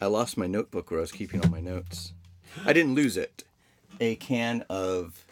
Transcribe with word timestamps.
I 0.00 0.06
lost 0.06 0.36
my 0.38 0.46
notebook 0.46 0.90
where 0.90 1.00
I 1.00 1.02
was 1.02 1.12
keeping 1.12 1.42
all 1.44 1.50
my 1.50 1.60
notes. 1.60 2.12
I 2.64 2.72
didn't 2.72 2.94
lose 2.94 3.16
it. 3.16 3.44
A 4.00 4.16
can 4.16 4.64
of 4.70 5.24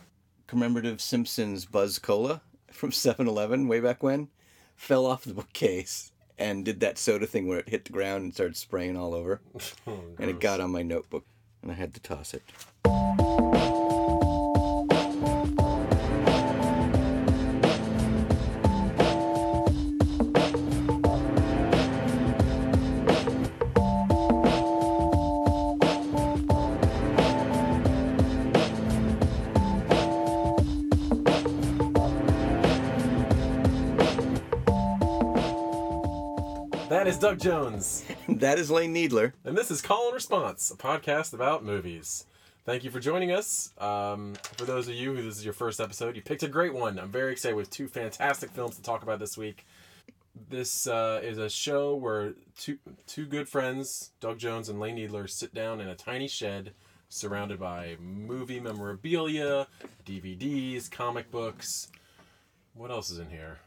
commemorative 0.46 1.00
Simpsons 1.00 1.64
Buzz 1.64 1.98
Cola 1.98 2.42
from 2.70 2.90
7-Eleven 2.92 3.66
way 3.66 3.80
back 3.80 4.02
when 4.02 4.28
fell 4.76 5.06
off 5.06 5.24
the 5.24 5.34
bookcase 5.34 6.12
and 6.38 6.64
did 6.64 6.80
that 6.80 6.98
soda 6.98 7.26
thing 7.26 7.48
where 7.48 7.58
it 7.58 7.68
hit 7.68 7.84
the 7.86 7.92
ground 7.92 8.24
and 8.24 8.34
started 8.34 8.56
spraying 8.56 8.96
all 8.96 9.14
over. 9.14 9.40
Oh, 9.86 10.00
and 10.18 10.28
it 10.28 10.38
got 10.38 10.60
on 10.60 10.70
my 10.70 10.82
notebook 10.82 11.24
and 11.62 11.72
I 11.72 11.74
had 11.74 11.94
to 11.94 12.00
toss 12.00 12.34
it. 12.34 12.42
Is 37.18 37.22
Doug 37.22 37.40
Jones. 37.40 38.04
that 38.28 38.60
is 38.60 38.70
Lane 38.70 38.92
Needler. 38.92 39.32
And 39.44 39.58
this 39.58 39.72
is 39.72 39.82
Call 39.82 40.06
and 40.06 40.14
Response, 40.14 40.70
a 40.70 40.76
podcast 40.76 41.34
about 41.34 41.64
movies. 41.64 42.26
Thank 42.64 42.84
you 42.84 42.92
for 42.92 43.00
joining 43.00 43.32
us. 43.32 43.72
Um, 43.78 44.34
for 44.56 44.64
those 44.64 44.86
of 44.86 44.94
you 44.94 45.14
who 45.14 45.22
this 45.22 45.36
is 45.36 45.44
your 45.44 45.52
first 45.52 45.80
episode, 45.80 46.14
you 46.14 46.22
picked 46.22 46.44
a 46.44 46.48
great 46.48 46.72
one. 46.72 46.96
I'm 46.96 47.10
very 47.10 47.32
excited 47.32 47.56
with 47.56 47.70
two 47.70 47.88
fantastic 47.88 48.50
films 48.50 48.76
to 48.76 48.82
talk 48.82 49.02
about 49.02 49.18
this 49.18 49.36
week. 49.36 49.66
This 50.48 50.86
uh, 50.86 51.20
is 51.24 51.38
a 51.38 51.50
show 51.50 51.96
where 51.96 52.34
two 52.56 52.78
two 53.08 53.26
good 53.26 53.48
friends, 53.48 54.12
Doug 54.20 54.38
Jones 54.38 54.68
and 54.68 54.78
Lane 54.78 54.94
Needler, 54.94 55.26
sit 55.26 55.52
down 55.52 55.80
in 55.80 55.88
a 55.88 55.96
tiny 55.96 56.28
shed 56.28 56.72
surrounded 57.08 57.58
by 57.58 57.96
movie 57.98 58.60
memorabilia, 58.60 59.66
DVDs, 60.06 60.88
comic 60.88 61.32
books. 61.32 61.88
What 62.74 62.92
else 62.92 63.10
is 63.10 63.18
in 63.18 63.30
here? 63.30 63.58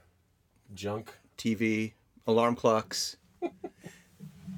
Junk. 0.74 1.18
TV, 1.38 1.94
alarm 2.26 2.56
clocks, 2.56 3.18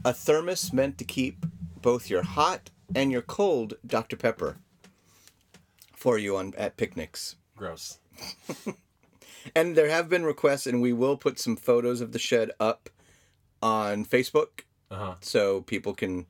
a 0.06 0.14
thermos 0.14 0.74
meant 0.74 0.98
to 0.98 1.04
keep 1.06 1.46
both 1.82 2.10
your 2.10 2.24
hot 2.24 2.70
and 2.96 3.12
your 3.12 3.22
cold 3.22 3.76
Dr. 3.86 4.16
Pepper 4.16 4.58
for 5.96 6.18
you 6.18 6.36
on 6.38 6.54
at 6.58 6.78
picnics. 6.78 7.36
Gross. 7.56 8.00
And 9.56 9.76
there 9.76 9.90
have 9.90 10.08
been 10.08 10.24
requests, 10.24 10.66
and 10.68 10.82
we 10.82 10.94
will 10.94 11.18
put 11.18 11.38
some 11.38 11.58
photos 11.58 12.00
of 12.00 12.14
the 12.14 12.18
shed 12.20 12.52
up 12.62 12.90
on 13.62 14.06
Facebook 14.06 14.62
Uh 14.90 14.96
huh. 14.96 15.16
so 15.20 15.62
people 15.64 15.94
can 15.94 16.28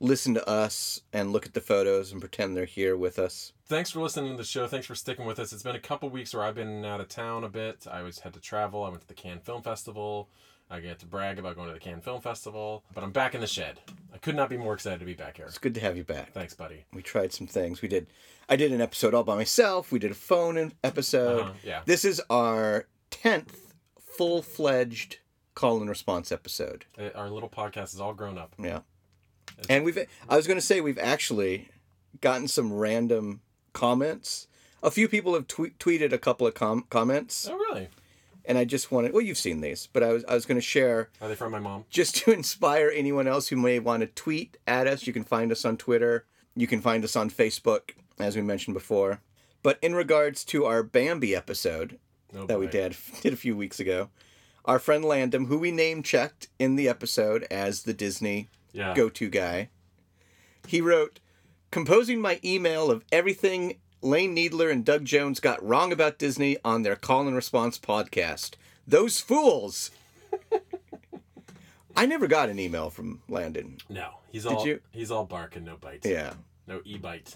listen 0.00 0.34
to 0.34 0.48
us 0.48 1.02
and 1.12 1.32
look 1.32 1.46
at 1.46 1.54
the 1.54 1.60
photos 1.60 2.10
and 2.10 2.20
pretend 2.20 2.56
they're 2.56 2.64
here 2.64 2.96
with 2.96 3.16
us. 3.16 3.52
thanks 3.66 3.92
for 3.92 4.00
listening 4.00 4.32
to 4.32 4.36
the 4.36 4.42
show. 4.44 4.66
Thanks 4.66 4.86
for 4.88 4.96
sticking 4.96 5.24
with 5.24 5.38
us. 5.38 5.52
It's 5.52 5.62
been 5.62 5.76
a 5.76 5.80
couple 5.80 6.08
weeks 6.10 6.34
where 6.34 6.42
I've 6.42 6.56
been 6.56 6.84
out 6.84 7.00
of 7.00 7.08
town 7.08 7.44
a 7.44 7.48
bit. 7.48 7.86
I 7.88 8.02
was 8.02 8.18
had 8.20 8.34
to 8.34 8.40
travel. 8.40 8.82
I 8.82 8.88
went 8.88 9.02
to 9.02 9.08
the 9.08 9.14
Cannes 9.14 9.42
Film 9.44 9.62
Festival. 9.62 10.28
I 10.70 10.80
get 10.80 10.98
to 11.00 11.06
brag 11.06 11.38
about 11.38 11.56
going 11.56 11.68
to 11.68 11.72
the 11.74 11.80
Cannes 11.80 12.02
Film 12.02 12.20
Festival, 12.20 12.84
but 12.94 13.02
I'm 13.02 13.10
back 13.10 13.34
in 13.34 13.40
the 13.40 13.46
shed. 13.46 13.80
I 14.12 14.18
could 14.18 14.36
not 14.36 14.50
be 14.50 14.56
more 14.58 14.74
excited 14.74 14.98
to 15.00 15.06
be 15.06 15.14
back 15.14 15.38
here. 15.38 15.46
It's 15.46 15.56
good 15.58 15.74
to 15.76 15.80
have 15.80 15.96
you 15.96 16.04
back. 16.04 16.32
Thanks, 16.32 16.54
buddy. 16.54 16.84
We 16.92 17.00
tried 17.02 17.32
some 17.32 17.46
things. 17.46 17.80
We 17.80 17.88
did. 17.88 18.06
I 18.50 18.56
did 18.56 18.72
an 18.72 18.80
episode 18.80 19.14
all 19.14 19.24
by 19.24 19.34
myself. 19.36 19.90
We 19.90 19.98
did 19.98 20.10
a 20.10 20.14
phone 20.14 20.56
in 20.58 20.72
episode. 20.84 21.40
Uh-huh, 21.42 21.52
yeah. 21.64 21.80
This 21.86 22.04
is 22.04 22.20
our 22.28 22.86
tenth 23.10 23.72
full 23.98 24.42
fledged 24.42 25.18
call 25.54 25.80
and 25.80 25.88
response 25.88 26.30
episode. 26.30 26.84
Uh, 26.98 27.08
Our 27.14 27.30
little 27.30 27.48
podcast 27.48 27.94
is 27.94 28.00
all 28.00 28.12
grown 28.14 28.36
up. 28.36 28.54
Yeah. 28.58 28.80
And 29.70 29.84
we've. 29.84 29.98
I 30.28 30.36
was 30.36 30.46
going 30.46 30.58
to 30.58 30.64
say 30.64 30.80
we've 30.82 30.98
actually 30.98 31.68
gotten 32.20 32.46
some 32.46 32.72
random 32.74 33.40
comments. 33.72 34.48
A 34.82 34.90
few 34.90 35.08
people 35.08 35.34
have 35.34 35.48
tweet, 35.48 35.78
tweeted 35.78 36.12
a 36.12 36.18
couple 36.18 36.46
of 36.46 36.54
com- 36.54 36.84
comments, 36.90 37.48
Oh, 37.50 37.56
really? 37.56 37.88
And 38.48 38.58
I 38.58 38.64
just 38.64 38.90
wanted. 38.90 39.12
Well, 39.12 39.22
you've 39.22 39.38
seen 39.38 39.60
these, 39.60 39.88
but 39.92 40.02
I 40.02 40.12
was 40.12 40.24
I 40.26 40.34
was 40.34 40.44
going 40.46 40.56
to 40.58 40.66
share 40.66 41.10
Are 41.20 41.28
they 41.28 41.36
from 41.36 41.52
my 41.52 41.60
mom? 41.60 41.84
just 41.90 42.16
to 42.16 42.32
inspire 42.40 42.90
anyone 42.92 43.28
else 43.28 43.48
who 43.48 43.56
may 43.56 43.78
want 43.78 44.00
to 44.00 44.06
tweet 44.08 44.56
at 44.66 44.88
us, 44.88 45.06
you 45.06 45.12
can 45.12 45.22
find 45.24 45.52
us 45.52 45.64
on 45.64 45.76
Twitter. 45.76 46.24
You 46.56 46.66
can 46.66 46.80
find 46.80 47.04
us 47.04 47.14
on 47.14 47.30
Facebook, 47.30 47.90
as 48.18 48.34
we 48.34 48.42
mentioned 48.42 48.74
before. 48.74 49.20
But 49.62 49.78
in 49.82 49.94
regards 49.94 50.44
to 50.46 50.64
our 50.64 50.82
Bambi 50.82 51.36
episode 51.36 51.98
No 52.32 52.46
that 52.46 52.58
we 52.58 52.66
did 52.66 52.96
did 53.20 53.32
a 53.32 53.36
few 53.36 53.56
weeks 53.56 53.78
ago, 53.78 54.08
our 54.64 54.78
friend 54.80 55.04
Landon, 55.04 55.44
who 55.46 55.58
we 55.58 55.70
name 55.70 56.02
checked 56.02 56.48
in 56.58 56.74
the 56.76 56.88
episode 56.88 57.44
as 57.50 57.82
the 57.84 57.94
Disney 57.94 58.48
Yeah. 58.72 58.94
go 58.94 59.08
to 59.08 59.28
guy, 59.28 59.68
he 60.66 60.80
wrote, 60.80 61.20
composing 61.70 62.20
my 62.20 62.40
email 62.44 62.90
of 62.90 63.04
everything 63.12 63.78
Lane 64.00 64.34
Needler 64.34 64.70
and 64.70 64.84
Doug 64.84 65.04
Jones 65.04 65.40
got 65.40 65.64
wrong 65.64 65.92
about 65.92 66.18
Disney 66.18 66.56
on 66.64 66.82
their 66.82 66.96
call 66.96 67.26
and 67.26 67.34
response 67.34 67.78
podcast. 67.78 68.54
Those 68.86 69.20
fools! 69.20 69.90
I 71.96 72.06
never 72.06 72.28
got 72.28 72.48
an 72.48 72.60
email 72.60 72.90
from 72.90 73.22
Landon. 73.28 73.78
No, 73.88 74.20
he's 74.30 74.46
all 74.46 74.64
you? 74.64 74.80
he's 74.92 75.10
all 75.10 75.24
bark 75.24 75.56
and 75.56 75.66
no 75.66 75.76
bite. 75.76 76.04
Yeah. 76.04 76.34
No 76.66 76.80
e 76.84 76.96
bite. 76.96 77.34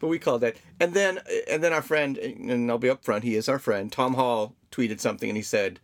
But 0.00 0.06
we 0.06 0.18
called 0.18 0.40
that. 0.40 0.56
And 0.80 0.94
then 0.94 1.20
and 1.46 1.62
then 1.62 1.74
our 1.74 1.82
friend 1.82 2.16
and 2.16 2.70
I'll 2.70 2.78
be 2.78 2.88
upfront, 2.88 3.22
he 3.22 3.34
is 3.34 3.48
our 3.48 3.58
friend, 3.58 3.92
Tom 3.92 4.14
Hall 4.14 4.54
tweeted 4.70 4.98
something 5.00 5.28
and 5.28 5.36
he 5.36 5.42
said, 5.42 5.78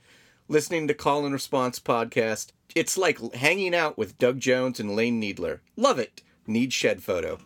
listening 0.49 0.89
to 0.89 0.95
call 0.95 1.25
and 1.25 1.35
response 1.35 1.79
podcast, 1.79 2.53
it's 2.75 2.97
like 2.97 3.35
hanging 3.35 3.75
out 3.75 3.99
with 3.99 4.19
Doug 4.19 4.41
Jones 4.41 4.81
and 4.81 4.97
Lane 4.97 5.21
Needler. 5.21 5.61
Love 5.77 5.99
it. 5.99 6.23
Need 6.47 6.73
shed 6.73 7.03
photo. 7.03 7.39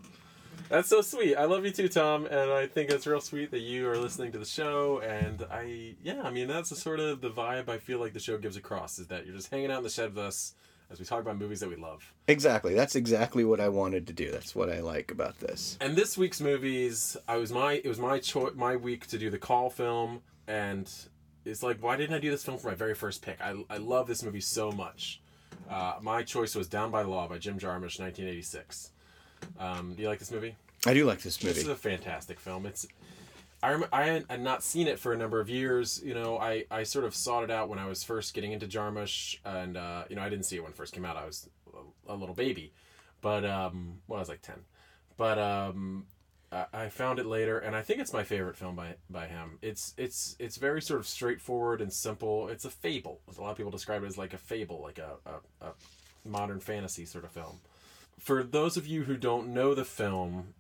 That's 0.69 0.89
so 0.89 1.01
sweet. 1.01 1.35
I 1.37 1.45
love 1.45 1.65
you 1.65 1.71
too, 1.71 1.89
Tom, 1.89 2.27
and 2.27 2.51
I 2.51 2.67
think 2.67 2.91
it's 2.91 3.07
real 3.07 3.23
sweet 3.23 3.51
that 3.53 3.61
you 3.61 3.89
are 3.89 3.97
listening 3.97 4.33
to 4.33 4.39
the 4.39 4.45
show. 4.45 5.01
And 5.01 5.45
I, 5.51 5.95
yeah, 6.03 6.23
I 6.23 6.31
mean 6.31 6.47
that's 6.47 6.69
the 6.69 6.77
sort 6.77 7.01
of 7.01 7.23
the 7.23 7.31
vibe 7.31 7.69
I 7.69 7.79
feel 7.79 7.99
like 7.99 8.13
the 8.13 8.21
show 8.21 8.37
gives 8.37 8.57
across 8.57 8.99
is 8.99 9.07
that 9.07 9.25
you're 9.25 9.35
just 9.35 9.51
hanging 9.51 9.71
out 9.71 9.79
in 9.79 9.85
the 9.85 9.91
shed 9.91 10.15
with 10.15 10.25
us 10.25 10.55
as 10.91 10.99
we 10.99 11.07
talk 11.07 11.21
about 11.21 11.39
movies 11.39 11.61
that 11.61 11.69
we 11.71 11.77
love. 11.77 12.13
Exactly. 12.27 12.75
That's 12.75 12.97
exactly 12.97 13.45
what 13.45 13.61
I 13.61 13.69
wanted 13.69 14.07
to 14.09 14.13
do. 14.13 14.31
That's 14.31 14.55
what 14.55 14.71
I 14.71 14.81
like 14.81 15.11
about 15.11 15.39
this. 15.41 15.79
And 15.81 15.97
this 15.97 16.19
week's 16.19 16.41
movies, 16.41 17.17
I 17.27 17.37
was 17.37 17.51
my 17.51 17.75
it 17.75 17.89
was 17.89 17.99
my 17.99 18.19
choice, 18.19 18.53
my 18.55 18.77
week 18.77 19.07
to 19.09 19.19
do 19.19 19.31
the 19.31 19.39
call 19.39 19.71
film, 19.71 20.21
and 20.47 20.91
it's 21.47 21.63
like 21.63 21.83
why 21.83 21.97
didn't 21.97 22.15
I 22.15 22.19
do 22.19 22.31
this 22.31 22.45
film 22.45 22.59
for 22.59 22.69
my 22.69 22.75
very 22.75 22.95
first 22.95 23.23
pick? 23.23 23.41
I 23.41 23.55
I 23.71 23.79
love 23.79 24.07
this 24.07 24.23
movie 24.23 24.41
so 24.41 24.71
much. 24.71 25.23
Uh, 25.69 25.95
my 26.01 26.23
choice 26.23 26.55
was 26.55 26.69
Down 26.69 26.91
by 26.91 27.03
Law 27.03 27.27
by 27.29 27.39
Jim 27.39 27.59
Jarmusch, 27.59 27.99
1986. 28.01 28.93
Um, 29.59 29.95
do 29.95 30.03
you 30.03 30.09
like 30.09 30.19
this 30.19 30.31
movie? 30.31 30.55
I 30.87 30.95
do 30.95 31.05
like 31.05 31.21
this 31.21 31.43
movie. 31.43 31.55
This 31.55 31.65
is 31.65 31.69
a 31.69 31.77
fantastic 31.77 32.39
film. 32.39 32.67
It's 32.67 32.87
I 33.63 33.73
rem- 33.73 33.89
I 33.93 34.23
had 34.29 34.41
not 34.41 34.63
seen 34.63 34.87
it 34.87 34.99
for 34.99 35.13
a 35.13 35.17
number 35.17 35.41
of 35.41 35.51
years. 35.51 36.01
You 36.05 36.15
know, 36.15 36.39
I, 36.39 36.65
I 36.71 36.85
sort 36.85 37.05
of 37.05 37.15
sought 37.15 37.43
it 37.43 37.51
out 37.51 37.69
when 37.69 37.79
I 37.79 37.87
was 37.87 38.05
first 38.05 38.35
getting 38.35 38.53
into 38.53 38.67
Jarmusch, 38.67 39.39
and 39.45 39.77
uh, 39.77 40.05
you 40.09 40.17
know, 40.17 40.23
I 40.23 40.29
didn't 40.29 40.45
see 40.45 40.57
it 40.57 40.63
when 40.63 40.71
it 40.71 40.77
first 40.77 40.95
came 40.95 41.05
out. 41.05 41.17
I 41.17 41.27
was 41.27 41.49
a, 42.09 42.13
a 42.13 42.15
little 42.15 42.35
baby, 42.35 42.73
but 43.21 43.45
um, 43.45 43.99
well, 44.07 44.19
I 44.19 44.21
was 44.21 44.29
like 44.29 44.43
ten, 44.43 44.61
but 45.17 45.39
um, 45.39 46.07
I, 46.53 46.67
I 46.73 46.89
found 46.89 47.19
it 47.19 47.27
later, 47.27 47.59
and 47.59 47.75
I 47.75 47.83
think 47.83 48.01
it's 48.01 48.13
my 48.13 48.23
favorite 48.23 48.57
film 48.57 48.77
by 48.77 48.95
by 49.11 49.27
him. 49.27 49.59
It's 49.61 49.93
it's 49.97 50.37
it's 50.39 50.57
very 50.57 50.81
sort 50.81 51.01
of 51.01 51.07
straightforward 51.09 51.81
and 51.81 51.93
simple. 51.93 52.49
It's 52.49 52.65
a 52.65 52.71
fable. 52.71 53.21
A 53.37 53.41
lot 53.41 53.51
of 53.51 53.57
people 53.57 53.73
describe 53.73 54.05
it 54.05 54.07
as 54.07 54.17
like 54.17 54.35
a 54.35 54.39
fable, 54.39 54.81
like 54.81 54.99
a, 54.99 55.17
a, 55.27 55.67
a 55.67 55.73
modern 56.25 56.61
fantasy 56.61 57.05
sort 57.05 57.25
of 57.25 57.33
film. 57.33 57.59
For 58.19 58.43
those 58.43 58.77
of 58.77 58.87
you 58.87 59.05
who 59.05 59.17
don't 59.17 59.49
know 59.49 59.75
the 59.75 59.85
film, 59.85 60.55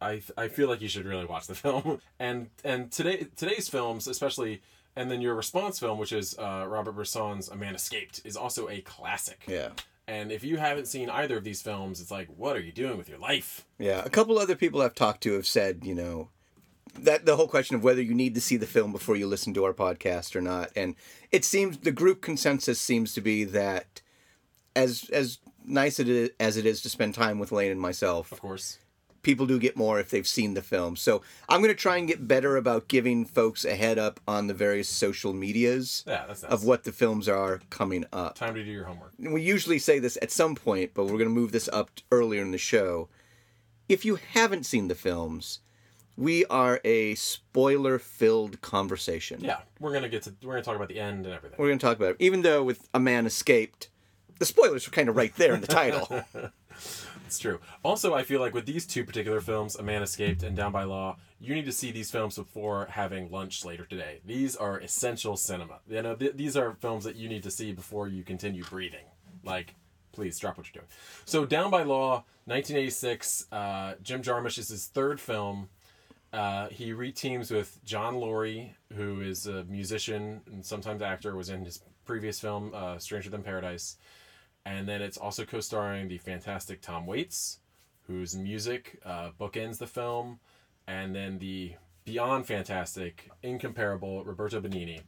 I 0.00 0.22
I 0.36 0.48
feel 0.48 0.68
like 0.68 0.80
you 0.80 0.88
should 0.88 1.06
really 1.06 1.26
watch 1.26 1.46
the 1.46 1.54
film. 1.54 2.00
And 2.18 2.50
and 2.64 2.90
today 2.90 3.28
today's 3.36 3.68
films, 3.68 4.06
especially, 4.06 4.62
and 4.96 5.10
then 5.10 5.20
your 5.20 5.34
response 5.34 5.78
film, 5.78 5.98
which 5.98 6.12
is 6.12 6.36
uh, 6.38 6.66
Robert 6.68 6.92
Bresson's 6.92 7.48
A 7.48 7.56
Man 7.56 7.74
Escaped, 7.74 8.20
is 8.24 8.36
also 8.36 8.68
a 8.68 8.80
classic. 8.80 9.44
Yeah. 9.46 9.70
And 10.08 10.32
if 10.32 10.42
you 10.42 10.56
haven't 10.56 10.88
seen 10.88 11.08
either 11.08 11.36
of 11.36 11.44
these 11.44 11.62
films, 11.62 12.00
it's 12.00 12.10
like, 12.10 12.28
what 12.36 12.56
are 12.56 12.60
you 12.60 12.72
doing 12.72 12.98
with 12.98 13.08
your 13.08 13.18
life? 13.18 13.64
Yeah. 13.78 14.02
A 14.04 14.10
couple 14.10 14.36
other 14.36 14.56
people 14.56 14.82
I've 14.82 14.96
talked 14.96 15.22
to 15.22 15.34
have 15.34 15.46
said, 15.46 15.84
you 15.84 15.94
know, 15.94 16.28
that 16.98 17.24
the 17.24 17.36
whole 17.36 17.48
question 17.48 17.76
of 17.76 17.84
whether 17.84 18.02
you 18.02 18.12
need 18.12 18.34
to 18.34 18.40
see 18.40 18.56
the 18.56 18.66
film 18.66 18.92
before 18.92 19.16
you 19.16 19.26
listen 19.26 19.54
to 19.54 19.64
our 19.64 19.72
podcast 19.72 20.34
or 20.34 20.40
not. 20.40 20.70
And 20.74 20.96
it 21.30 21.44
seems 21.44 21.78
the 21.78 21.92
group 21.92 22.20
consensus 22.20 22.80
seems 22.80 23.14
to 23.14 23.20
be 23.20 23.44
that 23.44 24.02
as 24.74 25.08
as 25.10 25.38
nice 25.66 25.98
it 26.00 26.08
is, 26.08 26.30
as 26.40 26.56
it 26.56 26.66
is 26.66 26.80
to 26.82 26.88
spend 26.90 27.14
time 27.14 27.38
with 27.38 27.52
Lane 27.52 27.70
and 27.72 27.80
myself, 27.80 28.32
Of 28.32 28.40
course. 28.40 28.78
people 29.22 29.46
do 29.46 29.58
get 29.58 29.76
more 29.76 30.00
if 30.00 30.10
they've 30.10 30.26
seen 30.26 30.54
the 30.54 30.62
film. 30.62 30.96
So 30.96 31.22
I'm 31.48 31.60
going 31.60 31.74
to 31.74 31.80
try 31.80 31.96
and 31.96 32.08
get 32.08 32.26
better 32.26 32.56
about 32.56 32.88
giving 32.88 33.24
folks 33.24 33.64
a 33.64 33.74
head 33.76 33.98
up 33.98 34.18
on 34.26 34.46
the 34.48 34.54
various 34.54 34.88
social 34.88 35.32
medias 35.32 36.04
Yeah, 36.06 36.24
nice. 36.28 36.42
of 36.44 36.64
what 36.64 36.84
the 36.84 36.92
films 36.92 37.28
are 37.28 37.60
coming 37.70 38.04
up. 38.12 38.34
Time 38.34 38.54
to 38.54 38.64
do 38.64 38.70
your 38.70 38.84
homework. 38.84 39.12
We 39.18 39.42
usually 39.42 39.78
say 39.78 39.98
this 39.98 40.18
at 40.22 40.30
some 40.32 40.54
point, 40.54 40.92
but 40.94 41.04
we're 41.04 41.12
going 41.18 41.24
to 41.24 41.40
move 41.40 41.52
this 41.52 41.68
up 41.72 41.90
earlier 42.10 42.42
in 42.42 42.50
the 42.50 42.58
show. 42.58 43.08
If 43.88 44.04
you 44.04 44.18
haven't 44.32 44.64
seen 44.66 44.88
the 44.88 44.94
films, 44.94 45.60
we 46.16 46.44
are 46.46 46.80
a 46.84 47.14
spoiler-filled 47.14 48.60
conversation. 48.60 49.40
Yeah, 49.42 49.58
we're 49.80 49.92
gonna 49.92 50.08
get 50.08 50.22
to 50.24 50.34
we're 50.42 50.52
gonna 50.54 50.62
talk 50.64 50.76
about 50.76 50.88
the 50.88 50.98
end 51.00 51.24
and 51.26 51.34
everything. 51.34 51.56
We're 51.58 51.68
going 51.68 51.78
to 51.78 51.86
talk 51.86 51.96
about 51.96 52.10
it. 52.10 52.16
Even 52.18 52.42
though 52.42 52.62
with 52.62 52.88
A 52.92 53.00
Man 53.00 53.24
Escaped, 53.26 53.88
the 54.38 54.46
spoilers 54.46 54.86
were 54.86 54.92
kind 54.92 55.08
of 55.08 55.16
right 55.16 55.34
there 55.36 55.54
in 55.54 55.60
the 55.60 55.66
title. 55.66 56.24
It's 57.32 57.38
true. 57.38 57.60
Also, 57.82 58.12
I 58.12 58.24
feel 58.24 58.40
like 58.40 58.52
with 58.52 58.66
these 58.66 58.86
two 58.86 59.04
particular 59.06 59.40
films, 59.40 59.74
A 59.74 59.82
Man 59.82 60.02
Escaped 60.02 60.42
and 60.42 60.54
Down 60.54 60.70
by 60.70 60.84
Law, 60.84 61.16
you 61.40 61.54
need 61.54 61.64
to 61.64 61.72
see 61.72 61.90
these 61.90 62.10
films 62.10 62.36
before 62.36 62.88
having 62.90 63.30
lunch 63.30 63.64
later 63.64 63.86
today. 63.86 64.20
These 64.22 64.54
are 64.54 64.78
essential 64.78 65.38
cinema. 65.38 65.78
You 65.88 66.02
know, 66.02 66.14
th- 66.14 66.36
these 66.36 66.58
are 66.58 66.74
films 66.82 67.04
that 67.04 67.16
you 67.16 67.30
need 67.30 67.42
to 67.44 67.50
see 67.50 67.72
before 67.72 68.06
you 68.06 68.22
continue 68.22 68.64
breathing. 68.64 69.06
Like, 69.42 69.76
please 70.12 70.38
drop 70.38 70.58
what 70.58 70.66
you're 70.66 70.82
doing. 70.82 70.90
So, 71.24 71.46
Down 71.46 71.70
by 71.70 71.84
Law, 71.84 72.24
1986. 72.44 73.46
Uh, 73.50 73.94
Jim 74.02 74.20
Jarmusch 74.20 74.58
is 74.58 74.68
his 74.68 74.88
third 74.88 75.18
film. 75.18 75.70
Uh, 76.34 76.68
he 76.68 76.92
reteams 76.92 77.50
with 77.50 77.82
John 77.82 78.16
Lurie, 78.16 78.72
who 78.94 79.22
is 79.22 79.46
a 79.46 79.64
musician 79.64 80.42
and 80.52 80.62
sometimes 80.62 81.00
actor, 81.00 81.34
was 81.34 81.48
in 81.48 81.64
his 81.64 81.82
previous 82.04 82.38
film, 82.38 82.72
uh, 82.74 82.98
Stranger 82.98 83.30
Than 83.30 83.42
Paradise. 83.42 83.96
And 84.64 84.88
then 84.88 85.02
it's 85.02 85.16
also 85.16 85.44
co 85.44 85.60
starring 85.60 86.08
the 86.08 86.18
fantastic 86.18 86.80
Tom 86.80 87.06
Waits, 87.06 87.58
whose 88.06 88.36
music 88.36 89.00
uh, 89.04 89.30
bookends 89.38 89.78
the 89.78 89.86
film, 89.86 90.38
and 90.86 91.14
then 91.14 91.38
the 91.38 91.74
beyond 92.04 92.46
fantastic, 92.46 93.30
incomparable 93.42 94.24
Roberto 94.24 94.60
Benigni. 94.60 95.00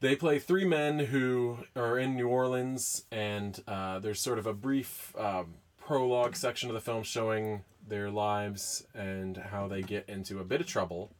They 0.00 0.16
play 0.16 0.38
three 0.38 0.64
men 0.64 0.98
who 0.98 1.58
are 1.76 1.98
in 1.98 2.14
New 2.16 2.28
Orleans, 2.28 3.04
and 3.10 3.62
uh, 3.66 4.00
there's 4.00 4.20
sort 4.20 4.38
of 4.38 4.46
a 4.46 4.52
brief 4.52 5.14
um, 5.16 5.54
prologue 5.78 6.36
section 6.36 6.68
of 6.68 6.74
the 6.74 6.80
film 6.80 7.02
showing 7.02 7.62
their 7.86 8.10
lives 8.10 8.86
and 8.94 9.36
how 9.36 9.68
they 9.68 9.82
get 9.82 10.08
into 10.08 10.40
a 10.40 10.44
bit 10.44 10.60
of 10.60 10.66
trouble. 10.66 11.10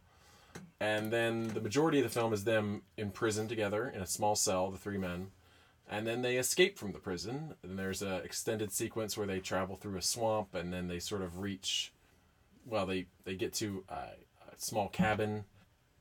And 0.80 1.12
then 1.12 1.48
the 1.48 1.60
majority 1.60 1.98
of 1.98 2.04
the 2.04 2.10
film 2.10 2.32
is 2.32 2.44
them 2.44 2.82
in 2.96 3.10
prison 3.10 3.48
together 3.48 3.88
in 3.88 4.02
a 4.02 4.06
small 4.06 4.34
cell, 4.34 4.70
the 4.70 4.78
three 4.78 4.98
men. 4.98 5.28
And 5.88 6.06
then 6.06 6.22
they 6.22 6.36
escape 6.36 6.78
from 6.78 6.92
the 6.92 6.98
prison. 6.98 7.54
And 7.62 7.78
there's 7.78 8.02
a 8.02 8.16
extended 8.16 8.72
sequence 8.72 9.16
where 9.16 9.26
they 9.26 9.40
travel 9.40 9.76
through 9.76 9.98
a 9.98 10.02
swamp 10.02 10.54
and 10.54 10.72
then 10.72 10.88
they 10.88 10.98
sort 10.98 11.22
of 11.22 11.38
reach, 11.38 11.92
well, 12.64 12.86
they, 12.86 13.06
they 13.24 13.34
get 13.34 13.52
to 13.54 13.84
a, 13.88 13.92
a 13.92 14.56
small 14.56 14.88
cabin 14.88 15.44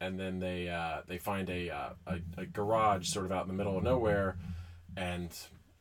and 0.04 0.20
then 0.20 0.40
they 0.40 0.70
uh, 0.70 1.02
they 1.08 1.18
find 1.18 1.50
a, 1.50 1.70
uh, 1.70 1.90
a 2.08 2.20
a 2.38 2.46
garage 2.46 3.08
sort 3.08 3.26
of 3.26 3.32
out 3.32 3.44
in 3.44 3.48
the 3.48 3.54
middle 3.54 3.78
of 3.78 3.84
nowhere, 3.84 4.36
and 4.98 5.30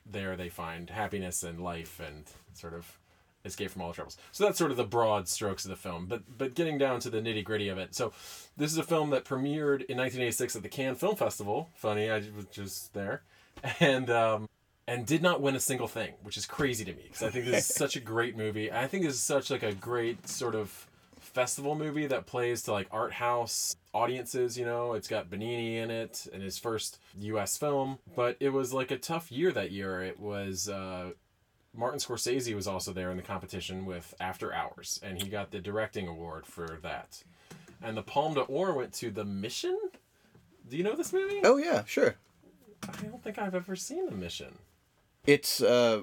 there 0.07 0.37
they 0.37 0.49
find 0.49 0.91
happiness 0.91 1.43
and 1.43 1.61
life 1.61 2.01
and 2.01 2.25
sort 2.55 2.75
of 2.75 2.99
escape 3.45 3.71
from 3.73 3.83
all 3.83 3.89
the 3.89 3.95
troubles. 3.95 4.17
So 4.31 4.45
that's 4.45 4.59
sort 4.59 4.71
of 4.71 4.77
the 4.77 4.85
broad 4.85 5.29
strokes 5.29 5.65
of 5.65 5.71
the 5.71 5.77
film. 5.77 6.07
But 6.07 6.23
but 6.39 6.55
getting 6.55 6.79
down 6.79 7.01
to 7.01 7.11
the 7.11 7.21
nitty 7.21 7.45
gritty 7.45 7.69
of 7.69 7.79
it. 7.79 7.95
So 7.95 8.13
this 8.57 8.71
is 8.71 8.79
a 8.79 8.85
film 8.85 9.11
that 9.11 9.25
premiered 9.25 9.83
in 9.87 9.99
1986 9.99 10.57
at 10.57 10.63
the 10.63 10.69
Cannes 10.69 10.97
Film 10.97 11.17
Festival. 11.17 11.71
Funny, 11.75 12.09
I 12.09 12.19
was 12.19 12.47
just 12.53 12.95
there, 12.95 13.23
and. 13.81 14.11
Um, 14.11 14.49
and 14.89 15.07
did 15.07 15.23
not 15.23 15.41
win 15.41 15.55
a 15.55 15.61
single 15.61 15.87
thing, 15.87 16.13
which 16.23 16.37
is 16.37 16.45
crazy 16.45 16.85
to 16.85 16.93
me 16.93 17.05
because 17.05 17.23
I 17.23 17.31
think 17.31 17.45
this 17.47 17.71
is 17.71 17.75
such 17.75 17.95
a 17.95 18.01
great 18.01 18.37
movie. 18.37 18.71
I 18.71 18.89
think 18.89 19.05
this 19.05 19.15
is 19.15 19.23
such 19.23 19.49
like 19.49 19.63
a 19.63 19.73
great 19.73 20.29
sort 20.29 20.57
of 20.57 20.89
festival 21.33 21.75
movie 21.75 22.07
that 22.07 22.27
plays 22.27 22.63
to 22.63 22.73
like 22.73 22.89
art 22.91 23.13
house 23.13 23.75
audiences 23.95 24.59
you 24.59 24.67
know 24.67 24.93
it's 24.93 25.09
got 25.09 25.31
benigni 25.31 25.77
in 25.77 25.91
it 25.91 26.27
in 26.33 26.41
his 26.41 26.59
first 26.59 26.99
us 27.21 27.57
film 27.57 27.99
but 28.15 28.37
it 28.41 28.51
was 28.51 28.75
like 28.75 28.91
a 28.91 28.99
tough 28.99 29.33
year 29.33 29.51
that 29.53 29.71
year 29.71 30.03
it 30.03 30.19
was 30.21 30.69
uh, 30.69 31.11
martin 31.75 31.99
scorsese 31.99 32.55
was 32.55 32.67
also 32.67 32.93
there 32.93 33.11
in 33.11 33.17
the 33.17 33.23
competition 33.23 33.87
with 33.87 34.15
after 34.21 34.53
hours 34.53 35.01
and 35.03 35.23
he 35.23 35.29
got 35.29 35.51
the 35.53 35.61
directing 35.61 36.07
award 36.07 36.45
for 36.45 36.79
that 36.83 37.23
and 37.81 37.97
the 37.97 38.03
palme 38.03 38.35
d'or 38.35 38.75
went 38.75 38.93
to 38.93 39.11
the 39.11 39.25
mission 39.25 39.79
do 40.69 40.77
you 40.77 40.83
know 40.83 40.95
this 40.95 41.13
movie 41.13 41.41
oh 41.45 41.57
yeah, 41.57 41.85
sure. 41.85 42.17
I 42.89 43.03
don't 43.03 43.23
think 43.23 43.39
i've 43.39 43.55
ever 43.55 43.77
seen 43.77 44.07
the 44.07 44.13
mission 44.13 44.59
It's 45.27 45.61
uh, 45.63 46.03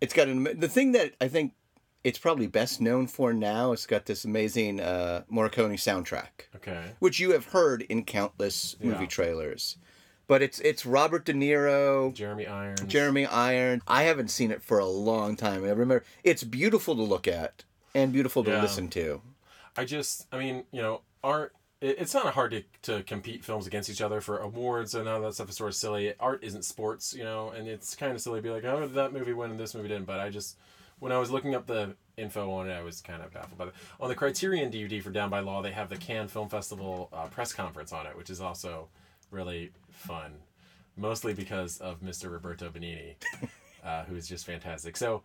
it's 0.00 0.14
got 0.14 0.28
an 0.28 0.44
the 0.58 0.68
thing 0.68 0.92
that 0.92 1.12
I 1.20 1.28
think 1.28 1.52
it's 2.02 2.18
probably 2.18 2.46
best 2.46 2.80
known 2.82 3.06
for 3.06 3.32
now. 3.32 3.72
It's 3.72 3.86
got 3.86 4.04
this 4.06 4.24
amazing 4.26 4.78
uh, 4.80 5.22
Morricone 5.30 5.78
soundtrack, 5.78 6.48
okay 6.56 6.92
which 6.98 7.18
you 7.20 7.32
have 7.32 7.46
heard 7.46 7.82
in 7.82 8.04
countless 8.04 8.76
movie 8.80 9.04
Yeah. 9.04 9.06
trailers. 9.08 9.76
But 10.26 10.40
it's 10.42 10.60
it's 10.60 10.84
Robert 10.86 11.24
De 11.26 11.32
Niro, 11.34 12.12
jeremy 12.14 12.46
irons 12.46 12.80
Jeremy 12.92 13.26
Iron. 13.26 13.82
I 13.86 14.02
haven't 14.04 14.28
seen 14.28 14.50
it 14.50 14.62
for 14.62 14.78
a 14.78 14.86
long 14.86 15.36
time. 15.36 15.64
I 15.64 15.68
remember 15.68 16.04
it's 16.22 16.44
beautiful 16.44 16.94
to 16.96 17.02
look 17.02 17.28
at 17.28 17.64
and 17.94 18.12
beautiful 18.12 18.42
to 18.44 18.50
Yeah. 18.50 18.62
listen 18.62 18.88
to. 18.90 19.20
I 19.76 19.84
just, 19.84 20.26
I 20.32 20.38
mean, 20.38 20.64
you 20.72 20.80
know, 20.82 21.00
art. 21.22 21.52
It- 21.84 21.98
It's 21.98 22.14
not 22.14 22.34
hard 22.34 22.50
to, 22.52 22.62
to 22.82 23.02
compete 23.02 23.44
films 23.44 23.66
against 23.66 23.90
each 23.90 24.00
other 24.00 24.20
for 24.20 24.38
awards 24.38 24.94
and 24.94 25.08
all 25.08 25.20
that 25.20 25.34
stuff 25.34 25.50
is 25.50 25.56
sort 25.56 25.68
of 25.70 25.76
silly. 25.76 26.14
Art 26.18 26.42
isn't 26.42 26.64
sports, 26.64 27.14
you 27.14 27.24
know, 27.24 27.50
and 27.50 27.68
it's 27.68 27.94
kind 27.94 28.12
of 28.12 28.20
silly 28.20 28.38
to 28.38 28.42
be 28.42 28.50
like, 28.50 28.64
oh, 28.64 28.86
that 28.86 29.12
movie 29.12 29.32
win 29.32 29.50
and 29.50 29.60
this 29.60 29.74
movie 29.74 29.88
didn't? 29.88 30.06
But 30.06 30.18
I 30.20 30.30
just, 30.30 30.56
when 30.98 31.12
I 31.12 31.18
was 31.18 31.30
looking 31.30 31.54
up 31.54 31.66
the 31.66 31.94
info 32.16 32.50
on 32.52 32.70
it, 32.70 32.72
I 32.72 32.82
was 32.82 33.00
kind 33.00 33.22
of 33.22 33.32
baffled 33.32 33.58
by 33.58 33.66
it. 33.66 33.74
On 34.00 34.08
the 34.08 34.14
Criterion 34.14 34.70
DVD 34.72 35.02
for 35.02 35.10
Down 35.10 35.28
by 35.30 35.40
Law, 35.40 35.60
they 35.62 35.72
have 35.72 35.88
the 35.90 35.96
Cannes 35.96 36.28
Film 36.28 36.48
Festival 36.48 37.08
uh, 37.12 37.26
press 37.26 37.52
conference 37.52 37.92
on 37.92 38.06
it, 38.06 38.16
which 38.16 38.30
is 38.30 38.40
also 38.40 38.88
really 39.30 39.70
fun, 39.90 40.32
mostly 40.96 41.34
because 41.34 41.78
of 41.78 42.00
Mr. 42.00 42.30
Roberto 42.30 42.70
Benigni, 42.70 43.14
uh, 43.84 44.04
who 44.04 44.14
is 44.16 44.26
just 44.28 44.46
fantastic. 44.46 44.96
So, 44.96 45.22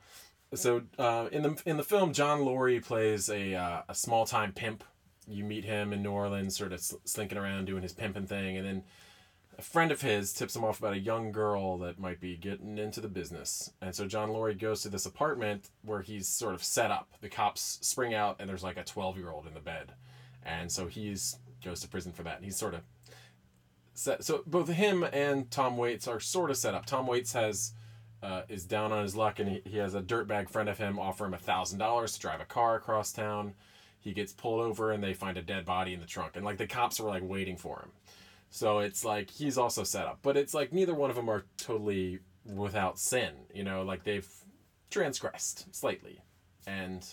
so 0.56 0.82
uh, 0.98 1.30
in 1.32 1.44
the 1.44 1.62
in 1.66 1.78
the 1.78 1.84
film, 1.84 2.12
John 2.12 2.40
Lurie 2.40 2.84
plays 2.84 3.30
a 3.30 3.54
uh, 3.54 3.82
a 3.88 3.94
small 3.96 4.26
time 4.26 4.52
pimp. 4.52 4.84
You 5.30 5.44
meet 5.44 5.66
him 5.66 5.94
in 5.94 6.02
New 6.02 6.12
Orleans, 6.12 6.58
sort 6.58 6.74
of 6.74 6.82
slinking 7.06 7.38
around 7.38 7.66
doing 7.66 7.84
his 7.84 7.94
pimping 7.94 8.28
thing, 8.28 8.58
and 8.58 8.66
then 8.66 8.84
a 9.60 9.62
friend 9.62 9.92
of 9.92 10.02
his 10.02 10.32
tips 10.32 10.56
him 10.56 10.64
off 10.64 10.80
about 10.80 10.94
a 10.94 11.00
young 11.00 11.34
girl 11.34 11.78
that 11.80 12.00
might 12.00 12.22
be 12.22 12.38
getting 12.38 12.78
into 12.78 13.02
the 13.02 13.10
business. 13.10 13.72
And 13.82 13.94
so 13.94 14.08
John 14.08 14.30
Lurie 14.30 14.58
goes 14.58 14.82
to 14.84 14.90
this 14.90 15.06
apartment 15.06 15.70
where 15.84 16.02
he's 16.02 16.30
sort 16.30 16.56
of 16.56 16.64
set 16.64 16.92
up. 16.92 17.10
The 17.20 17.28
cops 17.28 17.78
spring 17.82 18.14
out, 18.14 18.38
and 18.40 18.50
there's 18.50 18.64
like 18.64 18.78
a 18.78 18.86
12 18.86 19.18
year 19.18 19.30
old 19.30 19.46
in 19.46 19.54
the 19.54 19.60
bed, 19.60 19.94
and 20.44 20.72
so 20.72 20.88
he's 20.88 21.38
goes 21.64 21.82
to 21.82 21.90
prison 21.90 22.14
for 22.14 22.24
that. 22.24 22.38
And 22.38 22.46
he's 22.46 22.58
sort 22.58 22.74
of 22.74 22.82
set. 23.94 24.24
So 24.24 24.44
both 24.48 24.70
him 24.70 25.04
and 25.04 25.52
Tom 25.52 25.78
Waits 25.78 26.08
are 26.08 26.22
sort 26.22 26.52
of 26.52 26.58
set 26.58 26.74
up. 26.74 26.86
Tom 26.86 27.06
Waits 27.06 27.34
has 27.34 27.74
uh, 28.24 28.44
is 28.48 28.66
down 28.66 28.92
on 28.92 29.04
his 29.04 29.16
luck, 29.16 29.40
and 29.40 29.50
he, 29.50 29.62
he 29.66 29.78
has 29.78 29.94
a 29.94 30.02
dirtbag 30.02 30.50
friend 30.50 30.70
of 30.70 30.78
him 30.78 31.00
offer 31.00 31.26
him 31.26 31.34
a 31.34 31.38
thousand 31.38 31.80
dollars 31.80 32.14
to 32.14 32.20
drive 32.20 32.42
a 32.42 32.46
car 32.46 32.76
across 32.76 33.12
town. 33.12 33.54
He 34.02 34.14
gets 34.14 34.32
pulled 34.34 34.62
over, 34.62 34.92
and 34.92 35.04
they 35.04 35.14
find 35.14 35.38
a 35.38 35.42
dead 35.42 35.66
body 35.66 35.94
in 35.94 36.00
the 36.00 36.06
trunk, 36.06 36.36
and 36.36 36.46
like 36.46 36.58
the 36.58 36.68
cops 36.68 37.00
were 37.00 37.10
like 37.10 37.24
waiting 37.24 37.58
for 37.58 37.80
him. 37.80 37.92
So 38.50 38.80
it's 38.80 39.04
like 39.06 39.30
he's 39.30 39.58
also 39.58 39.84
set 39.84 40.06
up, 40.06 40.20
but 40.22 40.38
it's 40.38 40.54
like 40.54 40.72
neither 40.74 40.94
one 40.96 41.10
of 41.10 41.16
them 41.16 41.30
are 41.30 41.46
totally 41.58 42.20
without 42.46 42.98
sin. 42.98 43.32
You 43.54 43.64
know, 43.64 43.84
like 43.84 44.04
they've 44.04 44.28
transgressed 44.90 45.74
slightly, 45.76 46.22
and 46.66 47.06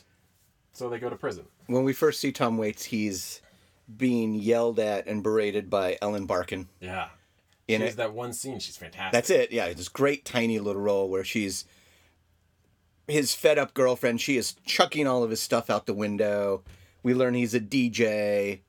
so 0.73 0.89
they 0.89 0.99
go 0.99 1.11
to 1.11 1.17
prison. 1.17 1.45
When 1.67 1.85
we 1.85 1.93
first 1.93 2.21
see 2.21 2.33
Tom 2.33 2.59
Waits, 2.59 2.85
he's 2.85 3.41
being 3.97 4.35
yelled 4.35 4.79
at 4.79 5.07
and 5.07 5.23
berated 5.23 5.69
by 5.71 5.99
Ellen 6.03 6.27
Barkin. 6.27 6.69
Yeah, 6.81 7.09
In 7.69 7.83
she's 7.83 7.93
it. 7.93 7.97
that 7.99 8.13
one 8.15 8.33
scene. 8.33 8.59
She's 8.59 8.77
fantastic. 8.77 9.13
That's 9.13 9.31
it. 9.31 9.53
Yeah, 9.53 9.73
this 9.73 9.89
great 9.89 10.25
tiny 10.25 10.59
little 10.59 10.83
role 10.83 11.09
where 11.09 11.25
she's 11.25 11.65
his 13.09 13.35
fed 13.35 13.59
up 13.59 13.75
girlfriend. 13.75 14.21
She 14.21 14.37
is 14.37 14.55
chucking 14.65 15.07
all 15.07 15.23
of 15.23 15.31
his 15.31 15.41
stuff 15.41 15.71
out 15.71 15.87
the 15.87 15.95
window. 15.95 16.63
We 17.03 17.15
learn 17.15 17.35
he's 17.35 17.55
a 17.55 17.61
DJ, 17.61 18.61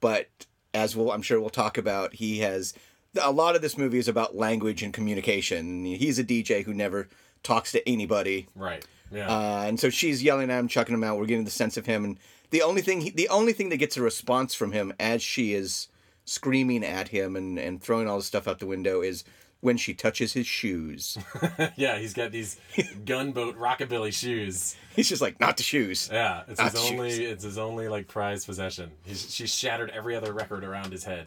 but 0.00 0.28
as 0.74 0.96
we'll, 0.96 1.12
I'm 1.12 1.22
sure 1.22 1.40
we'll 1.40 1.50
talk 1.50 1.78
about, 1.78 2.14
he 2.14 2.40
has 2.40 2.74
a 3.20 3.32
lot 3.32 3.56
of 3.56 3.62
this 3.62 3.78
movie 3.78 3.98
is 3.98 4.08
about 4.08 4.36
language 4.36 4.82
and 4.82 4.92
communication. 4.92 5.84
He's 5.84 6.18
a 6.18 6.24
DJ 6.24 6.64
who 6.64 6.74
never 6.74 7.08
talks 7.42 7.72
to 7.72 7.88
anybody. 7.88 8.48
right. 8.54 8.86
Yeah. 9.12 9.28
Uh, 9.28 9.64
and 9.66 9.78
so 9.78 9.88
she's 9.88 10.20
yelling 10.22 10.50
at 10.50 10.58
him, 10.58 10.66
chucking 10.66 10.92
him 10.92 11.04
out. 11.04 11.16
We're 11.16 11.26
getting 11.26 11.44
the 11.44 11.50
sense 11.50 11.76
of 11.76 11.86
him, 11.86 12.04
and 12.04 12.18
the 12.50 12.62
only 12.62 12.82
thing, 12.82 13.02
he, 13.02 13.10
the 13.10 13.28
only 13.28 13.52
thing 13.52 13.68
that 13.68 13.76
gets 13.76 13.96
a 13.96 14.02
response 14.02 14.52
from 14.52 14.72
him 14.72 14.92
as 14.98 15.22
she 15.22 15.54
is 15.54 15.86
screaming 16.24 16.84
at 16.84 17.08
him 17.08 17.36
and, 17.36 17.56
and 17.56 17.80
throwing 17.80 18.08
all 18.08 18.18
the 18.18 18.24
stuff 18.24 18.48
out 18.48 18.58
the 18.58 18.66
window 18.66 19.00
is 19.00 19.22
when 19.60 19.76
she 19.76 19.94
touches 19.94 20.32
his 20.34 20.46
shoes. 20.46 21.16
yeah, 21.76 21.98
he's 21.98 22.14
got 22.14 22.30
these 22.32 22.58
gunboat 23.04 23.58
rockabilly 23.58 24.12
shoes. 24.12 24.76
He's 24.94 25.08
just 25.08 25.22
like, 25.22 25.40
not 25.40 25.56
the 25.56 25.62
shoes. 25.62 26.08
Yeah, 26.12 26.42
it's 26.48 26.60
Not 26.60 26.72
his 26.72 26.90
only. 26.90 27.10
shoes. 27.10 27.18
It's 27.30 27.44
his 27.44 27.58
only 27.58 27.88
like 27.88 28.06
prized 28.08 28.46
possession. 28.46 28.90
He's 29.04 29.32
she's 29.34 29.52
shattered 29.54 29.90
every 29.90 30.14
other 30.16 30.32
record 30.32 30.62
around 30.64 30.92
his 30.92 31.04
head. 31.04 31.26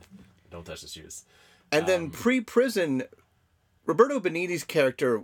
Don't 0.52 0.66
touch 0.66 0.82
the 0.82 0.88
shoes. 0.88 1.26
And 1.72 1.82
Um, 1.84 1.88
then 1.88 2.10
pre-prison, 2.10 3.04
Roberto 3.86 4.20
Benigni's 4.20 4.64
character 4.64 5.24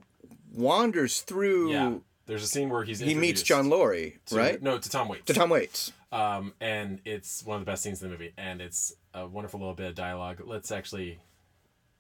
wanders 0.54 1.22
through. 1.22 1.72
Yeah, 1.72 1.94
there's 2.26 2.44
a 2.44 2.48
scene 2.48 2.70
where 2.70 2.84
he's 2.84 3.00
He 3.00 3.16
meets 3.16 3.42
John 3.44 3.68
Lurie, 3.70 4.18
to- 4.28 4.36
right? 4.36 4.62
No, 4.62 4.78
to 4.78 4.90
Tom 4.90 5.08
Waits. 5.08 5.26
To 5.26 5.34
Tom 5.34 5.50
Waits. 5.50 5.92
Um, 6.12 6.54
and 6.62 7.00
it's 7.06 7.44
one 7.46 7.58
of 7.60 7.66
the 7.66 7.72
best 7.72 7.84
scenes 7.84 8.02
in 8.02 8.10
the 8.10 8.14
movie, 8.14 8.34
and 8.38 8.62
it's 8.62 8.94
a 9.14 9.28
wonderful 9.28 9.60
little 9.60 9.76
bit 9.76 9.88
of 9.88 9.96
dialogue. 9.96 10.42
Let's 10.46 10.72
actually 10.72 11.20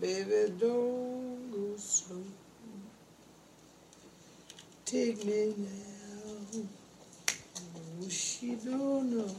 Baby, 0.00 0.52
don't 0.58 1.50
go 1.52 1.76
slow. 1.76 2.24
Take 4.86 5.24
me 5.26 5.54
now. 5.58 6.62
Oh, 8.02 8.08
she 8.08 8.54
don't 8.54 9.16
know. 9.18 9.34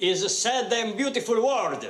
Is 0.00 0.22
a 0.22 0.28
sad 0.28 0.72
and 0.72 0.96
beautiful 0.96 1.36
world. 1.46 1.86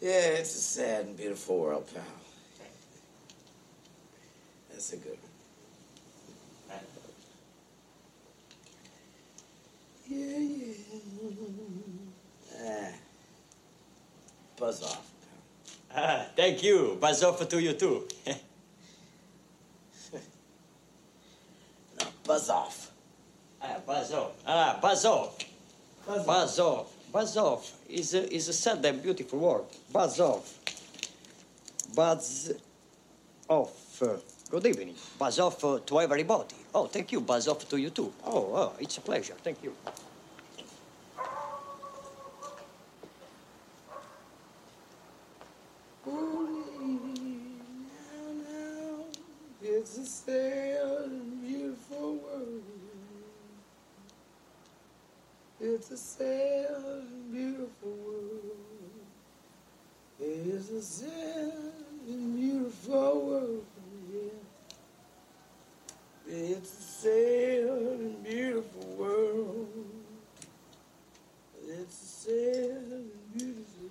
Yeah, 0.00 0.40
it's 0.40 0.54
a 0.56 0.58
sad 0.58 1.04
and 1.06 1.16
beautiful 1.16 1.60
world, 1.60 1.86
pal. 1.94 2.02
That's 4.70 4.92
a 4.92 4.96
good 4.96 5.12
one. 5.12 5.30
Yeah, 10.08 10.38
yeah. 10.38 10.74
Ah. 12.64 12.92
Buzz 14.58 14.82
off, 14.82 15.10
pal. 15.22 16.04
Ah, 16.04 16.26
thank 16.42 16.62
you. 16.64 16.98
Buzz 17.00 17.22
off 17.22 17.48
to 17.48 17.62
you 17.62 17.74
too. 17.74 18.08
No, 21.98 22.06
buzz 22.26 22.50
off. 22.50 22.90
ah, 23.62 23.78
buzz 23.86 24.12
off. 24.12 24.32
Ah, 24.46 24.78
buzz 24.82 25.04
off. 25.04 25.38
Buzz, 26.06 26.26
Buzz 26.26 26.58
off. 26.58 26.86
Buzz 27.12 27.36
off 27.36 27.72
is 27.88 28.14
a, 28.14 28.34
is 28.34 28.48
a 28.48 28.52
sad 28.52 28.84
and 28.84 29.02
beautiful 29.02 29.38
word. 29.38 29.64
Buzz 29.92 30.18
off. 30.18 30.58
Buzz 31.94 32.52
off. 33.48 34.02
Good 34.50 34.66
evening. 34.66 34.94
Buzz 35.18 35.38
off 35.38 35.60
to 35.60 36.00
everybody. 36.00 36.56
Oh, 36.74 36.86
thank 36.86 37.12
you. 37.12 37.20
Buzz 37.20 37.46
off 37.46 37.68
to 37.68 37.76
you 37.76 37.90
too. 37.90 38.12
Oh, 38.24 38.50
oh, 38.60 38.72
it's 38.80 38.96
a 38.98 39.00
pleasure. 39.00 39.36
Thank 39.44 39.62
you. 39.62 39.74
Now, 46.04 46.18
now, 48.48 49.04
it's 49.62 49.98
a 49.98 50.06
sad 50.06 51.04
and 51.04 51.40
beautiful 51.40 52.16
world. 52.16 52.62
It's 55.60 55.90
a 55.92 55.96
sad 55.96 56.66
and 56.70 57.32
beautiful 57.32 57.90
world. 57.90 58.56
It's 60.20 60.70
a 60.70 60.82
sad 60.82 61.52
and 62.08 62.36
beautiful 62.36 63.20
world. 63.20 63.64
Yeah. 64.12 64.38
It's 66.28 66.72
a 66.72 66.82
sad 66.82 67.68
and 68.00 68.24
beautiful 68.24 68.86
world. 68.98 69.68
It's 71.64 72.02
a 72.02 72.06
sad 72.06 72.90
and 72.90 73.10
beautiful 73.32 73.90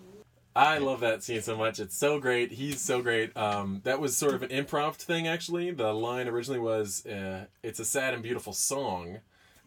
I 0.62 0.78
love 0.78 1.00
that 1.00 1.24
scene 1.24 1.42
so 1.42 1.58
much. 1.58 1.80
It's 1.80 1.98
so 1.98 2.20
great. 2.20 2.52
He's 2.52 2.80
so 2.80 3.02
great. 3.02 3.36
Um, 3.36 3.82
that 3.84 4.00
was 4.00 4.16
sort 4.16 4.36
of 4.36 4.44
an 4.44 4.50
improv 4.50 4.94
thing, 4.94 5.28
actually. 5.28 5.72
The 5.72 5.92
line 5.92 6.28
originally 6.28 6.60
was, 6.60 7.04
uh, 7.04 7.46
"It's 7.64 7.80
a 7.80 7.86
sad 7.86 8.14
and 8.14 8.22
beautiful 8.22 8.54
song," 8.54 9.22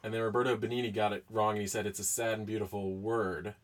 and 0.05 0.15
then 0.15 0.21
Roberto 0.21 0.57
Benigni 0.57 0.95
got 0.95 1.13
it 1.13 1.25
wrong, 1.29 1.55
and 1.55 1.63
he 1.63 1.67
said, 1.67 1.85
"It's 1.85 1.99
a 1.99 2.05
sad 2.05 2.39
and 2.39 2.47
beautiful 2.47 2.95
word." 2.95 3.57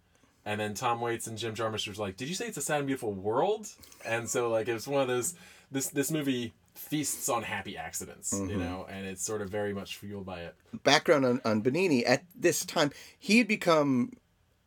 And 0.45 0.61
then 0.61 0.75
Tom 0.75 1.01
Waits 1.01 1.29
and 1.29 1.39
Jim 1.39 1.55
Jarmusch 1.55 1.87
was 1.87 2.01
like, 2.01 2.17
"Did 2.17 2.29
you 2.29 2.35
say 2.35 2.49
it's 2.49 2.57
a 2.57 2.63
sad 2.63 2.79
and 2.79 2.87
beautiful 2.89 3.13
world?" 3.13 3.69
And 4.05 4.29
so, 4.29 4.49
like, 4.51 4.67
it 4.67 4.75
was 4.75 4.89
one 4.89 5.01
of 5.01 5.07
those. 5.07 5.35
This 5.71 5.87
this 5.87 6.11
movie 6.11 6.53
feasts 6.75 7.29
on 7.29 7.45
happy 7.45 7.77
accidents, 7.77 8.33
you 8.33 8.57
know, 8.57 8.87
and 8.91 9.07
it's 9.07 9.23
sort 9.23 9.41
of 9.41 9.51
very 9.51 9.73
much 9.73 9.99
fueled 9.99 10.27
by 10.27 10.41
it. 10.41 10.57
background 10.83 11.25
on, 11.25 11.41
on 11.45 11.63
Benigni, 11.63 12.03
at 12.05 12.25
this 12.35 12.65
time, 12.65 12.91
he 13.17 13.39
had 13.39 13.47
become 13.47 14.15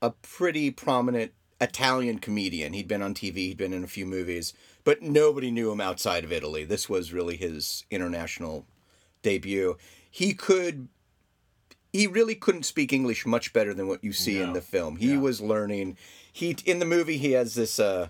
a 0.01 0.11
pretty 0.11 0.71
prominent 0.71 1.33
Italian 1.63 2.19
comedian. 2.19 2.73
He'd 2.73 2.87
been 2.87 3.01
on 3.01 3.13
TV, 3.13 3.35
he'd 3.37 3.57
been 3.57 3.73
in 3.73 3.83
a 3.83 3.87
few 3.87 4.05
movies, 4.05 4.53
but 4.83 5.01
nobody 5.01 5.49
knew 5.49 5.71
him 5.71 5.81
outside 5.81 6.23
of 6.23 6.31
Italy. 6.31 6.65
This 6.65 6.87
was 6.89 7.13
really 7.13 7.37
his 7.37 7.85
international 7.89 8.65
debut. 9.21 9.77
He 10.09 10.33
could. 10.33 10.87
He 11.91 12.07
really 12.07 12.33
couldn't 12.35 12.63
speak 12.63 12.91
English 12.91 13.25
much 13.25 13.53
better 13.53 13.73
than 13.73 13.87
what 13.87 14.03
you 14.03 14.13
see 14.13 14.39
in 14.39 14.53
the 14.53 14.61
film. 14.61 14.95
He 14.97 15.11
Yeah. 15.13 15.19
was 15.19 15.41
learning. 15.41 15.95
He 16.31 16.55
in 16.65 16.79
the 16.79 16.85
movie 16.85 17.17
he 17.17 17.33
has 17.33 17.53
this 17.53 17.79
uh, 17.79 18.09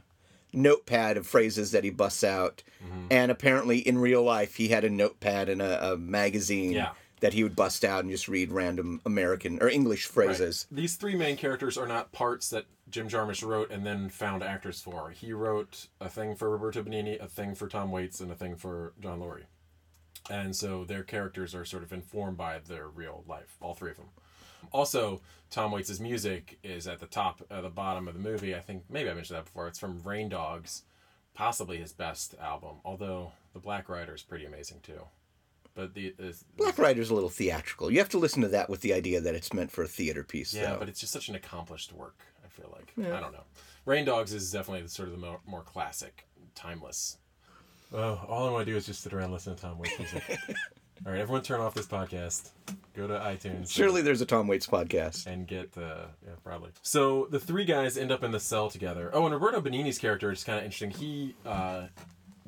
notepad 0.54 1.18
of 1.18 1.28
phrases 1.28 1.72
that 1.72 1.84
he 1.84 1.90
busts 1.90 2.24
out, 2.24 2.64
Mm-hmm. 2.84 3.08
and 3.12 3.32
apparently 3.32 3.80
in 3.80 3.98
real 3.98 4.24
life 4.24 4.56
he 4.56 4.68
had 4.70 4.84
a 4.84 4.90
notepad 4.90 5.48
and 5.50 5.62
a, 5.62 5.94
a 5.94 5.98
magazine 5.98 6.72
Yeah. 6.74 6.92
That 7.24 7.34
he 7.34 7.42
would 7.44 7.56
bust 7.56 7.86
out 7.86 8.02
and 8.02 8.12
just 8.12 8.28
read 8.28 8.52
random 8.52 9.00
American 9.06 9.58
or 9.62 9.70
English 9.70 10.08
phrases. 10.08 10.68
Right. 10.70 10.82
These 10.82 10.98
three 10.98 11.16
main 11.16 11.38
characters 11.38 11.78
are 11.78 11.88
not 11.88 12.12
parts 12.12 12.50
that 12.50 12.66
Jim 12.90 13.08
Jarmusch 13.08 13.48
wrote 13.48 13.72
and 13.72 13.86
then 13.86 14.10
found 14.10 14.44
actors 14.44 14.82
for. 14.82 15.10
He 15.12 15.32
wrote 15.32 15.88
a 16.02 16.10
thing 16.10 16.36
for 16.36 16.50
Roberto 16.50 16.84
Benigni, 16.84 17.18
a 17.24 17.28
thing 17.28 17.56
for 17.56 17.70
Tom 17.70 17.92
Waits, 17.92 18.20
and 18.20 18.30
a 18.30 18.36
thing 18.36 18.58
for 18.58 18.92
John 19.00 19.22
Lurie. 19.22 19.46
And 20.30 20.54
so 20.54 20.84
their 20.84 21.04
characters 21.04 21.56
are 21.56 21.64
sort 21.64 21.84
of 21.84 21.94
informed 21.94 22.36
by 22.36 22.60
their 22.60 22.90
real 22.90 23.24
life, 23.26 23.56
all 23.62 23.74
three 23.74 23.92
of 23.92 23.98
them. 23.98 24.10
Also, 24.74 25.22
Tom 25.50 25.72
Waits' 25.72 26.02
music 26.02 26.60
is 26.62 26.88
at 26.88 27.00
the 27.00 27.06
top, 27.06 27.42
at 27.50 27.62
the 27.62 27.70
bottom 27.70 28.10
of 28.10 28.16
the 28.16 28.20
movie. 28.20 28.54
I 28.54 28.60
think 28.60 28.84
maybe 28.90 29.10
I 29.10 29.14
mentioned 29.14 29.38
that 29.38 29.46
before. 29.46 29.70
It's 29.70 29.80
from 29.80 30.04
Rain 30.04 30.28
Dogs, 30.28 30.84
possibly 31.34 31.78
his 31.78 31.94
best 31.94 32.36
album. 32.38 32.82
Although 32.84 33.32
the 33.54 33.60
Black 33.60 33.88
Rider 33.88 34.14
is 34.14 34.24
pretty 34.24 34.44
amazing 34.44 34.82
too. 34.84 35.04
But 35.76 35.96
the 35.96 36.14
is, 36.20 36.46
Black 36.56 36.78
Rider's 36.78 37.10
a 37.10 37.16
little 37.16 37.30
theatrical. 37.30 37.92
You 37.92 37.98
have 38.00 38.10
to 38.10 38.20
listen 38.20 38.42
to 38.44 38.48
that 38.50 38.70
with 38.70 38.82
the 38.82 38.94
idea 38.94 39.22
that 39.22 39.34
it's 39.34 39.54
meant 39.54 39.72
for 39.72 39.84
a 39.84 39.88
theater 39.88 40.24
piece. 40.24 40.54
Yeah, 40.54 40.74
though. 40.74 40.80
but 40.80 40.90
it's 40.90 41.00
just 41.00 41.14
such 41.14 41.30
an 41.30 41.36
accomplished 41.36 41.92
work. 41.94 42.20
I 42.46 42.48
feel 42.48 42.72
like 42.72 42.94
I 42.98 43.20
don't 43.20 43.34
know. 43.34 43.44
Rain 43.86 44.06
Dogs 44.06 44.34
is 44.34 44.52
definitely 44.52 44.88
sort 44.88 45.10
of 45.10 45.16
the 45.16 45.20
more, 45.20 45.40
more 45.46 45.62
classic, 45.62 46.28
timeless. 46.56 47.18
Oh, 47.92 48.20
all 48.28 48.48
I 48.48 48.52
want 48.52 48.66
to 48.66 48.72
do 48.72 48.78
is 48.78 48.86
just 48.86 49.02
sit 49.02 49.14
around 49.14 49.26
and 49.26 49.34
listen 49.34 49.56
to 49.56 49.62
Tom 49.62 49.78
Waits 49.78 50.00
music. 50.00 50.24
all 51.06 51.12
right, 51.12 51.20
everyone, 51.22 51.42
turn 51.42 51.60
off 51.60 51.74
this 51.74 51.86
podcast. 51.86 52.50
Go 52.96 53.08
to 53.08 53.16
iTunes. 53.16 53.72
surely 53.72 54.02
there's 54.02 54.22
a 54.22 54.26
Tom 54.26 54.48
Waits 54.48 54.68
podcast. 54.68 55.28
And 55.28 55.48
get 55.48 55.78
uh, 55.78 56.06
yeah, 56.26 56.34
probably. 56.44 56.72
So 56.82 57.28
the 57.30 57.40
three 57.40 57.66
guys 57.66 57.98
end 57.98 58.12
up 58.12 58.24
in 58.24 58.32
the 58.32 58.40
cell 58.40 58.70
together. 58.70 59.12
Oh, 59.14 59.26
and 59.26 59.34
Roberto 59.34 59.62
Benigni's 59.62 60.00
character 60.00 60.32
is 60.32 60.44
kind 60.44 60.60
of 60.60 60.66
interesting. 60.66 60.92
He 60.92 61.36
uh, 61.46 61.88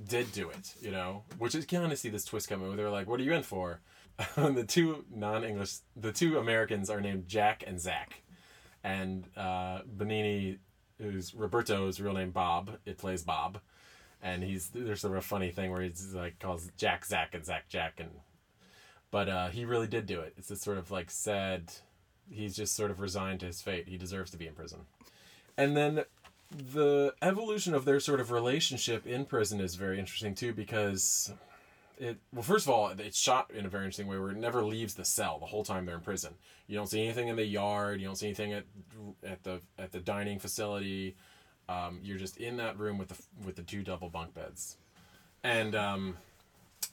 did 0.07 0.31
do 0.31 0.49
it, 0.49 0.73
you 0.81 0.91
know, 0.91 1.23
which 1.37 1.55
is 1.55 1.65
kind 1.65 1.91
of 1.91 1.97
see 1.97 2.09
this 2.09 2.25
twist 2.25 2.49
coming. 2.49 2.67
Where 2.67 2.77
they're 2.77 2.89
like, 2.89 3.07
"What 3.07 3.19
are 3.19 3.23
you 3.23 3.33
in 3.33 3.43
for?" 3.43 3.81
the 4.37 4.63
two 4.67 5.03
non-English, 5.13 5.77
the 5.95 6.11
two 6.11 6.37
Americans 6.37 6.89
are 6.89 7.01
named 7.01 7.27
Jack 7.27 7.63
and 7.67 7.79
Zach, 7.79 8.21
and 8.83 9.25
uh, 9.35 9.81
Benigni, 9.97 10.59
who's 10.99 11.33
Roberto's 11.33 11.99
real 11.99 12.13
name 12.13 12.31
Bob, 12.31 12.77
it 12.85 12.97
plays 12.97 13.23
Bob, 13.23 13.59
and 14.21 14.43
he's 14.43 14.69
there's 14.69 15.01
sort 15.01 15.13
of 15.13 15.19
a 15.19 15.21
funny 15.21 15.51
thing 15.51 15.71
where 15.71 15.81
he's 15.81 16.13
like 16.13 16.39
calls 16.39 16.69
Jack 16.77 17.05
Zach 17.05 17.33
and 17.33 17.45
Zach 17.45 17.67
Jack 17.67 17.99
and, 17.99 18.11
but 19.11 19.27
uh, 19.27 19.47
he 19.49 19.65
really 19.65 19.87
did 19.87 20.05
do 20.05 20.21
it. 20.21 20.33
It's 20.37 20.47
this 20.47 20.61
sort 20.61 20.77
of 20.77 20.91
like 20.91 21.11
sad, 21.11 21.73
he's 22.29 22.55
just 22.55 22.75
sort 22.75 22.91
of 22.91 23.01
resigned 23.01 23.41
to 23.41 23.47
his 23.47 23.61
fate. 23.61 23.87
He 23.87 23.97
deserves 23.97 24.31
to 24.31 24.37
be 24.37 24.47
in 24.47 24.53
prison, 24.53 24.81
and 25.57 25.75
then 25.75 26.05
the 26.51 27.13
evolution 27.21 27.73
of 27.73 27.85
their 27.85 27.99
sort 27.99 28.19
of 28.19 28.31
relationship 28.31 29.05
in 29.05 29.25
prison 29.25 29.59
is 29.59 29.75
very 29.75 29.99
interesting 29.99 30.35
too 30.35 30.53
because 30.53 31.33
it 31.97 32.17
well 32.33 32.43
first 32.43 32.65
of 32.65 32.73
all 32.73 32.89
it's 32.89 33.17
shot 33.17 33.49
in 33.51 33.65
a 33.65 33.69
very 33.69 33.83
interesting 33.85 34.07
way 34.07 34.17
where 34.17 34.31
it 34.31 34.37
never 34.37 34.63
leaves 34.63 34.95
the 34.95 35.05
cell 35.05 35.39
the 35.39 35.45
whole 35.45 35.63
time 35.63 35.85
they're 35.85 35.95
in 35.95 36.01
prison. 36.01 36.33
You 36.67 36.75
don't 36.75 36.87
see 36.87 37.03
anything 37.03 37.27
in 37.27 37.35
the 37.35 37.45
yard. 37.45 37.99
You 37.99 38.07
don't 38.07 38.15
see 38.15 38.27
anything 38.27 38.53
at 38.53 38.65
at 39.23 39.43
the 39.43 39.61
at 39.77 39.91
the 39.91 39.99
dining 39.99 40.39
facility. 40.39 41.15
Um, 41.67 41.99
you're 42.03 42.17
just 42.17 42.37
in 42.37 42.57
that 42.57 42.77
room 42.77 42.97
with 42.97 43.09
the 43.09 43.21
with 43.45 43.55
the 43.55 43.63
two 43.63 43.83
double 43.83 44.09
bunk 44.09 44.33
beds. 44.33 44.77
And 45.43 45.75
um, 45.75 46.17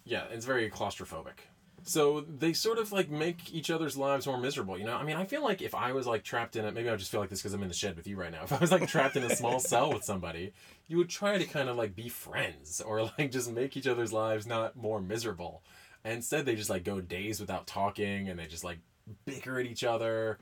yeah 0.04 0.24
it's 0.32 0.44
very 0.44 0.68
claustrophobic 0.70 1.46
so 1.84 2.24
they 2.28 2.52
sort 2.52 2.78
of 2.78 2.92
like 2.92 3.10
make 3.10 3.52
each 3.52 3.70
other's 3.70 3.96
lives 3.96 4.26
more 4.26 4.38
miserable 4.38 4.78
you 4.78 4.84
know? 4.84 4.96
I 4.96 5.04
mean 5.04 5.16
i 5.16 5.24
feel 5.24 5.42
like 5.42 5.62
if 5.62 5.74
i 5.74 5.92
was 5.92 6.06
like 6.06 6.22
trapped 6.22 6.56
in 6.56 6.64
it 6.64 6.74
maybe 6.74 6.88
i 6.88 6.96
just 6.96 7.10
feel 7.10 7.20
like 7.20 7.30
this 7.30 7.40
because 7.40 7.54
i'm 7.54 7.62
in 7.62 7.68
the 7.68 7.74
shed 7.74 7.96
with 7.96 8.06
you 8.06 8.16
right 8.16 8.30
now. 8.30 8.42
If 8.44 8.52
i 8.52 8.58
was 8.58 8.72
like 8.72 8.88
trapped 8.88 9.16
in 9.16 9.24
a 9.24 9.34
small 9.34 9.58
cell 9.72 9.92
with 9.92 10.04
somebody 10.04 10.52
you 10.88 10.98
would 10.98 11.08
try 11.08 11.38
to 11.38 11.44
kind 11.44 11.68
of 11.68 11.76
like 11.76 11.96
be 11.96 12.08
friends 12.08 12.80
or 12.80 13.04
like 13.18 13.30
just 13.30 13.50
make 13.50 13.76
each 13.76 13.86
other's 13.86 14.12
lives 14.12 14.46
not 14.46 14.76
more 14.76 15.00
miserable. 15.00 15.62
And 16.04 16.14
instead 16.14 16.44
they 16.44 16.54
just 16.54 16.68
like 16.70 16.84
go 16.84 17.00
days 17.00 17.40
without 17.40 17.66
talking 17.66 18.28
and 18.28 18.38
they 18.38 18.46
just 18.46 18.64
like 18.64 18.78
bicker 19.24 19.58
at 19.58 19.66
each 19.66 19.84
other 19.84 20.38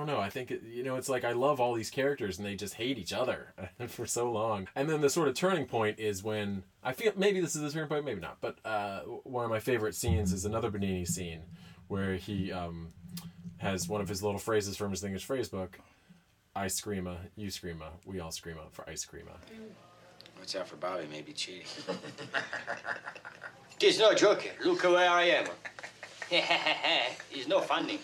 don't 0.00 0.14
know. 0.14 0.20
I 0.20 0.30
think 0.30 0.52
you 0.64 0.82
know 0.82 0.96
it's 0.96 1.08
like 1.08 1.24
I 1.24 1.32
love 1.32 1.60
all 1.60 1.74
these 1.74 1.90
characters 1.90 2.38
and 2.38 2.46
they 2.46 2.56
just 2.56 2.74
hate 2.74 2.98
each 2.98 3.12
other 3.12 3.54
for 3.88 4.06
so 4.06 4.30
long. 4.30 4.68
And 4.74 4.88
then 4.88 5.00
the 5.00 5.10
sort 5.10 5.28
of 5.28 5.34
turning 5.34 5.66
point 5.66 5.98
is 5.98 6.22
when 6.22 6.64
I 6.82 6.92
feel 6.92 7.12
maybe 7.16 7.40
this 7.40 7.54
is 7.54 7.62
the 7.62 7.70
turning 7.70 7.88
point, 7.88 8.04
maybe 8.04 8.20
not. 8.20 8.38
But 8.40 8.58
uh, 8.64 9.00
one 9.24 9.44
of 9.44 9.50
my 9.50 9.60
favorite 9.60 9.94
scenes 9.94 10.32
is 10.32 10.44
another 10.44 10.70
Benigni 10.70 11.06
scene 11.06 11.42
where 11.88 12.14
he 12.14 12.50
um, 12.50 12.92
has 13.58 13.88
one 13.88 14.00
of 14.00 14.08
his 14.08 14.22
little 14.22 14.38
phrases 14.38 14.76
from 14.76 14.90
his 14.90 15.04
English 15.04 15.24
phrase 15.24 15.48
book. 15.48 15.78
I 16.56 16.66
screama, 16.66 17.16
you 17.36 17.48
screama, 17.48 17.90
we 18.04 18.20
all 18.20 18.30
screama 18.30 18.70
for 18.72 18.88
ice 18.88 19.06
creama. 19.06 19.36
Watch 20.38 20.56
out 20.56 20.66
for 20.66 20.76
Bobby, 20.76 21.06
may 21.10 21.20
be 21.20 21.32
cheating. 21.32 21.66
Tis 23.78 23.98
no 23.98 24.14
joke. 24.14 24.50
Look 24.64 24.82
where 24.82 25.10
I 25.10 25.24
am. 25.24 25.46
it's 26.30 27.48
no 27.48 27.60
funny. 27.60 28.00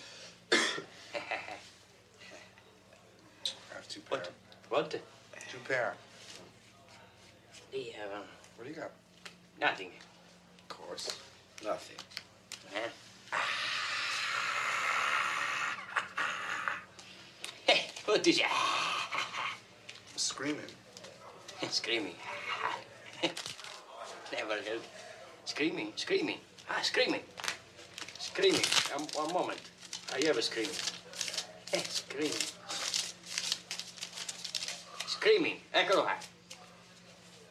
Two 3.97 4.03
pair. 4.11 4.23
What? 4.69 4.91
Two 4.91 5.59
pair. 5.67 5.95
You 7.73 7.93
have 7.99 8.13
um, 8.13 8.27
What 8.57 8.65
do 8.65 8.71
you 8.71 8.77
got? 8.77 8.91
nothing? 9.59 9.91
Of 10.69 10.69
course. 10.69 11.17
Nothing. 11.65 11.97
Huh? 12.75 12.91
Hey, 17.67 17.87
what 18.05 18.27
is 18.27 18.43
Screaming. 20.17 20.61
Screaming. 21.71 22.15
Never 24.33 24.55
heard. 24.57 24.83
Screaming, 25.47 25.93
screaming. 25.97 26.39
Ah, 26.69 26.81
screaming. 26.83 27.23
Screaming. 28.19 28.61
Um, 28.95 29.07
one 29.15 29.33
moment. 29.33 29.61
I 30.15 30.19
hear 30.19 30.33
a 30.33 30.43
screaming. 30.43 30.77
Eh, 31.73 31.81
screaming. 31.89 32.66
Screaming. 35.27 35.59
Eccolo 35.73 36.03
qua. 36.03 36.15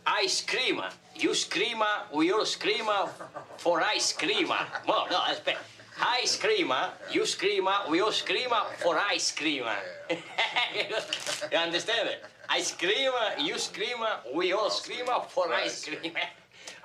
I 0.06 0.28
screamer. 0.28 0.90
You 1.16 1.34
screamer, 1.34 2.08
we 2.14 2.32
all 2.32 2.46
screamer 2.46 3.10
for 3.58 3.82
I 3.82 3.98
screamer. 3.98 4.66
No, 4.88 5.06
no, 5.12 5.20
aspetta. 5.28 5.60
I 6.00 6.26
screamer, 6.26 6.94
you 7.12 7.26
screamer, 7.26 7.84
we 7.90 8.00
all 8.00 8.14
screamer 8.14 8.64
for 8.78 8.98
I 8.98 9.18
screamer. 9.18 9.76
you 10.10 11.58
understand? 11.58 12.18
I 12.48 12.62
screamer, 12.62 13.36
you 13.40 13.60
screamer, 13.60 14.22
we 14.34 14.54
all 14.54 14.70
screamer 14.70 15.20
for 15.28 15.52
I 15.52 15.68
screamer. 15.68 16.28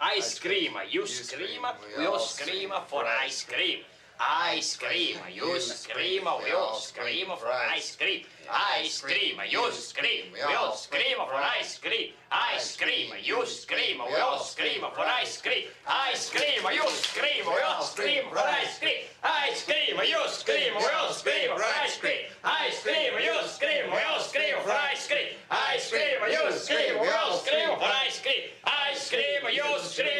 I 0.01 0.19
screamer, 0.19 0.83
you 0.91 1.07
screamer, 1.07 1.75
we 1.99 2.07
all 2.07 2.19
screamer 2.19 2.83
for 2.89 3.05
I 3.05 3.29
scream. 3.29 3.85
I 4.23 4.61
scream, 4.61 5.17
you 5.33 5.59
scream, 5.61 6.25
we 6.45 6.53
all 6.53 6.75
scream 6.75 7.29
for 7.39 7.49
ice 7.49 7.97
cream. 7.97 8.25
I 8.51 8.85
scream, 8.87 9.41
you 9.49 9.73
scream, 9.73 10.27
we 10.35 10.43
all 10.43 10.75
scream 10.75 11.17
for 11.17 11.35
ice 11.35 11.79
cream. 11.79 12.11
I 12.31 12.59
scream, 12.59 13.13
you 13.23 13.47
scream, 13.47 13.97
we 14.07 14.17
all 14.17 14.41
scream 14.41 14.81
for 14.81 15.01
ice 15.01 15.41
cream. 15.41 15.65
I 15.87 16.13
scream, 16.13 16.69
you 16.71 16.87
scream, 16.91 17.47
we 17.47 17.63
all 17.63 17.83
scream 17.83 18.25
for 18.29 18.39
ice 18.39 18.79
cream. 18.79 19.09
I 19.25 19.55
scream, 19.55 19.97
you 20.05 20.29
scream, 20.29 20.75
we 20.77 20.85
all 21.01 21.13
scream 21.13 21.49
for 21.57 21.63
ice 21.63 21.97
cream. 21.97 22.29
I 22.45 22.69
scream, 22.69 23.13
you 23.25 23.49
scream, 23.49 23.91
we 23.91 23.99
all 24.05 24.21
scream 24.21 24.57
for 24.63 24.71
ice 24.71 25.09
cream. 25.09 25.33
I 25.51 25.79
scream, 25.79 26.21
you 26.29 26.53
scream, 26.53 27.01
we 27.01 27.09
all 27.09 27.39
scream 27.39 27.69
for 27.73 27.89
ice 28.05 28.21
cream. 28.21 28.53
I 28.65 28.93
scream, 28.95 29.49
you 29.51 29.79
scream 29.81 30.20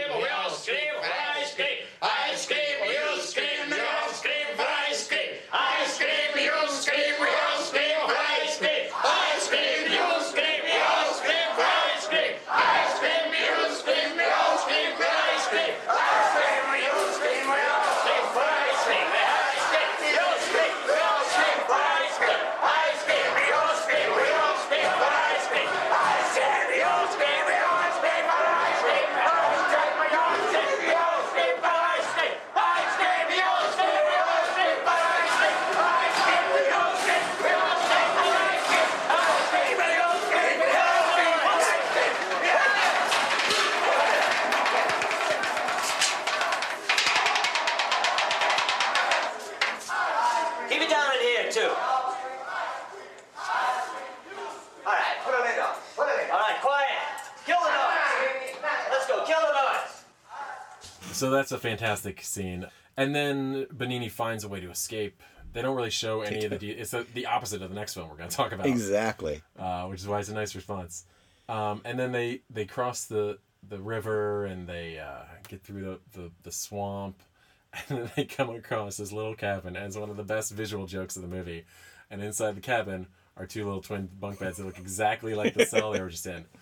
that's 61.41 61.53
a 61.53 61.59
fantastic 61.59 62.23
scene. 62.23 62.67
And 62.99 63.15
then 63.15 63.65
Benigni 63.75 64.11
finds 64.11 64.45
a 64.45 64.49
way 64.49 64.61
to 64.61 64.71
escape. 64.71 65.23
They 65.55 65.63
don't 65.63 65.75
really 65.75 65.89
show 65.91 66.21
any 66.21 66.45
of 66.45 66.51
the. 66.51 66.59
De- 66.65 66.71
it's 66.73 66.91
the 66.91 67.07
the 67.15 67.25
opposite 67.27 67.63
of 67.63 67.71
the 67.71 67.75
next 67.75 67.95
film 67.95 68.11
we're 68.11 68.17
going 68.17 68.29
to 68.29 68.37
talk 68.37 68.53
about, 68.53 68.67
Exactly. 68.67 69.41
uh, 69.59 69.87
which 69.87 70.01
is 70.01 70.07
why 70.07 70.21
it's 70.21 70.29
a 70.29 70.35
nice 70.35 70.55
response. 70.55 71.07
Um, 71.49 71.81
and 71.87 71.99
then 71.99 72.13
they 72.13 72.43
they 72.51 72.67
cross 72.67 73.07
the 73.07 73.39
the 73.67 73.79
river 73.79 74.45
and 74.45 74.69
they 74.69 74.99
uh, 74.99 75.23
get 75.49 75.63
through 75.63 75.81
the, 75.83 75.99
the 76.21 76.31
the 76.43 76.53
swamp, 76.53 77.23
and 77.89 77.99
then 78.01 78.11
they 78.17 78.25
come 78.27 78.51
across 78.51 78.99
this 78.99 79.11
little 79.13 79.35
cabin. 79.35 79.77
And 79.77 79.87
it's 79.87 79.97
one 79.97 80.11
of 80.11 80.19
the 80.19 80.23
best 80.23 80.53
visual 80.53 80.87
jokes 80.87 81.17
of 81.17 81.23
the 81.23 81.29
movie. 81.29 81.65
And 82.11 82.23
inside 82.23 82.55
the 82.55 82.61
cabin 82.61 83.07
are 83.37 83.47
two 83.47 83.65
little 83.65 83.81
twin 83.81 84.11
bunk 84.21 84.41
beds 84.41 84.59
that 84.59 84.67
look 84.67 84.79
exactly 84.79 85.35
like 85.35 85.55
the 85.55 85.65
cell 85.65 85.93
they 85.93 86.03
were 86.03 86.11
just 86.11 86.27
in. 86.27 86.45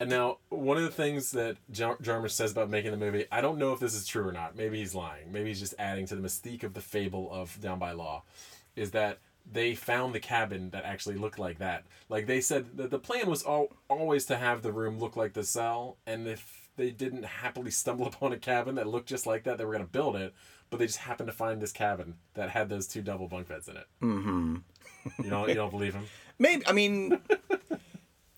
And 0.00 0.08
now, 0.08 0.38
one 0.48 0.78
of 0.78 0.82
the 0.82 0.90
things 0.90 1.30
that 1.32 1.58
Jar- 1.70 1.98
Jarmusch 1.98 2.30
says 2.30 2.52
about 2.52 2.70
making 2.70 2.90
the 2.90 2.96
movie, 2.96 3.26
I 3.30 3.42
don't 3.42 3.58
know 3.58 3.74
if 3.74 3.80
this 3.80 3.94
is 3.94 4.06
true 4.06 4.26
or 4.26 4.32
not. 4.32 4.56
Maybe 4.56 4.78
he's 4.78 4.94
lying. 4.94 5.30
Maybe 5.30 5.50
he's 5.50 5.60
just 5.60 5.74
adding 5.78 6.06
to 6.06 6.16
the 6.16 6.22
mystique 6.22 6.64
of 6.64 6.72
the 6.72 6.80
fable 6.80 7.30
of 7.30 7.60
Down 7.60 7.78
by 7.78 7.92
Law, 7.92 8.22
is 8.74 8.92
that 8.92 9.18
they 9.50 9.74
found 9.74 10.14
the 10.14 10.20
cabin 10.20 10.70
that 10.70 10.84
actually 10.84 11.16
looked 11.16 11.38
like 11.38 11.58
that. 11.58 11.84
Like 12.08 12.26
they 12.26 12.40
said 12.40 12.78
that 12.78 12.90
the 12.90 12.98
plan 12.98 13.28
was 13.28 13.42
all, 13.42 13.72
always 13.88 14.24
to 14.26 14.36
have 14.36 14.62
the 14.62 14.72
room 14.72 14.98
look 14.98 15.16
like 15.16 15.34
the 15.34 15.44
cell, 15.44 15.98
and 16.06 16.26
if 16.26 16.70
they 16.76 16.90
didn't 16.90 17.24
happily 17.24 17.70
stumble 17.70 18.06
upon 18.06 18.32
a 18.32 18.38
cabin 18.38 18.76
that 18.76 18.86
looked 18.86 19.08
just 19.08 19.26
like 19.26 19.44
that, 19.44 19.58
they 19.58 19.66
were 19.66 19.72
going 19.72 19.84
to 19.84 19.92
build 19.92 20.16
it. 20.16 20.34
But 20.70 20.78
they 20.78 20.86
just 20.86 21.00
happened 21.00 21.26
to 21.26 21.32
find 21.32 21.60
this 21.60 21.72
cabin 21.72 22.14
that 22.34 22.50
had 22.50 22.68
those 22.68 22.86
two 22.86 23.02
double 23.02 23.28
bunk 23.28 23.48
beds 23.48 23.68
in 23.68 23.76
it. 23.76 23.86
Mm-hmm. 24.00 24.56
You 25.22 25.30
don't 25.30 25.48
you 25.48 25.54
don't 25.56 25.70
believe 25.70 25.94
him? 25.94 26.06
Maybe 26.38 26.66
I 26.66 26.72
mean, 26.72 27.18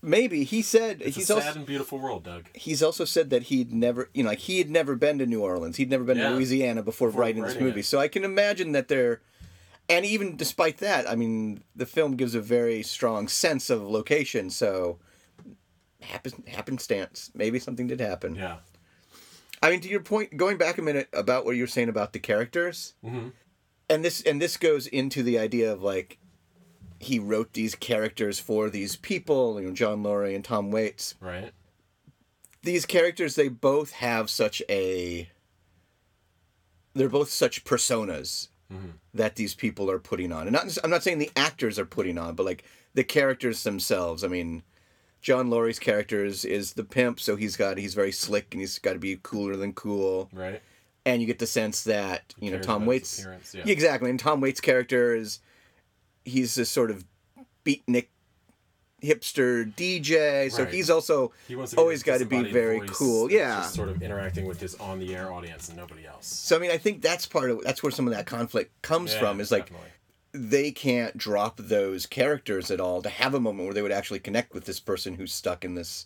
maybe 0.03 0.43
he 0.43 0.61
said 0.61 1.01
It's 1.01 1.15
he's 1.15 1.29
a 1.29 1.35
sad 1.35 1.47
also 1.47 1.59
and 1.59 1.65
beautiful 1.65 1.97
world, 1.97 2.23
Doug. 2.25 2.45
he's 2.53 2.83
also 2.83 3.05
said 3.05 3.29
that 3.31 3.43
he'd 3.43 3.73
never 3.73 4.09
you 4.13 4.23
know 4.23 4.29
like 4.29 4.39
he 4.39 4.59
had 4.59 4.69
never 4.69 4.95
been 4.95 5.17
to 5.19 5.25
New 5.25 5.41
Orleans. 5.41 5.77
He'd 5.77 5.89
never 5.89 6.03
been 6.03 6.17
Yeah. 6.17 6.29
to 6.29 6.35
Louisiana 6.35 6.83
before, 6.83 7.07
Before 7.07 7.21
writing 7.21 7.41
this 7.43 7.59
movie. 7.59 7.79
it. 7.79 7.85
So 7.85 7.99
I 7.99 8.07
can 8.07 8.23
imagine 8.23 8.73
that 8.73 8.87
they're 8.89 9.21
and 9.89 10.05
even 10.05 10.35
despite 10.37 10.77
that, 10.77 11.09
I 11.09 11.15
mean, 11.15 11.63
the 11.75 11.85
film 11.85 12.15
gives 12.15 12.35
a 12.35 12.41
very 12.41 12.83
strong 12.83 13.27
sense 13.27 13.69
of 13.69 13.81
location. 13.81 14.49
So 14.49 14.99
happen 16.01 16.43
happenstance, 16.47 17.31
maybe 17.33 17.59
something 17.59 17.87
did 17.87 17.99
happen. 17.99 18.35
Yeah. 18.35 18.57
I 19.61 19.69
mean, 19.69 19.79
to 19.81 19.89
your 19.89 20.01
point, 20.01 20.35
going 20.35 20.57
back 20.57 20.77
a 20.77 20.81
minute 20.81 21.07
about 21.13 21.45
what 21.45 21.55
you 21.55 21.63
were 21.63 21.67
saying 21.67 21.87
about 21.89 22.11
the 22.11 22.19
characters, 22.19 22.95
mm-hmm. 23.03 23.29
and 23.89 24.03
this 24.03 24.21
and 24.21 24.41
this 24.41 24.57
goes 24.57 24.87
into 24.87 25.23
the 25.23 25.39
idea 25.39 25.71
of 25.71 25.81
like 25.81 26.17
he 27.03 27.19
wrote 27.19 27.53
these 27.53 27.75
characters 27.75 28.39
for 28.39 28.69
these 28.69 28.95
people, 28.95 29.61
you 29.61 29.67
know, 29.67 29.73
John 29.73 30.03
Lurie 30.03 30.35
and 30.35 30.43
Tom 30.43 30.71
Waits. 30.71 31.15
Right. 31.19 31.51
These 32.63 32.85
characters, 32.85 33.35
they 33.35 33.49
both 33.49 33.91
have 33.93 34.29
such 34.29 34.61
a. 34.69 35.29
They're 36.93 37.09
both 37.09 37.29
such 37.29 37.63
personas 37.63 38.49
that 39.13 39.35
these 39.35 39.53
people 39.53 39.91
are 39.91 39.99
putting 39.99 40.31
on, 40.31 40.47
and 40.47 40.51
not, 40.53 40.77
I'm 40.83 40.89
not 40.89 41.03
saying 41.03 41.19
the 41.19 41.29
actors 41.35 41.77
are 41.77 41.85
putting 41.85 42.17
on, 42.17 42.33
but 42.33 42.45
like 42.45 42.63
the 42.95 43.03
characters 43.03 43.63
themselves. 43.63 44.23
I 44.23 44.27
mean, 44.27 44.63
John 45.21 45.49
Lurie's 45.49 45.77
character 45.77 46.25
is, 46.25 46.43
is 46.43 46.73
the 46.73 46.83
pimp, 46.83 47.19
so 47.19 47.35
he's 47.35 47.55
got 47.55 47.77
he's 47.77 47.93
very 47.93 48.11
slick 48.11 48.47
and 48.51 48.61
he's 48.61 48.79
got 48.79 48.93
to 48.93 48.99
be 48.99 49.19
cooler 49.21 49.55
than 49.55 49.73
cool 49.73 50.27
Right. 50.33 50.59
and 51.05 51.21
you 51.21 51.27
get 51.27 51.37
the 51.37 51.45
sense 51.45 51.83
that 51.83 52.33
you 52.39 52.49
know 52.49 52.57
Tom 52.59 52.85
Waits 52.87 53.27
yeah. 53.53 53.63
exactly 53.65 54.09
and 54.09 54.19
Tom 54.19 54.41
Waits 54.41 54.59
character 54.61 55.13
is 55.15 55.39
he's 56.25 56.55
this 56.55 56.69
sort 56.69 56.91
of 56.91 57.05
beatnik 57.65 58.07
hipster 59.01 59.69
DJ 59.75 60.49
so 60.49 60.63
Right. 60.63 60.73
he's 60.73 60.89
also 60.89 61.33
He 61.47 61.55
always 61.77 62.03
got 62.03 62.19
to 62.19 62.25
be 62.25 62.43
very 62.43 62.81
cool 62.87 63.29
yeah 63.29 63.61
Just 63.61 63.75
sort 63.75 63.89
of 63.89 64.01
interacting 64.01 64.45
with 64.45 64.61
his 64.61 64.75
on 64.75 64.99
the 64.99 65.13
air 65.13 65.31
audience 65.33 65.67
and 65.67 65.77
nobody 65.77 66.05
else. 66.07 66.25
so 66.25 66.55
I 66.55 66.59
mean 66.59 66.71
I 66.71 66.77
think 66.77 67.01
that's 67.01 67.25
part 67.25 67.49
of 67.49 67.61
that's 67.63 67.83
where 67.83 67.91
some 67.91 68.07
of 68.07 68.13
that 68.13 68.25
conflict 68.25 68.81
comes 68.81 69.13
Yeah, 69.13 69.19
from 69.19 69.41
is 69.41 69.51
like 69.51 69.65
definitely. 69.65 69.89
they 70.33 70.71
can't 70.71 71.17
drop 71.17 71.57
those 71.57 72.05
characters 72.05 72.71
at 72.71 72.79
all 72.79 73.01
to 73.01 73.09
have 73.09 73.33
a 73.33 73.41
moment 73.41 73.65
where 73.65 73.73
they 73.73 73.81
would 73.81 73.91
actually 73.91 74.19
connect 74.19 74.53
with 74.53 74.63
this 74.65 74.79
person 74.79 75.15
who's 75.15 75.33
stuck 75.33 75.65
in 75.65 75.75
this 75.75 76.05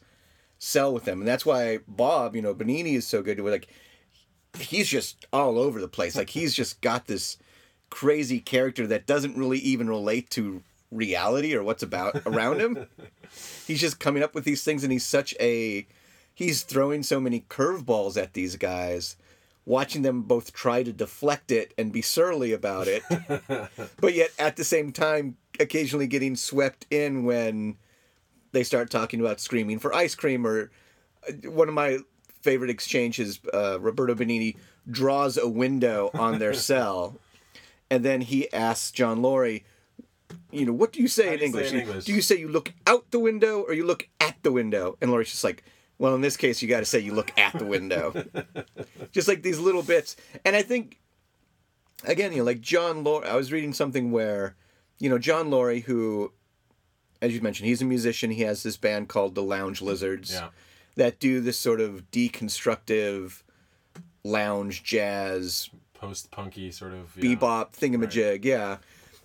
cell 0.58 0.92
with 0.92 1.04
them 1.06 1.20
and 1.20 1.28
that's 1.28 1.46
why 1.46 1.78
Bob 1.88 2.36
you 2.36 2.42
know 2.42 2.56
Benigni 2.56 2.96
is 2.96 3.06
so 3.06 3.22
good 3.22 3.40
like 3.40 3.68
he's 4.58 4.88
just 4.88 5.28
all 5.32 5.60
over 5.60 5.80
the 5.80 5.88
place 5.88 6.16
like 6.16 6.32
he's 6.32 6.56
just 6.56 6.82
got 6.82 7.06
this 7.06 7.38
crazy 7.90 8.40
character 8.40 8.88
that 8.88 9.06
doesn't 9.06 9.38
really 9.38 9.60
even 9.60 9.88
relate 9.88 10.30
to 10.32 10.64
reality 10.92 11.56
or 11.56 11.64
what's 11.64 11.84
about 11.84 12.22
around 12.26 12.60
him. 12.60 12.88
He's 13.66 13.82
just 13.82 14.00
coming 14.00 14.24
up 14.24 14.34
with 14.34 14.46
these 14.46 14.64
things 14.64 14.84
and 14.84 14.92
he's 14.92 15.06
such 15.06 15.34
a 15.40 15.88
he's 16.34 16.62
throwing 16.62 17.02
so 17.04 17.20
many 17.20 17.42
curveballs 17.50 18.22
at 18.22 18.34
these 18.34 18.56
guys 18.56 19.18
watching 19.66 20.02
them 20.02 20.22
both 20.22 20.54
try 20.54 20.82
to 20.82 20.94
deflect 20.94 21.52
it 21.52 21.74
and 21.78 21.92
be 21.92 22.02
surly 22.02 22.54
about 22.54 22.88
it 22.88 23.04
but 24.00 24.14
yet 24.14 24.30
at 24.40 24.56
the 24.56 24.64
same 24.64 24.94
time 24.94 25.36
occasionally 25.60 26.08
getting 26.08 26.36
swept 26.38 26.86
in 26.90 27.26
when 27.26 27.76
they 28.54 28.64
start 28.64 28.90
talking 28.90 29.20
about 29.20 29.42
screaming 29.42 29.78
for 29.78 29.94
ice 29.94 30.16
cream 30.16 30.48
or 30.48 30.72
uh, 31.28 31.50
one 31.50 31.68
of 31.68 31.74
my 31.74 31.98
favorite 32.42 32.70
exchanges 32.70 33.42
uh, 33.54 33.78
roberto 33.82 34.16
benigni 34.16 34.56
draws 34.90 35.38
a 35.38 35.48
window 35.50 36.10
on 36.14 36.40
their 36.40 36.54
cell 36.70 37.18
and 37.90 38.04
then 38.04 38.22
he 38.22 38.52
asks 38.54 38.92
john 38.92 39.20
lurie 39.22 39.64
you 40.52 40.66
know 40.66 40.74
what 40.74 40.92
do 40.94 41.02
you 41.02 41.08
say, 41.08 41.34
in 41.34 41.40
do 41.40 41.46
you 41.46 41.52
say 41.52 41.60
english? 41.60 41.74
in 41.74 41.80
English? 41.80 42.06
do 42.06 42.14
you 42.14 42.22
say 42.22 42.36
you 42.38 42.48
look 42.48 42.74
out 42.86 43.10
the 43.12 43.20
window 43.20 43.62
or 43.62 43.74
you 43.74 43.86
look 43.86 44.08
at 44.20 44.36
the 44.44 44.52
window 44.52 44.98
and 45.02 45.12
lurie's 45.12 45.32
just 45.32 45.44
like 45.44 45.64
well 45.98 46.16
in 46.16 46.22
this 46.22 46.38
case 46.38 46.62
you 46.62 46.68
got 46.68 46.80
to 46.80 46.86
say 46.86 47.00
you 47.00 47.14
look 47.14 47.32
at 47.38 47.58
the 47.58 47.66
window 47.66 48.14
just 49.12 49.28
like 49.28 49.42
these 49.44 49.60
little 49.60 49.84
bits 49.84 50.16
and 50.46 50.56
i 50.56 50.62
think 50.62 51.00
again, 52.04 52.32
you 52.32 52.38
know, 52.40 52.44
like 52.44 52.62
John 52.62 53.04
Lurie. 53.04 53.26
I 53.26 53.36
was 53.36 53.52
reading 53.52 53.74
something 53.74 54.12
where, 54.12 54.56
you 55.00 55.10
know, 55.10 55.18
John 55.18 55.50
Lurie, 55.50 55.82
who, 55.84 56.32
as 57.24 57.34
you 57.34 57.42
mentioned, 57.42 57.68
he's 57.68 57.82
a 57.82 57.86
musician. 57.86 58.30
He 58.30 58.44
has 58.44 58.62
this 58.62 58.78
band 58.78 59.10
called 59.10 59.34
the 59.34 59.42
Lounge 59.42 59.82
Lizards 59.82 60.32
Yeah. 60.32 60.50
that 60.96 61.20
do 61.20 61.42
this 61.42 61.58
sort 61.58 61.82
of 61.82 62.12
deconstructive 62.12 63.42
lounge 64.24 64.84
jazz 64.84 65.72
Post 66.00 66.32
punky 66.32 66.72
sort 66.72 66.94
of 66.94 67.16
yeah. 67.18 67.36
bebop 67.36 67.74
thingamajig, 67.74 68.46
yeah. 68.46 68.78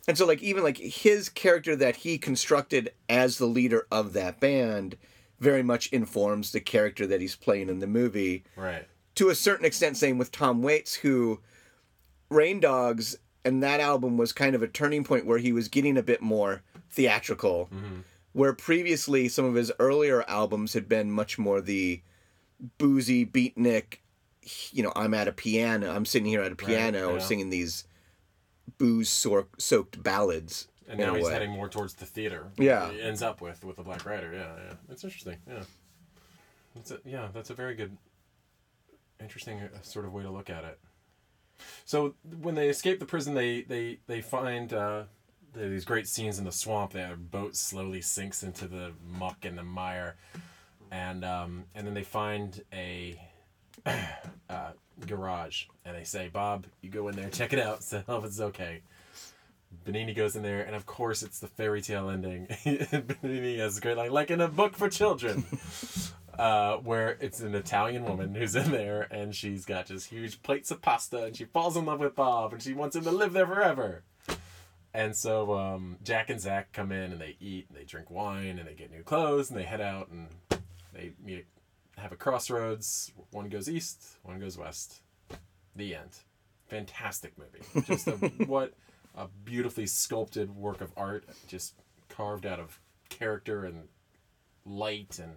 And 0.08 0.18
so, 0.18 0.26
like, 0.26 0.42
even 0.42 0.62
like 0.62 0.78
his 0.78 1.28
character 1.28 1.76
that 1.76 1.96
he 1.96 2.18
constructed 2.18 2.92
as 3.08 3.38
the 3.38 3.46
leader 3.46 3.86
of 3.90 4.14
that 4.14 4.40
band 4.40 4.96
very 5.38 5.62
much 5.62 5.88
informs 5.88 6.52
the 6.52 6.60
character 6.60 7.06
that 7.06 7.20
he's 7.20 7.36
playing 7.36 7.68
in 7.68 7.80
the 7.80 7.86
movie 7.86 8.44
Right. 8.56 8.86
to 9.16 9.28
a 9.28 9.34
certain 9.34 9.66
extent, 9.66 9.96
same 9.96 10.18
with 10.18 10.32
Tom 10.32 10.62
Waits, 10.62 10.94
who 10.94 11.40
Rain 12.30 12.60
Dogs 12.60 13.16
and 13.44 13.62
that 13.62 13.80
album 13.80 14.16
was 14.16 14.32
kind 14.32 14.54
of 14.54 14.62
a 14.62 14.68
turning 14.68 15.04
point 15.04 15.26
where 15.26 15.38
he 15.38 15.52
was 15.52 15.68
getting 15.68 15.96
a 15.96 16.02
bit 16.02 16.22
more 16.22 16.62
theatrical. 16.90 17.68
Mm-hmm. 17.74 18.00
Where 18.32 18.54
previously 18.54 19.28
some 19.28 19.44
of 19.44 19.54
his 19.54 19.70
earlier 19.78 20.24
albums 20.28 20.72
had 20.72 20.88
been 20.88 21.10
much 21.10 21.38
more 21.38 21.60
the 21.60 22.00
boozy 22.78 23.26
beatnik, 23.26 23.98
you 24.70 24.82
know, 24.82 24.92
I'm 24.96 25.14
at 25.14 25.28
a 25.28 25.32
piano, 25.32 25.94
I'm 25.94 26.04
sitting 26.04 26.26
here 26.26 26.42
at 26.42 26.52
a 26.52 26.56
piano 26.56 27.14
yeah. 27.14 27.18
singing 27.20 27.50
these 27.50 27.84
booze 28.78 29.08
soaked 29.58 30.02
ballads. 30.02 30.68
And 30.88 30.98
now 30.98 31.14
he's 31.14 31.28
heading 31.28 31.50
more 31.50 31.68
towards 31.68 31.94
the 31.94 32.06
theater. 32.06 32.50
Yeah. 32.58 32.90
He 32.90 33.00
ends 33.00 33.22
up 33.22 33.40
with 33.40 33.64
with 33.64 33.76
the 33.76 33.82
Black 33.82 34.04
Rider. 34.04 34.32
Yeah, 34.32 34.52
yeah. 34.64 34.74
It's 34.90 35.04
interesting. 35.04 35.38
Yeah. 35.48 35.62
That's 36.74 36.90
a, 36.90 36.98
yeah, 37.04 37.28
that's 37.32 37.50
a 37.50 37.54
very 37.54 37.74
good, 37.74 37.96
interesting 39.20 39.60
uh, 39.60 39.82
sort 39.82 40.04
of 40.04 40.12
way 40.12 40.22
to 40.22 40.30
look 40.30 40.50
at 40.50 40.64
it. 40.64 40.78
So 41.84 42.14
when 42.40 42.54
they 42.54 42.68
escape 42.68 42.98
the 42.98 43.06
prison, 43.06 43.34
they 43.34 43.62
they 43.62 43.98
they 44.06 44.20
find 44.20 44.72
uh, 44.72 45.04
these 45.54 45.84
great 45.84 46.08
scenes 46.08 46.38
in 46.38 46.44
the 46.44 46.52
swamp. 46.52 46.92
Their 46.92 47.16
boat 47.16 47.56
slowly 47.56 48.00
sinks 48.00 48.42
into 48.42 48.66
the 48.66 48.92
muck 49.06 49.44
and 49.44 49.56
the 49.56 49.62
mire, 49.62 50.16
and 50.90 51.24
um, 51.24 51.64
and 51.74 51.86
then 51.86 51.94
they 51.94 52.02
find 52.02 52.62
a 52.72 53.20
uh, 54.48 54.70
garage, 55.06 55.64
and 55.84 55.96
they 55.96 56.04
say, 56.04 56.28
"Bob, 56.28 56.66
you 56.80 56.90
go 56.90 57.08
in 57.08 57.16
there, 57.16 57.30
check 57.30 57.52
it 57.52 57.58
out, 57.58 57.82
so 57.84 58.02
if 58.08 58.24
it's 58.24 58.40
okay." 58.40 58.82
Benigni 59.86 60.14
goes 60.14 60.36
in 60.36 60.42
there, 60.42 60.62
and 60.62 60.76
of 60.76 60.86
course, 60.86 61.22
it's 61.22 61.38
the 61.38 61.48
fairy 61.48 61.80
tale 61.80 62.10
ending. 62.10 62.46
Benigni 62.64 63.58
has 63.58 63.78
a 63.78 63.80
great 63.80 63.96
line, 63.96 64.10
like 64.10 64.30
in 64.30 64.40
a 64.40 64.48
book 64.48 64.76
for 64.76 64.88
children, 64.88 65.44
uh, 66.38 66.76
where 66.76 67.16
it's 67.20 67.40
an 67.40 67.54
Italian 67.54 68.04
woman 68.04 68.34
who's 68.34 68.54
in 68.54 68.70
there, 68.70 69.08
and 69.10 69.34
she's 69.34 69.64
got 69.64 69.86
just 69.86 70.08
huge 70.08 70.42
plates 70.42 70.70
of 70.70 70.82
pasta, 70.82 71.24
and 71.24 71.36
she 71.36 71.44
falls 71.44 71.76
in 71.76 71.86
love 71.86 72.00
with 72.00 72.14
Bob, 72.14 72.52
and 72.52 72.62
she 72.62 72.74
wants 72.74 72.94
him 72.94 73.04
to 73.04 73.10
live 73.10 73.32
there 73.32 73.46
forever. 73.46 74.02
And 74.94 75.16
so 75.16 75.58
um, 75.58 75.96
Jack 76.04 76.28
and 76.28 76.40
Zach 76.40 76.72
come 76.72 76.92
in, 76.92 77.12
and 77.12 77.20
they 77.20 77.36
eat, 77.40 77.66
and 77.68 77.78
they 77.78 77.84
drink 77.84 78.10
wine, 78.10 78.58
and 78.58 78.68
they 78.68 78.74
get 78.74 78.90
new 78.90 79.02
clothes, 79.02 79.50
and 79.50 79.58
they 79.58 79.64
head 79.64 79.80
out, 79.80 80.10
and 80.10 80.28
they 80.92 81.12
meet, 81.24 81.46
have 81.98 82.12
a 82.12 82.16
crossroads. 82.16 83.12
One 83.30 83.48
goes 83.48 83.68
east, 83.68 84.04
one 84.22 84.38
goes 84.40 84.56
west. 84.58 85.00
The 85.76 85.94
end. 85.94 86.10
Fantastic 86.68 87.32
movie. 87.38 87.86
Just 87.86 88.06
a, 88.08 88.12
what 88.46 88.74
a 89.14 89.28
beautifully 89.44 89.86
sculpted 89.86 90.54
work 90.56 90.80
of 90.80 90.90
art, 90.96 91.24
just 91.46 91.74
carved 92.08 92.46
out 92.46 92.60
of 92.60 92.78
character 93.08 93.64
and 93.64 93.88
light 94.64 95.18
and 95.22 95.32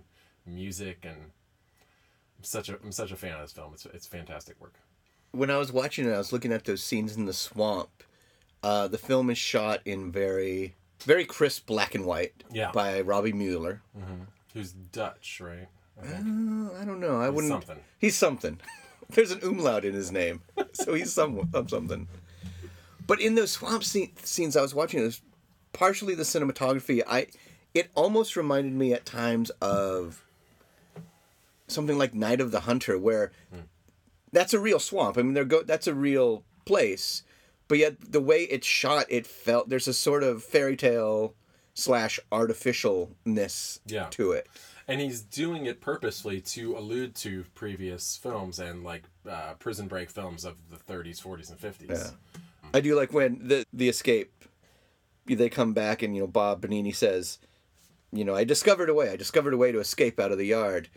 music, 0.46 1.00
and 1.04 1.16
I'm 1.18 2.44
such 2.44 2.70
a 2.70 2.78
I'm 2.84 2.92
such 2.92 3.12
a 3.12 3.16
fan 3.16 3.34
of 3.36 3.42
this 3.42 3.52
film. 3.54 3.74
It's 3.74 3.86
it's 3.88 4.08
fantastic 4.08 4.60
work. 4.62 4.76
when 5.32 5.50
I 5.52 5.58
was 5.58 5.72
watching 5.72 6.08
it, 6.08 6.14
I 6.14 6.18
was 6.18 6.32
looking 6.32 6.54
at 6.54 6.64
those 6.66 6.84
scenes 6.84 7.16
in 7.18 7.26
the 7.26 7.34
swamp. 7.34 8.04
Uh, 8.64 8.88
the 8.88 8.98
film 8.98 9.30
is 9.30 9.38
shot 9.38 9.82
in 9.86 10.12
very, 10.12 10.76
very 11.04 11.24
crisp 11.26 11.68
black 11.68 11.94
and 11.94 12.04
white 12.06 12.44
Yeah. 12.52 12.72
by 12.72 13.02
Robbie 13.02 13.34
Mueller. 13.34 13.82
Who's 14.54 14.72
Dutch, 14.72 15.40
right? 15.44 15.68
I. 16.02 16.08
Uh, 16.08 16.82
I 16.82 16.86
don't 16.86 17.00
know. 17.00 17.20
I 17.20 17.30
wouldn't. 17.30 17.52
something. 17.52 17.80
He's 17.98 18.16
something. 18.16 18.60
There's 19.10 19.32
an 19.32 19.40
umlaut 19.44 19.86
in 19.86 19.94
his 19.94 20.12
name, 20.12 20.42
so 20.74 20.94
he's 20.94 21.14
some 21.14 21.50
some- 21.54 21.70
something. 21.70 22.08
But 23.08 23.22
in 23.22 23.36
those 23.36 23.52
swamp 23.52 23.84
scene, 23.84 24.12
scenes 24.24 24.58
I 24.58 24.62
was 24.62 24.74
watching, 24.74 25.00
it 25.00 25.04
was 25.04 25.22
partially 25.74 26.16
the 26.16 26.24
cinematography. 26.24 27.04
I, 27.08 27.28
it 27.76 27.92
almost 27.94 28.36
reminded 28.36 28.74
me 28.74 28.94
at 28.94 29.06
times 29.06 29.52
of 29.62 30.26
something 31.68 31.98
like 31.98 32.14
Night 32.16 32.42
of 32.42 32.52
the 32.52 32.62
Hunter, 32.62 32.98
where 32.98 33.32
that's 34.32 34.54
a 34.54 34.60
real 34.60 34.80
swamp. 34.80 35.18
I 35.18 35.22
mean, 35.22 35.34
they're 35.36 35.46
go. 35.46 35.62
That's 35.62 35.86
a 35.88 35.94
real 35.94 36.44
place, 36.66 37.22
but 37.68 37.78
yet 37.78 38.12
the 38.12 38.22
way 38.22 38.44
it's 38.44 38.66
shot, 38.68 39.06
it 39.10 39.28
felt 39.28 39.70
there's 39.70 39.88
a 39.88 39.94
sort 39.94 40.24
of 40.24 40.44
fairy 40.44 40.76
tale 40.76 41.36
slash 41.76 42.20
artificialness 42.32 43.80
Yeah. 43.86 44.08
to 44.12 44.32
it. 44.32 44.48
And 44.88 45.02
he's 45.02 45.22
doing 45.22 45.66
it 45.66 45.82
purposefully 45.82 46.42
to 46.42 46.78
allude 46.78 47.16
to 47.16 47.46
previous 47.56 48.18
films 48.18 48.60
and 48.60 48.84
like 48.84 49.04
uh, 49.30 49.56
prison 49.58 49.88
break 49.88 50.10
films 50.10 50.46
of 50.46 50.58
the 50.70 50.78
30s, 50.78 51.22
40s, 51.22 51.50
and 51.50 51.60
50s. 51.60 51.90
Yeah. 51.90 52.40
I 52.74 52.82
do 52.82 52.96
like 52.96 53.14
when 53.14 53.48
the 53.48 53.66
the 53.74 53.90
escape. 53.90 54.32
They 55.28 55.50
come 55.50 55.74
back 55.74 56.04
and 56.04 56.16
you 56.16 56.22
know 56.22 56.28
Bob 56.28 56.62
Benigni 56.62 56.94
says, 56.96 57.40
you 58.12 58.24
know 58.24 58.36
I 58.36 58.44
discovered 58.44 58.90
a 58.90 58.94
way. 58.94 59.10
I 59.10 59.16
discovered 59.16 59.54
a 59.54 59.58
way 59.58 59.72
to 59.72 59.80
escape 59.80 60.20
out 60.20 60.32
of 60.32 60.38
the 60.38 60.46
yard. 60.46 60.90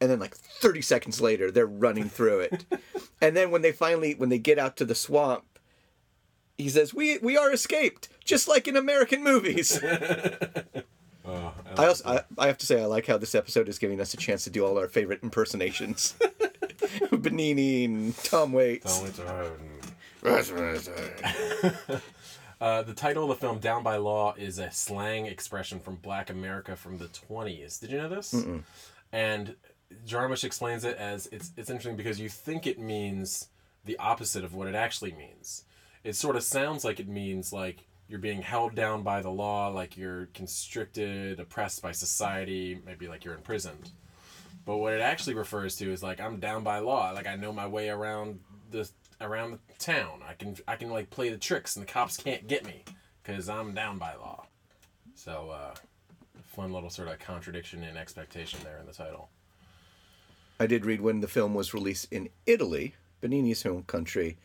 And 0.00 0.10
then 0.10 0.18
like 0.18 0.34
30 0.34 0.82
seconds 0.82 1.20
later 1.20 1.50
they're 1.50 1.66
running 1.66 2.08
through 2.08 2.40
it. 2.40 2.64
and 3.20 3.36
then 3.36 3.50
when 3.50 3.62
they 3.62 3.72
finally 3.72 4.14
when 4.14 4.28
they 4.28 4.38
get 4.38 4.58
out 4.58 4.76
to 4.76 4.84
the 4.84 4.94
swamp 4.94 5.44
he 6.58 6.68
says 6.68 6.94
we 6.94 7.18
we 7.18 7.36
are 7.36 7.52
escaped 7.52 8.08
just 8.24 8.48
like 8.48 8.68
in 8.68 8.76
American 8.76 9.22
movies. 9.24 9.80
Oh, 11.24 11.52
I 11.76 11.86
also 11.86 12.08
I, 12.08 12.22
I 12.36 12.46
have 12.48 12.58
to 12.58 12.66
say 12.66 12.82
I 12.82 12.86
like 12.86 13.06
how 13.06 13.16
this 13.16 13.34
episode 13.34 13.68
is 13.68 13.78
giving 13.78 14.00
us 14.00 14.12
a 14.14 14.16
chance 14.16 14.44
to 14.44 14.50
do 14.50 14.64
all 14.64 14.78
our 14.78 14.88
favorite 14.88 15.22
impersonations. 15.22 16.14
Benigni 17.10 17.84
and 17.84 18.16
Tom 18.18 18.52
Waits. 18.52 19.00
Uh, 22.60 22.80
the 22.80 22.94
title 22.94 23.24
of 23.24 23.28
the 23.28 23.34
film, 23.44 23.58
Down 23.58 23.82
by 23.82 23.96
Law, 23.96 24.34
is 24.38 24.60
a 24.60 24.70
slang 24.70 25.26
expression 25.26 25.80
from 25.80 25.96
Black 25.96 26.30
America 26.30 26.76
from 26.76 26.96
the 26.96 27.06
20s. 27.06 27.80
Did 27.80 27.90
you 27.90 27.98
know 27.98 28.08
this? 28.08 28.32
And 29.12 29.56
Jarmusch 30.06 30.44
explains 30.44 30.84
it 30.84 30.96
as 30.96 31.26
it's, 31.32 31.50
it's 31.56 31.70
interesting 31.70 31.96
because 31.96 32.20
you 32.20 32.28
think 32.28 32.68
it 32.68 32.78
means 32.78 33.48
the 33.84 33.98
opposite 33.98 34.44
of 34.44 34.54
what 34.54 34.68
it 34.68 34.76
actually 34.76 35.10
means. 35.10 35.64
It 36.04 36.14
sort 36.14 36.36
of 36.36 36.44
sounds 36.44 36.84
like 36.84 37.00
it 37.00 37.08
means 37.08 37.52
like 37.52 37.82
you're 38.12 38.20
being 38.20 38.42
held 38.42 38.74
down 38.74 39.02
by 39.02 39.22
the 39.22 39.30
law, 39.30 39.68
like 39.68 39.96
you're 39.96 40.26
constricted, 40.34 41.40
oppressed 41.40 41.80
by 41.80 41.92
society, 41.92 42.78
maybe 42.84 43.08
like 43.08 43.24
you're 43.24 43.34
imprisoned. 43.34 43.90
But 44.66 44.76
what 44.76 44.92
it 44.92 45.00
actually 45.00 45.34
refers 45.34 45.76
to 45.76 45.90
is 45.90 46.02
like 46.02 46.20
I'm 46.20 46.38
down 46.38 46.62
by 46.62 46.80
law, 46.80 47.10
like 47.12 47.26
I 47.26 47.36
know 47.36 47.54
my 47.54 47.66
way 47.66 47.88
around 47.88 48.38
the 48.70 48.86
around 49.18 49.52
the 49.52 49.58
town. 49.78 50.20
I 50.28 50.34
can 50.34 50.56
I 50.68 50.76
can 50.76 50.90
like 50.90 51.08
play 51.08 51.30
the 51.30 51.38
tricks 51.38 51.74
and 51.74 51.86
the 51.86 51.90
cops 51.90 52.18
can't 52.18 52.46
get 52.46 52.66
me 52.66 52.84
cuz 53.24 53.48
I'm 53.48 53.72
down 53.72 53.96
by 53.96 54.14
law. 54.14 54.44
So 55.14 55.48
uh 55.48 55.74
fun 56.54 56.70
little 56.70 56.90
sort 56.90 57.08
of 57.08 57.18
contradiction 57.18 57.82
and 57.82 57.96
expectation 57.96 58.60
there 58.62 58.76
in 58.76 58.84
the 58.84 58.92
title. 58.92 59.30
I 60.60 60.66
did 60.66 60.84
read 60.84 61.00
when 61.00 61.22
the 61.22 61.28
film 61.28 61.54
was 61.54 61.72
released 61.72 62.12
in 62.12 62.28
Italy, 62.44 62.94
Benigni's 63.22 63.62
home 63.62 63.84
country, 63.84 64.36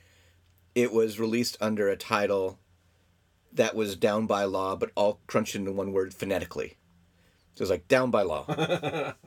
it 0.73 0.93
was 0.93 1.19
released 1.19 1.57
under 1.59 1.89
a 1.89 1.97
title 1.97 2.59
that 3.53 3.75
was 3.75 3.95
down 3.95 4.27
by 4.27 4.43
law, 4.43 4.75
but 4.75 4.91
all 4.95 5.19
crunched 5.27 5.55
into 5.55 5.71
one 5.71 5.93
word 5.93 6.13
phonetically. 6.13 6.77
So 7.55 7.61
it 7.61 7.63
was 7.63 7.69
like 7.69 7.87
down 7.87 8.11
by 8.11 8.23
law. 8.23 8.45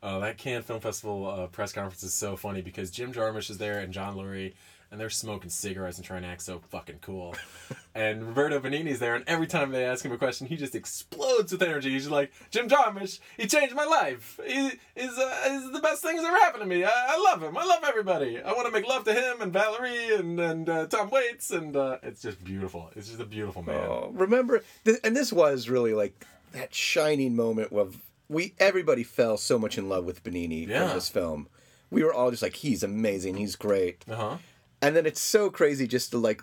Uh, 0.00 0.20
that 0.20 0.38
Cannes 0.38 0.62
Film 0.62 0.78
Festival 0.78 1.26
uh, 1.26 1.46
press 1.48 1.72
conference 1.72 2.04
is 2.04 2.14
so 2.14 2.36
funny 2.36 2.62
because 2.62 2.90
Jim 2.90 3.12
Jarmusch 3.12 3.50
is 3.50 3.58
there 3.58 3.80
and 3.80 3.92
John 3.92 4.16
Lurie 4.16 4.54
and 4.90 5.00
they're 5.00 5.10
smoking 5.10 5.50
cigarettes 5.50 5.98
and 5.98 6.06
trying 6.06 6.22
to 6.22 6.28
act 6.28 6.42
so 6.42 6.60
fucking 6.70 6.98
cool. 7.02 7.34
and 7.94 8.22
Roberto 8.26 8.58
Benigni's 8.60 8.98
there, 8.98 9.14
and 9.14 9.24
every 9.26 9.46
time 9.46 9.70
they 9.70 9.84
ask 9.84 10.04
him 10.04 10.12
a 10.12 10.16
question, 10.18 10.46
he 10.46 10.56
just 10.56 10.74
explodes 10.74 11.52
with 11.52 11.62
energy. 11.62 11.90
He's 11.90 12.08
like, 12.08 12.32
Jim 12.50 12.68
Jarmusch, 12.68 13.18
he 13.36 13.46
changed 13.46 13.74
my 13.74 13.84
life. 13.84 14.40
He 14.46 14.72
is 14.96 15.18
uh, 15.18 15.42
is 15.50 15.72
the 15.72 15.80
best 15.80 16.02
thing 16.02 16.16
that's 16.16 16.26
ever 16.26 16.36
happened 16.38 16.62
to 16.62 16.68
me. 16.68 16.84
I, 16.84 16.90
I 16.90 17.18
love 17.30 17.42
him. 17.42 17.56
I 17.56 17.64
love 17.64 17.84
everybody. 17.86 18.40
I 18.42 18.52
want 18.52 18.66
to 18.66 18.72
make 18.72 18.86
love 18.88 19.04
to 19.04 19.12
him 19.14 19.40
and 19.42 19.52
Valerie 19.52 20.14
and 20.14 20.38
and 20.40 20.68
uh, 20.68 20.86
Tom 20.86 21.10
Waits, 21.10 21.50
and 21.50 21.76
uh, 21.76 21.98
it's 22.02 22.22
just 22.22 22.42
beautiful. 22.42 22.90
It's 22.96 23.08
just 23.08 23.20
a 23.20 23.26
beautiful 23.26 23.62
man. 23.62 23.76
Oh, 23.76 24.10
remember, 24.14 24.62
th- 24.84 24.98
and 25.04 25.14
this 25.16 25.32
was 25.32 25.68
really 25.68 25.92
like 25.94 26.24
that 26.52 26.74
shining 26.74 27.36
moment 27.36 27.72
of 27.72 28.00
we 28.30 28.54
everybody 28.58 29.02
fell 29.04 29.36
so 29.36 29.58
much 29.58 29.76
in 29.76 29.88
love 29.88 30.04
with 30.04 30.24
Benigni 30.24 30.66
Yeah. 30.66 30.86
from 30.86 30.94
this 30.96 31.08
film. 31.08 31.48
We 31.90 32.04
were 32.04 32.12
all 32.12 32.30
just 32.30 32.42
like, 32.42 32.56
he's 32.56 32.82
amazing, 32.82 33.36
he's 33.36 33.56
great, 33.56 34.04
Uh 34.10 34.14
huh. 34.16 34.36
And 34.80 34.94
then 34.94 35.06
it's 35.06 35.20
so 35.20 35.50
crazy 35.50 35.86
just 35.86 36.10
to 36.12 36.18
like 36.18 36.42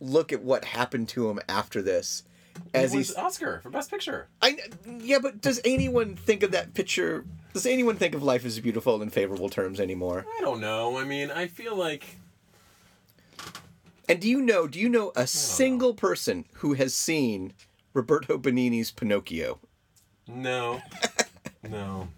look 0.00 0.32
at 0.32 0.42
what 0.42 0.64
happened 0.64 1.08
to 1.10 1.28
him 1.28 1.40
after 1.48 1.82
this. 1.82 2.22
As 2.72 2.92
he 2.92 2.98
he's, 2.98 3.14
Oscar 3.16 3.60
for 3.62 3.70
Best 3.70 3.90
Picture. 3.90 4.28
I 4.40 4.56
yeah, 4.86 5.18
but 5.20 5.40
does 5.40 5.60
anyone 5.64 6.14
think 6.16 6.42
of 6.42 6.52
that 6.52 6.72
picture? 6.74 7.24
Does 7.52 7.66
anyone 7.66 7.96
think 7.96 8.14
of 8.14 8.22
life 8.22 8.44
as 8.44 8.58
beautiful 8.60 9.00
in 9.02 9.10
favorable 9.10 9.48
terms 9.48 9.80
anymore? 9.80 10.24
I 10.38 10.40
don't 10.40 10.60
know. 10.60 10.96
I 10.98 11.04
mean, 11.04 11.30
I 11.30 11.48
feel 11.48 11.74
like 11.76 12.16
And 14.08 14.20
do 14.20 14.28
you 14.28 14.40
know? 14.40 14.66
Do 14.68 14.78
you 14.78 14.88
know 14.88 15.12
a 15.16 15.26
single 15.26 15.94
person 15.94 16.46
who 16.54 16.74
has 16.74 16.94
seen 16.94 17.52
Roberto 17.92 18.38
Benigni's 18.38 18.90
Pinocchio? 18.90 19.58
no, 20.26 20.80
no. 21.68 22.08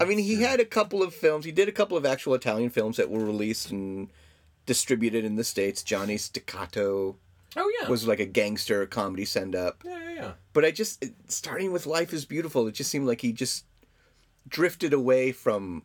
I 0.00 0.04
mean, 0.06 0.18
he 0.18 0.40
had 0.40 0.58
a 0.60 0.64
couple 0.64 1.02
of 1.02 1.14
films. 1.14 1.44
He 1.44 1.52
did 1.52 1.68
a 1.68 1.72
couple 1.72 1.96
of 1.98 2.06
actual 2.06 2.34
Italian 2.34 2.70
films 2.70 2.96
that 2.96 3.10
were 3.10 3.24
released 3.24 3.70
and 3.70 4.08
distributed 4.66 5.24
in 5.24 5.36
the 5.36 5.44
states. 5.44 5.82
Johnny 5.82 6.16
Staccato 6.16 7.16
Oh 7.56 7.70
yeah. 7.80 7.88
was 7.88 8.06
like 8.06 8.20
a 8.20 8.24
gangster 8.26 8.86
comedy 8.86 9.24
send 9.24 9.54
up. 9.54 9.82
yeah, 9.84 9.98
yeah, 10.04 10.14
yeah. 10.14 10.32
But 10.52 10.64
I 10.64 10.70
just 10.70 11.04
starting 11.28 11.72
with 11.72 11.86
Life 11.86 12.12
is 12.12 12.24
Beautiful, 12.24 12.66
it 12.66 12.72
just 12.72 12.90
seemed 12.90 13.06
like 13.06 13.20
he 13.20 13.32
just 13.32 13.64
drifted 14.48 14.92
away 14.92 15.32
from 15.32 15.82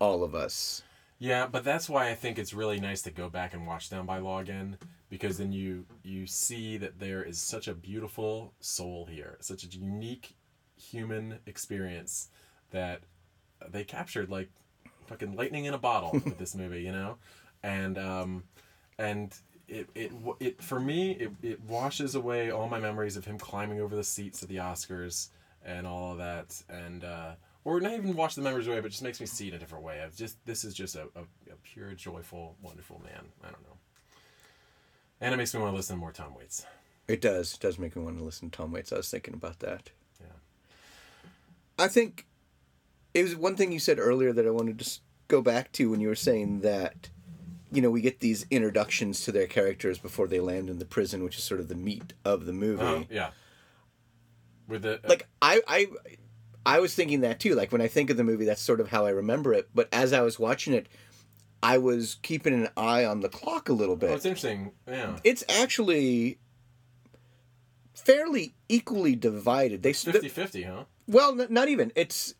all 0.00 0.22
of 0.22 0.34
us. 0.34 0.82
Yeah, 1.18 1.48
but 1.48 1.64
that's 1.64 1.88
why 1.88 2.10
I 2.10 2.14
think 2.14 2.38
it's 2.38 2.54
really 2.54 2.78
nice 2.78 3.02
to 3.02 3.10
go 3.10 3.28
back 3.28 3.52
and 3.52 3.66
watch 3.66 3.90
Down 3.90 4.06
by 4.06 4.18
Law 4.18 4.38
again 4.38 4.78
because 5.10 5.38
then 5.38 5.50
you 5.52 5.84
you 6.04 6.26
see 6.26 6.76
that 6.76 7.00
there 7.00 7.22
is 7.24 7.40
such 7.40 7.66
a 7.66 7.74
beautiful 7.74 8.52
soul 8.60 9.06
here, 9.10 9.36
such 9.40 9.64
a 9.64 9.66
unique 9.66 10.36
human 10.76 11.40
experience 11.46 12.28
that 12.70 13.00
they 13.68 13.82
captured 13.82 14.30
like 14.30 14.50
fucking 15.08 15.34
lightning 15.34 15.64
in 15.64 15.74
a 15.74 15.78
bottle 15.78 16.12
with 16.12 16.38
this 16.38 16.54
movie, 16.54 16.82
you 16.82 16.92
know, 16.92 17.16
and 17.62 17.98
um, 17.98 18.44
and 18.98 19.34
it 19.68 19.88
it 19.94 20.12
it 20.40 20.62
for 20.62 20.80
me 20.80 21.12
it, 21.12 21.30
it 21.42 21.60
washes 21.62 22.14
away 22.14 22.50
all 22.50 22.68
my 22.68 22.80
memories 22.80 23.16
of 23.16 23.24
him 23.24 23.38
climbing 23.38 23.80
over 23.80 23.94
the 23.94 24.04
seats 24.04 24.42
at 24.42 24.48
the 24.48 24.56
Oscars 24.56 25.28
and 25.64 25.86
all 25.86 26.12
of 26.12 26.18
that 26.18 26.62
and. 26.68 27.04
uh 27.04 27.32
or 27.64 27.80
not 27.80 27.92
even 27.92 28.14
wash 28.14 28.34
the 28.34 28.40
memories 28.40 28.66
away, 28.66 28.80
but 28.80 28.90
just 28.90 29.02
makes 29.02 29.20
me 29.20 29.26
see 29.26 29.48
it 29.48 29.54
a 29.54 29.58
different 29.58 29.84
way. 29.84 30.00
Of 30.00 30.16
just 30.16 30.42
this 30.46 30.64
is 30.64 30.72
just 30.72 30.94
a, 30.96 31.02
a, 31.14 31.20
a 31.52 31.56
pure, 31.64 31.92
joyful, 31.92 32.56
wonderful 32.62 32.98
man. 33.04 33.26
I 33.42 33.50
don't 33.50 33.62
know, 33.62 33.76
and 35.20 35.34
it 35.34 35.36
makes 35.36 35.52
me 35.52 35.60
want 35.60 35.72
to 35.72 35.76
listen 35.76 35.96
to 35.96 36.00
more 36.00 36.12
Tom 36.12 36.34
Waits. 36.34 36.64
It 37.08 37.20
does. 37.20 37.54
It 37.54 37.60
does 37.60 37.78
make 37.78 37.94
me 37.94 38.02
want 38.02 38.16
to 38.16 38.24
listen 38.24 38.48
to 38.48 38.56
Tom 38.56 38.72
Waits. 38.72 38.90
I 38.92 38.96
was 38.96 39.10
thinking 39.10 39.34
about 39.34 39.58
that. 39.58 39.90
Yeah. 40.18 40.26
I 41.78 41.88
think 41.88 42.26
it 43.12 43.22
was 43.24 43.36
one 43.36 43.54
thing 43.56 43.70
you 43.72 43.80
said 43.80 43.98
earlier 43.98 44.32
that 44.32 44.46
I 44.46 44.50
wanted 44.50 44.78
to 44.78 45.00
go 45.26 45.42
back 45.42 45.70
to 45.72 45.90
when 45.90 46.00
you 46.00 46.08
were 46.08 46.14
saying 46.14 46.60
that, 46.60 47.10
you 47.72 47.82
know, 47.82 47.90
we 47.90 48.00
get 48.00 48.20
these 48.20 48.46
introductions 48.50 49.22
to 49.24 49.32
their 49.32 49.46
characters 49.46 49.98
before 49.98 50.26
they 50.26 50.40
land 50.40 50.70
in 50.70 50.78
the 50.78 50.84
prison, 50.84 51.22
which 51.24 51.36
is 51.38 51.44
sort 51.44 51.60
of 51.60 51.68
the 51.68 51.74
meat 51.74 52.14
of 52.24 52.46
the 52.46 52.52
movie. 52.52 52.82
Uh, 52.82 53.02
yeah. 53.10 53.30
With 54.66 54.82
the 54.82 55.00
Like 55.06 55.26
I, 55.42 55.60
I, 55.66 55.86
I 56.66 56.80
was 56.80 56.94
thinking 56.94 57.20
that 57.22 57.40
too. 57.40 57.54
Like 57.54 57.72
when 57.72 57.80
I 57.80 57.88
think 57.88 58.10
of 58.10 58.16
the 58.16 58.24
movie, 58.24 58.44
that's 58.44 58.60
sort 58.62 58.80
of 58.80 58.88
how 58.88 59.06
I 59.06 59.10
remember 59.10 59.52
it. 59.54 59.68
But 59.74 59.88
as 59.92 60.12
I 60.12 60.20
was 60.22 60.38
watching 60.38 60.74
it, 60.74 60.86
I 61.62 61.78
was 61.78 62.16
keeping 62.22 62.54
an 62.54 62.68
eye 62.76 63.04
on 63.04 63.20
the 63.20 63.28
clock 63.28 63.68
a 63.68 63.72
little 63.72 63.96
bit. 63.96 64.10
oh, 64.10 64.14
it's 64.14 64.24
interesting. 64.24 64.72
Yeah. 64.86 65.18
it's 65.24 65.42
actually 65.48 66.38
fairly 67.94 68.54
equally 68.68 69.16
divided. 69.16 69.82
They 69.82 69.92
st- 69.92 70.16
50-50, 70.16 70.66
huh? 70.66 70.84
well, 71.06 71.38
n- 71.40 71.48
not 71.50 71.68
even. 71.68 71.90
It's 71.96 72.34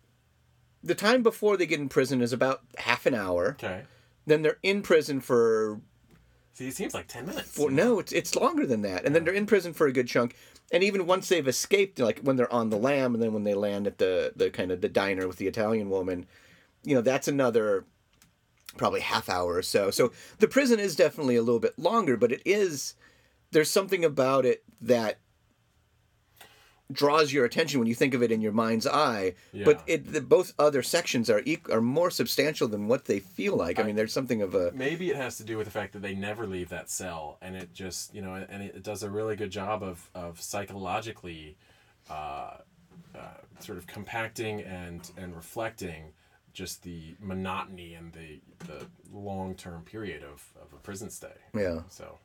the 0.82 0.94
time 0.94 1.22
before 1.22 1.56
they 1.56 1.66
get 1.66 1.80
in 1.80 1.88
prison 1.88 2.20
is 2.20 2.32
about 2.32 2.62
half 2.78 3.06
an 3.06 3.14
hour. 3.14 3.50
Okay. 3.50 3.82
Then 4.28 4.42
they're 4.42 4.58
in 4.62 4.82
prison 4.82 5.20
for, 5.20 5.80
See, 6.52 6.68
it 6.68 6.74
seems 6.74 6.94
like 6.94 7.08
ten 7.08 7.26
minutes. 7.26 7.50
for 7.50 7.70
no, 7.70 7.98
it's 7.98 8.12
it's 8.12 8.34
longer 8.36 8.66
than 8.66 8.82
that. 8.82 9.04
And 9.04 9.14
then 9.14 9.24
they're 9.24 9.34
in 9.34 9.46
prison 9.46 9.72
for 9.72 9.86
a 9.86 9.92
good 9.92 10.08
chunk. 10.08 10.34
And 10.70 10.82
even 10.84 11.06
once 11.06 11.28
they've 11.28 11.48
escaped, 11.48 11.98
like 11.98 12.20
when 12.20 12.36
they're 12.36 12.52
on 12.52 12.70
the 12.70 12.76
lam, 12.76 13.14
and 13.14 13.22
then 13.22 13.32
when 13.32 13.44
they 13.44 13.54
land 13.54 13.86
at 13.86 13.98
the 13.98 14.32
the 14.36 14.50
kind 14.50 14.70
of 14.70 14.80
the 14.80 14.88
diner 14.88 15.26
with 15.26 15.38
the 15.38 15.46
Italian 15.46 15.88
woman, 15.88 16.26
you 16.84 16.94
know, 16.94 17.00
that's 17.00 17.28
another 17.28 17.84
probably 18.76 19.00
half 19.00 19.28
hour 19.28 19.54
or 19.54 19.62
so. 19.62 19.90
So 19.90 20.12
the 20.38 20.48
prison 20.48 20.78
is 20.78 20.94
definitely 20.94 21.36
a 21.36 21.42
little 21.42 21.60
bit 21.60 21.78
longer, 21.78 22.16
but 22.16 22.32
it 22.32 22.42
is 22.44 22.94
there's 23.50 23.70
something 23.70 24.04
about 24.04 24.44
it 24.44 24.62
that 24.80 25.18
draws 26.90 27.32
your 27.32 27.44
attention 27.44 27.78
when 27.80 27.88
you 27.88 27.94
think 27.94 28.14
of 28.14 28.22
it 28.22 28.32
in 28.32 28.40
your 28.40 28.52
mind's 28.52 28.86
eye. 28.86 29.34
But 29.52 29.82
it 29.86 30.12
the, 30.12 30.20
both 30.20 30.54
other 30.58 30.82
sections 30.82 31.28
are 31.28 31.42
are 31.70 31.80
more 31.80 32.10
substantial 32.10 32.68
than 32.68 32.88
what 32.88 33.04
they 33.04 33.20
feel 33.20 33.56
like. 33.56 33.78
I 33.78 33.82
mean, 33.82 33.96
there's 33.96 34.12
something 34.12 34.42
of 34.42 34.54
a 34.54 34.72
Maybe 34.72 35.10
it 35.10 35.16
has 35.16 35.36
to 35.38 35.44
do 35.44 35.56
with 35.56 35.66
the 35.66 35.70
fact 35.70 35.92
that 35.92 36.02
they 36.02 36.14
never 36.14 36.46
leave 36.46 36.68
that 36.70 36.90
cell, 36.90 37.38
and 37.42 37.56
it 37.56 37.72
just 37.74 38.14
you 38.14 38.22
know, 38.22 38.34
and 38.34 38.62
it 38.62 38.82
does 38.82 39.02
a 39.02 39.10
really 39.10 39.36
good 39.36 39.50
job 39.50 39.82
of 39.82 40.10
of 40.14 40.40
psychologically, 40.40 41.56
uh, 42.10 42.58
uh, 43.14 43.20
sort 43.60 43.78
of 43.78 43.86
compacting 43.86 44.62
and 44.62 45.10
and 45.16 45.34
reflecting 45.34 46.12
just 46.52 46.82
the 46.82 47.14
monotony 47.20 47.94
and 47.94 48.12
the 48.14 48.40
the 48.66 48.86
long 49.12 49.54
term 49.54 49.82
period 49.82 50.22
of 50.24 50.44
of 50.60 50.72
a 50.72 50.76
prison 50.76 51.10
stay. 51.10 51.28
yeah. 51.54 51.80
So, 51.88 52.18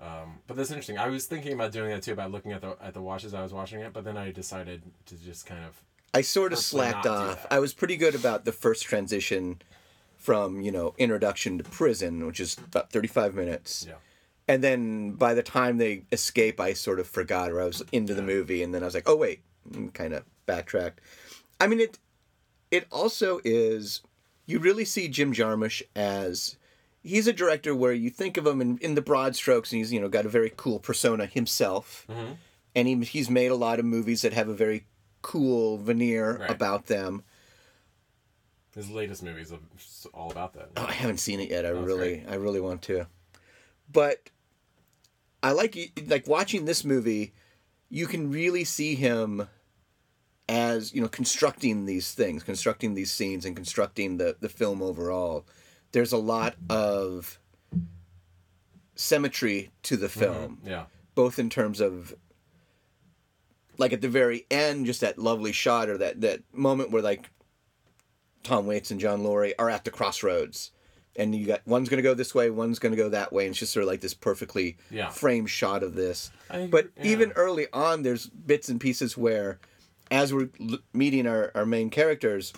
um, 0.00 0.40
but 0.46 0.56
that's 0.56 0.70
interesting. 0.70 0.98
I 0.98 1.08
was 1.08 1.26
thinking 1.26 1.52
about 1.52 1.72
doing 1.72 1.90
that 1.90 2.02
too, 2.02 2.12
about 2.12 2.32
looking 2.32 2.52
at 2.52 2.60
the 2.60 2.76
at 2.82 2.94
the 2.94 3.00
watches 3.00 3.34
I 3.34 3.42
was 3.42 3.52
watching 3.52 3.80
it, 3.80 3.92
but 3.92 4.04
then 4.04 4.16
I 4.16 4.32
decided 4.32 4.82
to 5.06 5.16
just 5.16 5.46
kind 5.46 5.64
of 5.64 5.80
I 6.12 6.20
sort 6.20 6.52
of 6.52 6.58
slacked 6.58 7.06
off. 7.06 7.46
I 7.50 7.58
was 7.58 7.74
pretty 7.74 7.96
good 7.96 8.14
about 8.14 8.44
the 8.44 8.52
first 8.52 8.84
transition 8.84 9.60
from, 10.16 10.60
you 10.60 10.70
know, 10.70 10.94
introduction 10.96 11.58
to 11.58 11.64
prison, 11.64 12.24
which 12.26 12.40
is 12.40 12.56
about 12.56 12.90
35 12.90 13.34
minutes. 13.34 13.84
yeah. 13.88 13.96
And 14.46 14.62
then 14.62 15.12
by 15.12 15.34
the 15.34 15.42
time 15.42 15.78
they 15.78 16.04
escape, 16.12 16.60
I 16.60 16.74
sort 16.74 17.00
of 17.00 17.08
forgot 17.08 17.50
or 17.50 17.60
I 17.60 17.64
was 17.64 17.82
into 17.92 18.14
the 18.14 18.22
movie 18.22 18.62
and 18.62 18.74
then 18.74 18.82
I 18.82 18.86
was 18.86 18.94
like, 18.94 19.08
"Oh 19.08 19.16
wait," 19.16 19.40
kind 19.94 20.12
of 20.12 20.24
backtracked. 20.46 21.00
I 21.60 21.66
mean 21.66 21.80
it 21.80 21.98
it 22.70 22.86
also 22.90 23.40
is 23.44 24.02
you 24.46 24.58
really 24.58 24.84
see 24.84 25.08
Jim 25.08 25.32
Jarmusch 25.32 25.82
as 25.96 26.56
he's 27.04 27.26
a 27.28 27.32
director 27.32 27.74
where 27.74 27.92
you 27.92 28.10
think 28.10 28.36
of 28.36 28.46
him 28.46 28.60
in, 28.60 28.78
in 28.78 28.94
the 28.94 29.02
broad 29.02 29.36
strokes 29.36 29.70
and 29.70 29.78
he's, 29.78 29.92
you 29.92 30.00
know, 30.00 30.08
got 30.08 30.26
a 30.26 30.28
very 30.28 30.50
cool 30.56 30.80
persona 30.80 31.26
himself. 31.26 32.06
Mm-hmm. 32.08 32.32
And 32.74 32.88
he, 32.88 32.96
he's 33.04 33.30
made 33.30 33.52
a 33.52 33.54
lot 33.54 33.78
of 33.78 33.84
movies 33.84 34.22
that 34.22 34.32
have 34.32 34.48
a 34.48 34.54
very 34.54 34.86
cool 35.22 35.78
veneer 35.78 36.38
Right. 36.38 36.50
about 36.50 36.86
them. 36.86 37.22
His 38.74 38.90
latest 38.90 39.22
movies 39.22 39.52
are 39.52 39.58
all 40.12 40.32
about 40.32 40.54
that. 40.54 40.70
Oh, 40.76 40.86
I 40.88 40.92
haven't 40.92 41.18
seen 41.18 41.38
it 41.38 41.50
yet. 41.50 41.64
I 41.64 41.68
oh, 41.68 41.74
Sounds 41.74 41.86
really, 41.86 42.16
great. 42.16 42.28
I 42.28 42.34
really 42.34 42.60
want 42.60 42.82
to. 42.82 43.06
But 43.92 44.30
I 45.44 45.52
like 45.52 45.92
like 46.08 46.26
watching 46.26 46.64
this 46.64 46.84
movie. 46.84 47.34
You 47.88 48.06
can 48.08 48.32
really 48.32 48.64
see 48.64 48.96
him 48.96 49.46
as 50.48 50.92
you 50.92 51.00
know 51.00 51.08
constructing 51.08 51.86
these 51.86 52.12
things, 52.12 52.42
constructing 52.42 52.94
these 52.94 53.12
scenes, 53.12 53.44
and 53.44 53.54
constructing 53.54 54.16
the 54.16 54.36
the 54.40 54.48
film 54.48 54.82
overall. 54.82 55.46
There's 55.94 56.12
a 56.12 56.18
lot 56.18 56.56
of 56.68 57.38
symmetry 58.96 59.70
to 59.84 59.96
the 59.96 60.08
mm-hmm. 60.08 60.20
film, 60.20 60.58
Yeah. 60.64 60.86
both 61.14 61.38
in 61.38 61.48
terms 61.48 61.80
of 61.80 62.14
like 63.78 63.92
at 63.92 64.00
the 64.00 64.08
very 64.08 64.44
end, 64.50 64.86
just 64.86 65.00
that 65.02 65.18
lovely 65.18 65.52
shot 65.52 65.88
or 65.88 65.96
that 65.98 66.20
that 66.22 66.42
moment 66.52 66.90
where 66.90 67.00
like 67.00 67.30
Tom 68.42 68.66
Waits 68.66 68.90
and 68.90 68.98
John 69.00 69.22
Lurie 69.22 69.52
are 69.56 69.70
at 69.70 69.84
the 69.84 69.90
crossroads. 69.92 70.72
And 71.16 71.32
you 71.32 71.46
got 71.46 71.64
one's 71.64 71.88
gonna 71.88 72.02
go 72.02 72.14
this 72.14 72.34
way, 72.34 72.50
one's 72.50 72.80
gonna 72.80 72.96
go 72.96 73.08
that 73.10 73.32
way, 73.32 73.44
and 73.46 73.52
it's 73.52 73.60
just 73.60 73.72
sort 73.72 73.84
of 73.84 73.88
like 73.88 74.00
this 74.00 74.14
perfectly 74.14 74.76
Yeah. 74.90 75.10
framed 75.10 75.48
shot 75.48 75.84
of 75.84 75.94
this. 75.94 76.32
I 76.50 76.66
but 76.66 76.86
agree, 76.96 77.12
even 77.12 77.30
early 77.36 77.68
on, 77.72 78.02
there's 78.02 78.26
bits 78.26 78.68
and 78.68 78.80
pieces 78.80 79.16
where, 79.16 79.60
as 80.10 80.34
we're 80.34 80.50
meeting 80.92 81.28
our, 81.28 81.52
our 81.54 81.64
main 81.64 81.88
characters, 81.90 82.52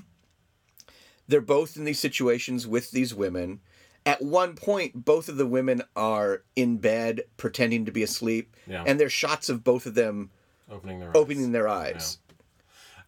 they're 1.28 1.40
both 1.40 1.76
in 1.76 1.84
these 1.84 1.98
situations 2.00 2.66
with 2.66 2.90
these 2.90 3.14
women. 3.14 3.60
At 4.04 4.22
one 4.22 4.54
point, 4.54 5.04
both 5.04 5.28
of 5.28 5.36
the 5.36 5.46
women 5.46 5.82
are 5.96 6.42
in 6.54 6.78
bed 6.78 7.22
pretending 7.36 7.84
to 7.86 7.92
be 7.92 8.02
asleep, 8.04 8.54
Yeah. 8.66 8.84
and 8.86 9.00
there's 9.00 9.12
shots 9.12 9.48
of 9.48 9.64
both 9.64 9.84
of 9.86 9.94
them 9.94 10.30
Opening 10.70 11.00
their 11.00 11.08
eyes. 11.10 11.16
opening 11.16 11.52
their 11.52 11.68
eyes. 11.68 12.18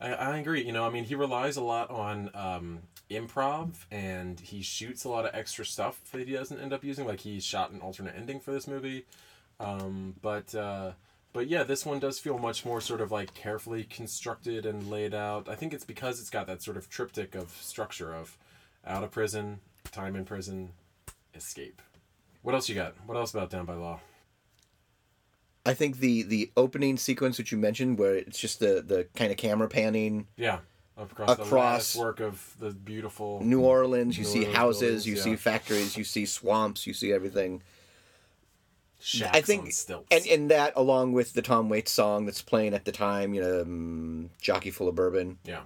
I, 0.00 0.12
I 0.12 0.38
agree. 0.38 0.64
You 0.64 0.72
know, 0.72 0.85
I 0.85 0.90
mean, 0.90 1.04
he 1.04 1.14
relies 1.14 1.57
a 1.57 1.62
lot 1.62 1.90
on 1.90 2.31
um, 2.35 2.81
improv, 3.11 3.70
and 3.90 4.38
he 4.40 4.61
shoots 4.62 5.04
a 5.04 5.09
lot 5.09 5.24
of 5.24 5.35
extra 5.35 5.64
stuff 5.64 6.00
that 6.12 6.26
he 6.26 6.33
doesn't 6.35 6.59
end 6.61 6.72
up 6.72 6.83
using. 6.85 7.07
Like 7.07 7.20
he 7.20 7.38
shot 7.40 7.70
an 7.70 7.81
alternate 7.81 8.14
ending 8.16 8.40
for 8.40 8.50
this 8.52 8.66
movie, 8.66 9.07
um, 9.61 10.14
but 10.22 10.52
uh, 10.54 10.92
but 11.38 11.46
yeah, 11.46 11.62
this 11.62 11.87
one 11.87 12.01
does 12.01 12.18
feel 12.18 12.37
much 12.37 12.64
more 12.64 12.81
sort 12.81 13.01
of 13.01 13.12
like 13.12 13.33
carefully 13.33 13.85
constructed 13.85 14.66
and 14.66 14.90
laid 14.90 15.14
out. 15.14 15.48
I 15.48 15.55
think 15.55 15.72
it's 15.72 15.85
because 15.85 16.18
it's 16.18 16.31
got 16.31 16.48
that 16.48 16.62
sort 16.64 16.77
of 16.77 16.90
triptych 16.90 17.37
of 17.37 17.53
structure 17.61 18.12
of 18.12 18.37
out 18.85 19.05
of 19.05 19.12
prison, 19.12 19.61
time 19.92 20.16
in 20.16 20.24
prison, 20.24 20.70
escape. 21.37 21.81
What 22.42 22.57
else 22.57 22.68
you 22.68 22.74
got? 22.74 22.94
What 23.07 23.16
else 23.16 23.33
about 23.33 23.51
Down 23.51 23.66
by 23.66 23.74
Law? 23.74 24.01
I 25.64 25.74
think 25.74 25.98
the 25.98 26.24
the 26.24 26.51
opening 26.57 26.96
sequence 26.96 27.38
which 27.38 27.53
you 27.53 27.59
mentioned, 27.59 28.01
where 28.01 28.16
it's 28.16 28.40
just 28.40 28.59
the 28.59 28.83
the 28.85 29.07
kind 29.14 29.31
of 29.31 29.37
camera 29.37 29.68
panning 29.68 30.27
Yeah, 30.37 30.59
across, 30.96 31.37
the 31.37 31.44
Across- 31.44 31.53
lattice 31.53 31.94
work 31.96 32.18
of 32.18 32.57
the 32.59 32.70
beautiful 32.70 33.44
New 33.44 33.61
Orleans, 33.61 34.18
you 34.18 34.24
New 34.24 34.29
see 34.29 34.38
Orleans 34.40 34.57
houses, 34.57 34.81
buildings, 34.81 35.07
you 35.07 35.14
yeah. 35.14 35.22
see 35.22 35.37
factories, 35.37 35.96
you 35.96 36.03
see 36.03 36.27
swamps, 36.27 36.85
you 36.85 36.94
see 36.94 37.12
everything. 37.12 37.62
Shacks 39.00 39.37
I 39.37 39.40
think, 39.42 39.72
and 40.11 40.26
and 40.26 40.50
that 40.50 40.72
along 40.76 41.12
with 41.12 41.32
the 41.34 41.42
Tom 41.42 41.68
Waits 41.68 41.92
song 41.92 42.26
that's 42.26 42.42
playing 42.42 42.74
at 42.74 42.84
the 42.84 42.92
time, 42.92 43.34
you 43.34 43.40
know, 43.40 43.62
um, 43.62 44.30
"Jockey 44.40 44.70
Full 44.70 44.88
of 44.88 44.94
Bourbon." 44.94 45.38
yeah. 45.44 45.61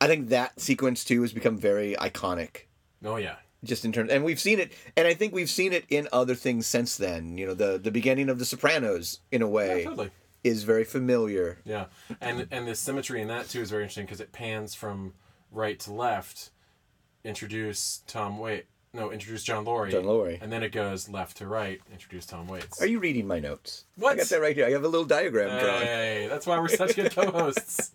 I 0.00 0.08
think 0.08 0.30
that 0.30 0.60
sequence 0.60 1.04
too 1.04 1.22
has 1.22 1.32
become 1.32 1.56
very 1.56 1.94
iconic, 1.94 2.62
Oh 3.04 3.16
yeah. 3.16 3.36
just 3.62 3.84
in 3.84 3.92
terms, 3.92 4.10
and 4.10 4.24
we've 4.24 4.40
seen 4.40 4.58
it, 4.58 4.72
and 4.96 5.06
I 5.06 5.14
think 5.14 5.32
we've 5.32 5.48
seen 5.50 5.72
it 5.72 5.84
in 5.88 6.08
other 6.12 6.34
things 6.34 6.66
since 6.66 6.96
then. 6.96 7.38
You 7.38 7.46
know, 7.46 7.54
the 7.54 7.78
the 7.78 7.90
beginning 7.92 8.28
of 8.28 8.38
The 8.40 8.44
Sopranos, 8.44 9.20
in 9.30 9.42
a 9.42 9.48
way, 9.48 9.82
Yeah, 9.82 9.88
totally. 9.90 10.10
is 10.42 10.64
very 10.64 10.82
familiar. 10.84 11.58
Yeah, 11.64 11.84
and 12.20 12.48
and 12.50 12.66
the 12.66 12.74
symmetry 12.74 13.22
in 13.22 13.28
that 13.28 13.48
too 13.48 13.60
is 13.60 13.70
very 13.70 13.84
interesting 13.84 14.06
because 14.06 14.20
it 14.20 14.32
pans 14.32 14.74
from 14.74 15.14
right 15.52 15.78
to 15.80 15.92
left, 15.92 16.50
introduce 17.24 18.02
Tom 18.06 18.38
Waits. 18.38 18.66
No, 18.94 19.10
introduce 19.10 19.42
John 19.42 19.64
Lurie. 19.64 19.90
John 19.90 20.04
Lurie. 20.04 20.40
And 20.42 20.52
then 20.52 20.62
it 20.62 20.70
goes 20.70 21.08
left 21.08 21.38
to 21.38 21.46
right, 21.46 21.80
introduce 21.90 22.26
Tom 22.26 22.46
Waits. 22.46 22.80
Are 22.82 22.86
you 22.86 22.98
reading 22.98 23.26
my 23.26 23.38
notes? 23.38 23.84
What? 23.96 24.12
I 24.12 24.16
got 24.16 24.26
that 24.26 24.40
right 24.40 24.54
here. 24.54 24.66
I 24.66 24.70
have 24.70 24.84
a 24.84 24.88
little 24.88 25.06
diagram 25.06 25.48
drawn. 25.62 25.82
Hey, 25.82 26.26
that's 26.28 26.46
why 26.46 26.58
we're 26.58 26.68
such 26.68 26.94
good 26.94 27.10
co-hosts. 27.14 27.92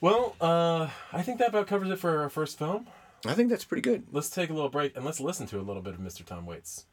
Well, 0.00 0.36
uh, 0.40 0.88
I 1.12 1.22
think 1.22 1.38
that 1.38 1.48
about 1.48 1.66
covers 1.66 1.90
it 1.90 1.98
for 1.98 2.22
our 2.22 2.28
first 2.28 2.58
film. 2.58 2.86
I 3.26 3.34
think 3.34 3.48
that's 3.48 3.64
pretty 3.64 3.82
good. 3.82 4.04
Let's 4.12 4.30
take 4.30 4.50
a 4.50 4.52
little 4.52 4.68
break 4.68 4.94
and 4.96 5.04
let's 5.04 5.18
listen 5.18 5.46
to 5.48 5.58
a 5.58 5.62
little 5.62 5.82
bit 5.82 5.94
of 5.94 6.00
Mr. 6.00 6.24
Tom 6.24 6.46
Waits. 6.46 6.84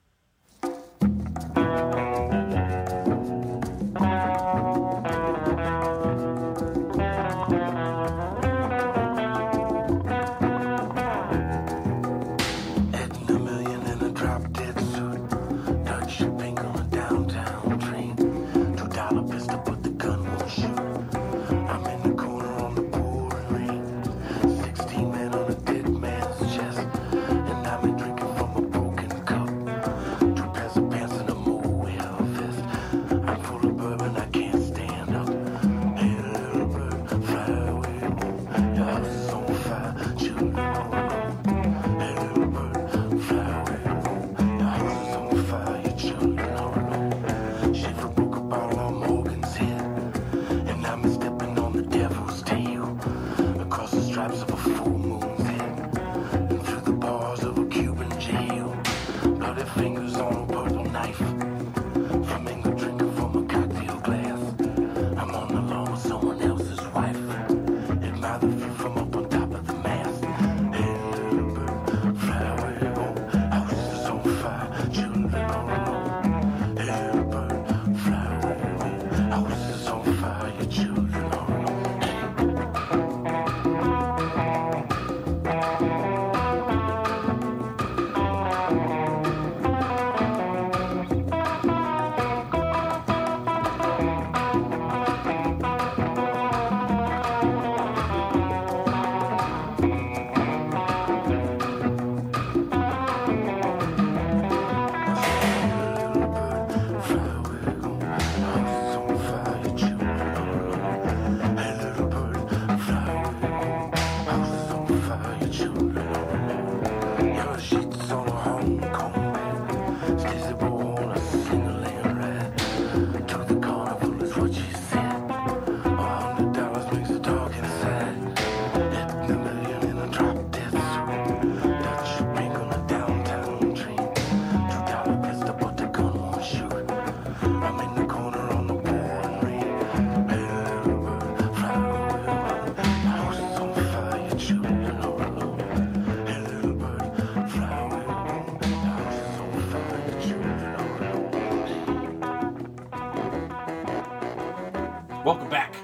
Welcome 155.25 155.49
back. 155.49 155.75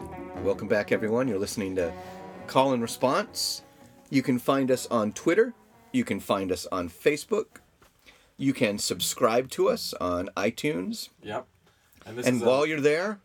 Welcome 0.43 0.67
back, 0.67 0.91
everyone. 0.91 1.27
You're 1.27 1.37
listening 1.39 1.75
to 1.75 1.93
Call 2.47 2.73
and 2.73 2.81
Response. 2.81 3.63
You 4.09 4.21
can 4.21 4.39
find 4.39 4.71
us 4.71 4.87
on 4.87 5.11
Twitter. 5.13 5.53
You 5.91 6.03
can 6.03 6.19
find 6.19 6.51
us 6.51 6.65
on 6.71 6.89
Facebook. 6.89 7.57
You 8.37 8.53
can 8.53 8.77
subscribe 8.77 9.49
to 9.51 9.69
us 9.69 9.93
on 9.99 10.29
iTunes. 10.37 11.09
Yep. 11.21 11.45
And 12.05 12.17
this 12.17 12.25
And 12.25 12.37
is 12.37 12.41
a- 12.41 12.45
while 12.45 12.65
you're 12.65 12.81
there, 12.81 13.19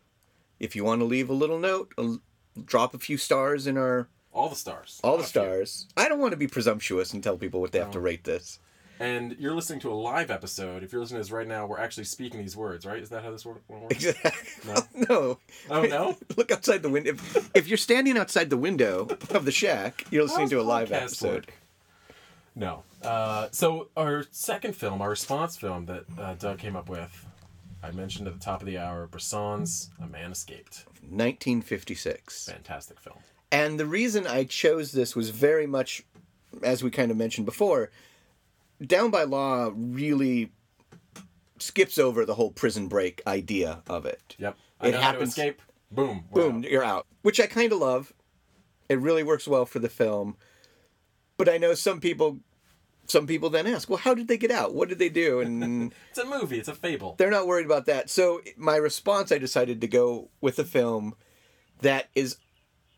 if 0.59 0.75
you 0.75 0.83
want 0.83 1.01
to 1.01 1.05
leave 1.05 1.29
a 1.29 1.33
little 1.33 1.59
note, 1.59 1.93
a- 1.97 2.17
drop 2.63 2.93
a 2.93 2.99
few 2.99 3.17
stars 3.17 3.65
in 3.67 3.77
our 3.77 4.07
all 4.31 4.49
the 4.49 4.55
stars. 4.55 4.99
all 5.03 5.17
the 5.17 5.23
few. 5.23 5.29
stars. 5.29 5.87
I 5.95 6.09
don't 6.09 6.19
want 6.19 6.31
to 6.31 6.37
be 6.37 6.47
presumptuous 6.47 7.13
and 7.13 7.23
tell 7.23 7.37
people 7.37 7.61
what 7.61 7.71
they 7.71 7.79
have 7.79 7.91
to 7.91 7.99
rate 7.99 8.23
this. 8.23 8.59
And 8.99 9.35
you're 9.39 9.55
listening 9.55 9.79
to 9.81 9.91
a 9.91 9.95
live 9.95 10.29
episode. 10.31 10.83
If 10.83 10.91
you're 10.91 11.01
listening 11.01 11.19
to 11.19 11.23
this 11.23 11.31
right 11.31 11.47
now, 11.47 11.65
we're 11.65 11.79
actually 11.79 12.03
speaking 12.05 12.39
these 12.39 12.55
words, 12.55 12.85
right? 12.85 13.01
Is 13.01 13.09
that 13.09 13.23
how 13.23 13.31
this 13.31 13.45
works? 13.45 13.61
Exactly. 13.89 15.05
No. 15.09 15.39
Oh, 15.69 15.83
no? 15.83 16.17
Look 16.37 16.51
outside 16.51 16.83
the 16.83 16.89
window. 16.89 17.11
If, 17.11 17.55
if 17.55 17.67
you're 17.67 17.77
standing 17.77 18.17
outside 18.17 18.49
the 18.49 18.57
window 18.57 19.07
of 19.29 19.45
the 19.45 19.51
shack, 19.51 20.05
you're 20.11 20.23
listening 20.23 20.49
to 20.49 20.59
a 20.59 20.63
live 20.63 20.91
episode. 20.91 21.33
work? 21.47 21.53
No. 22.55 22.83
Uh, 23.01 23.47
so 23.51 23.87
our 23.95 24.25
second 24.31 24.75
film, 24.75 25.01
our 25.01 25.09
response 25.09 25.57
film 25.57 25.85
that 25.85 26.03
uh, 26.19 26.33
Doug 26.35 26.59
came 26.59 26.75
up 26.75 26.89
with, 26.89 27.25
I 27.81 27.91
mentioned 27.91 28.27
at 28.27 28.33
the 28.33 28.39
top 28.39 28.61
of 28.61 28.65
the 28.67 28.77
hour, 28.77 29.07
Bresson's 29.07 29.89
A 30.01 30.07
Man 30.07 30.31
Escaped. 30.31 30.85
1956. 31.09 32.45
Fantastic 32.49 32.99
film. 32.99 33.17
And 33.51 33.79
the 33.79 33.85
reason 33.85 34.25
I 34.27 34.43
chose 34.45 34.91
this 34.91 35.15
was 35.15 35.29
very 35.29 35.67
much, 35.67 36.03
as 36.61 36.83
we 36.83 36.91
kind 36.91 37.11
of 37.11 37.17
mentioned 37.17 37.45
before, 37.45 37.89
Down 38.85 39.11
by 39.11 39.23
Law 39.23 39.71
really 39.75 40.51
skips 41.59 41.97
over 41.97 42.25
the 42.25 42.35
whole 42.35 42.51
prison 42.51 42.87
break 42.87 43.21
idea 43.25 43.81
of 43.87 44.05
it. 44.05 44.35
Yep. 44.37 44.57
I 44.81 44.87
It 44.89 44.95
happens- 44.95 45.29
escape. 45.29 45.61
Boom. 45.91 46.25
boom, 46.33 46.57
out. 46.65 46.69
you're 46.71 46.83
out. 46.83 47.05
Which 47.21 47.39
I 47.39 47.45
kind 47.45 47.71
of 47.71 47.79
love. 47.79 48.13
It 48.89 48.99
really 48.99 49.23
works 49.23 49.47
well 49.47 49.65
for 49.65 49.79
the 49.79 49.89
film. 49.89 50.35
But 51.37 51.47
I 51.47 51.57
know 51.57 51.73
some 51.75 51.99
people, 51.99 52.39
some 53.05 53.27
people 53.27 53.49
then 53.51 53.67
ask, 53.67 53.87
well, 53.89 53.99
how 53.99 54.13
did 54.15 54.27
they 54.27 54.37
get 54.37 54.49
out? 54.51 54.73
What 54.73 54.89
did 54.89 54.97
they 54.99 55.09
do? 55.09 55.39
And 55.41 55.93
It's 56.09 56.19
a 56.19 56.25
movie. 56.25 56.57
It's 56.59 56.67
a 56.67 56.73
fable. 56.75 57.15
they're 57.17 57.29
not 57.31 57.47
worried 57.47 57.65
about 57.67 57.85
that. 57.85 58.09
So 58.09 58.41
my 58.57 58.75
response, 58.75 59.31
I 59.31 59.37
decided 59.37 59.81
to 59.81 59.87
go 59.87 60.29
with 60.41 60.57
a 60.59 60.63
film 60.65 61.15
that 61.81 62.09
is 62.15 62.37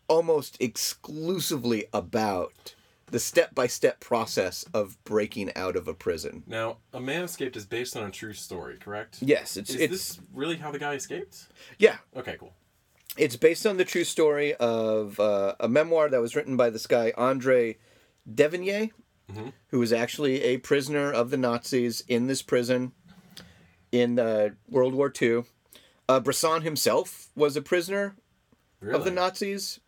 almost 0.07 0.55
exclusively 0.61 1.85
about 1.93 2.74
the 3.07 3.19
step-by-step 3.19 3.99
process 3.99 4.65
of 4.73 4.97
breaking 5.03 5.51
out 5.55 5.75
of 5.75 5.87
a 5.87 5.93
prison. 5.93 6.43
Now, 6.47 6.77
A 6.93 6.99
Man 6.99 7.23
Escaped 7.23 7.55
is 7.55 7.65
based 7.65 7.95
on 7.95 8.03
a 8.03 8.11
true 8.11 8.33
story, 8.33 8.77
correct? 8.77 9.19
Yes, 9.21 9.57
it's 9.57 9.69
Is 9.69 9.75
it's 9.81 9.91
this 9.91 10.19
really 10.33 10.57
how 10.57 10.71
the 10.71 10.79
guy 10.79 10.93
escaped? 10.95 11.47
yeah, 11.77 11.97
Okay, 12.15 12.35
cool. 12.39 12.53
it's 13.17 13.35
based 13.35 13.65
on 13.67 13.77
the 13.77 13.85
true 13.85 14.03
story 14.03 14.55
of 14.55 15.19
uh, 15.19 15.53
a 15.59 15.69
memoir 15.69 16.09
that 16.09 16.19
was 16.21 16.35
written 16.35 16.57
by 16.57 16.69
this 16.71 16.87
guy 16.87 17.13
Andre 17.15 17.77
Devigny, 18.27 18.91
who 19.69 19.79
was 19.79 19.91
actually 19.93 20.41
a 20.43 20.57
prisoner 20.57 21.11
of 21.11 21.29
the 21.29 21.37
Nazis 21.37 22.03
in 22.07 22.27
this 22.27 22.41
prison 22.41 22.91
in 23.91 24.19
uh, 24.19 24.49
World 24.69 24.93
War 24.93 25.11
II. 25.21 25.43
Uh, 26.09 26.19
Bresson 26.19 26.61
himself 26.63 27.29
was 27.35 27.55
a 27.55 27.61
prisoner 27.61 28.15
Really? 28.79 28.95
of 28.95 29.03
the 29.05 29.11
Nazis. 29.11 29.79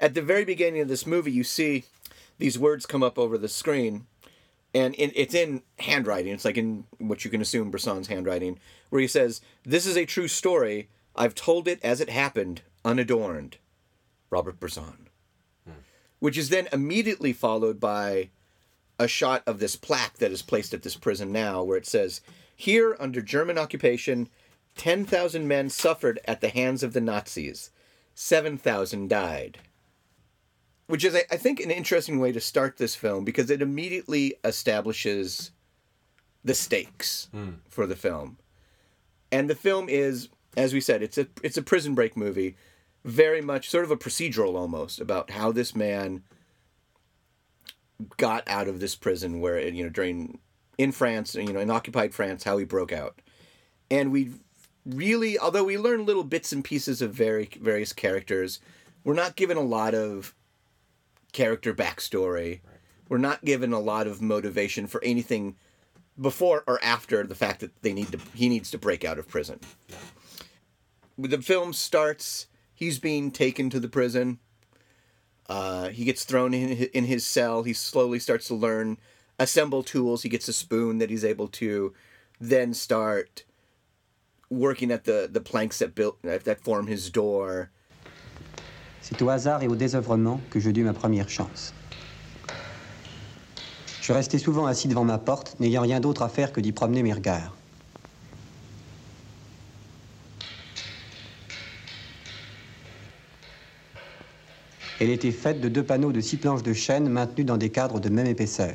At 0.00 0.14
the 0.14 0.22
very 0.22 0.44
beginning 0.44 0.80
of 0.80 0.88
this 0.88 1.06
movie, 1.06 1.32
you 1.32 1.42
see 1.44 1.84
these 2.38 2.58
words 2.58 2.86
come 2.86 3.02
up 3.02 3.18
over 3.18 3.36
the 3.36 3.48
screen, 3.48 4.06
and 4.74 4.94
in, 4.94 5.12
it's 5.14 5.34
in 5.34 5.62
handwriting. 5.78 6.32
It's 6.32 6.44
like 6.44 6.56
in 6.56 6.84
what 6.98 7.24
you 7.24 7.30
can 7.30 7.40
assume 7.40 7.70
Bresson's 7.70 8.08
handwriting, 8.08 8.58
where 8.90 9.00
he 9.00 9.08
says, 9.08 9.40
"This 9.64 9.86
is 9.86 9.96
a 9.96 10.06
true 10.06 10.28
story. 10.28 10.88
I've 11.16 11.34
told 11.34 11.68
it 11.68 11.80
as 11.82 12.00
it 12.00 12.10
happened, 12.10 12.62
unadorned." 12.84 13.58
Robert 14.30 14.60
Bresson, 14.60 15.08
hmm. 15.64 15.80
which 16.18 16.38
is 16.38 16.48
then 16.48 16.68
immediately 16.72 17.32
followed 17.32 17.80
by 17.80 18.30
a 18.98 19.08
shot 19.08 19.42
of 19.46 19.58
this 19.58 19.76
plaque 19.76 20.18
that 20.18 20.32
is 20.32 20.42
placed 20.42 20.74
at 20.74 20.82
this 20.82 20.96
prison 20.96 21.32
now, 21.32 21.62
where 21.62 21.78
it 21.78 21.86
says, 21.86 22.20
"Here, 22.54 22.96
under 23.00 23.22
German 23.22 23.58
occupation, 23.58 24.28
ten 24.76 25.04
thousand 25.04 25.48
men 25.48 25.70
suffered 25.70 26.20
at 26.24 26.40
the 26.40 26.50
hands 26.50 26.82
of 26.82 26.92
the 26.92 27.00
Nazis." 27.00 27.70
7,000 28.20 29.08
died. 29.08 29.58
Which 30.88 31.04
is, 31.04 31.14
I 31.14 31.36
think, 31.36 31.60
an 31.60 31.70
interesting 31.70 32.18
way 32.18 32.32
to 32.32 32.40
start 32.40 32.78
this 32.78 32.94
film 32.94 33.24
because 33.24 33.50
it 33.50 33.62
immediately 33.62 34.34
establishes 34.42 35.52
the 36.44 36.54
stakes 36.54 37.28
hmm. 37.30 37.50
for 37.68 37.86
the 37.86 37.96
film. 37.96 38.38
And 39.30 39.48
the 39.48 39.54
film 39.54 39.88
is, 39.88 40.28
as 40.56 40.72
we 40.72 40.80
said, 40.80 41.02
it's 41.02 41.18
a 41.18 41.28
it's 41.42 41.58
a 41.58 41.62
prison 41.62 41.94
break 41.94 42.16
movie, 42.16 42.56
very 43.04 43.42
much 43.42 43.68
sort 43.68 43.84
of 43.84 43.90
a 43.90 43.96
procedural 43.96 44.54
almost 44.54 45.00
about 45.00 45.30
how 45.30 45.52
this 45.52 45.76
man 45.76 46.22
got 48.16 48.44
out 48.46 48.68
of 48.68 48.80
this 48.80 48.94
prison 48.94 49.40
where 49.40 49.60
you 49.60 49.84
know 49.84 49.90
during 49.90 50.38
in 50.78 50.92
France, 50.92 51.34
you 51.34 51.52
know, 51.52 51.60
in 51.60 51.70
occupied 51.70 52.14
France, 52.14 52.44
how 52.44 52.56
he 52.56 52.64
broke 52.64 52.92
out. 52.92 53.20
And 53.90 54.12
we 54.12 54.30
really, 54.86 55.38
although 55.38 55.64
we 55.64 55.76
learn 55.76 56.06
little 56.06 56.24
bits 56.24 56.52
and 56.52 56.64
pieces 56.64 57.02
of 57.02 57.12
very 57.12 57.50
various 57.60 57.92
characters, 57.92 58.60
we're 59.04 59.14
not 59.14 59.36
given 59.36 59.56
a 59.56 59.62
lot 59.62 59.94
of 59.94 60.34
character 61.32 61.74
backstory. 61.74 62.60
We're 63.08 63.18
not 63.18 63.44
given 63.44 63.72
a 63.72 63.80
lot 63.80 64.06
of 64.06 64.20
motivation 64.20 64.86
for 64.86 65.02
anything 65.02 65.56
before 66.20 66.64
or 66.66 66.78
after 66.82 67.24
the 67.24 67.34
fact 67.34 67.60
that 67.60 67.82
they 67.82 67.92
need 67.92 68.12
to 68.12 68.18
he 68.34 68.48
needs 68.48 68.70
to 68.70 68.78
break 68.78 69.04
out 69.04 69.18
of 69.18 69.28
prison. 69.28 69.60
The 71.16 71.40
film 71.40 71.72
starts. 71.72 72.46
He's 72.74 72.98
being 72.98 73.30
taken 73.30 73.70
to 73.70 73.80
the 73.80 73.88
prison. 73.88 74.38
Uh, 75.48 75.88
he 75.88 76.04
gets 76.04 76.24
thrown 76.24 76.54
in 76.54 76.88
in 76.92 77.04
his 77.04 77.24
cell. 77.26 77.62
He 77.62 77.72
slowly 77.72 78.18
starts 78.18 78.48
to 78.48 78.54
learn 78.54 78.98
assemble 79.38 79.82
tools. 79.82 80.22
He 80.22 80.28
gets 80.28 80.48
a 80.48 80.52
spoon 80.52 80.98
that 80.98 81.10
he's 81.10 81.24
able 81.24 81.48
to 81.48 81.94
then 82.40 82.74
start 82.74 83.44
working 84.50 84.90
at 84.90 85.04
the 85.04 85.28
the 85.30 85.40
planks 85.40 85.78
that 85.78 85.94
built 85.94 86.20
that 86.22 86.60
form 86.60 86.86
his 86.86 87.10
door. 87.10 87.70
C'est 89.00 89.22
au 89.22 89.28
hasard 89.28 89.62
et 89.62 89.68
au 89.68 89.76
désœuvrement 89.76 90.40
que 90.50 90.60
je 90.60 90.70
dus 90.70 90.84
ma 90.84 90.92
première 90.92 91.28
chance. 91.28 91.74
Je 94.00 94.12
restais 94.12 94.38
souvent 94.38 94.66
assis 94.66 94.88
devant 94.88 95.04
ma 95.04 95.18
porte, 95.18 95.56
n'ayant 95.60 95.82
rien 95.82 96.00
d'autre 96.00 96.22
à 96.22 96.28
faire 96.28 96.52
que 96.52 96.60
d'y 96.60 96.72
promener 96.72 97.02
mes 97.02 97.12
regards. 97.12 97.54
Elle 105.00 105.10
était 105.10 105.30
faite 105.30 105.60
de 105.60 105.68
deux 105.68 105.84
panneaux 105.84 106.10
de 106.10 106.20
six 106.20 106.38
planches 106.38 106.62
de 106.62 106.72
chêne 106.72 107.08
maintenus 107.08 107.46
dans 107.46 107.56
des 107.56 107.70
cadres 107.70 108.00
de 108.00 108.08
même 108.08 108.26
épaisseur. 108.26 108.74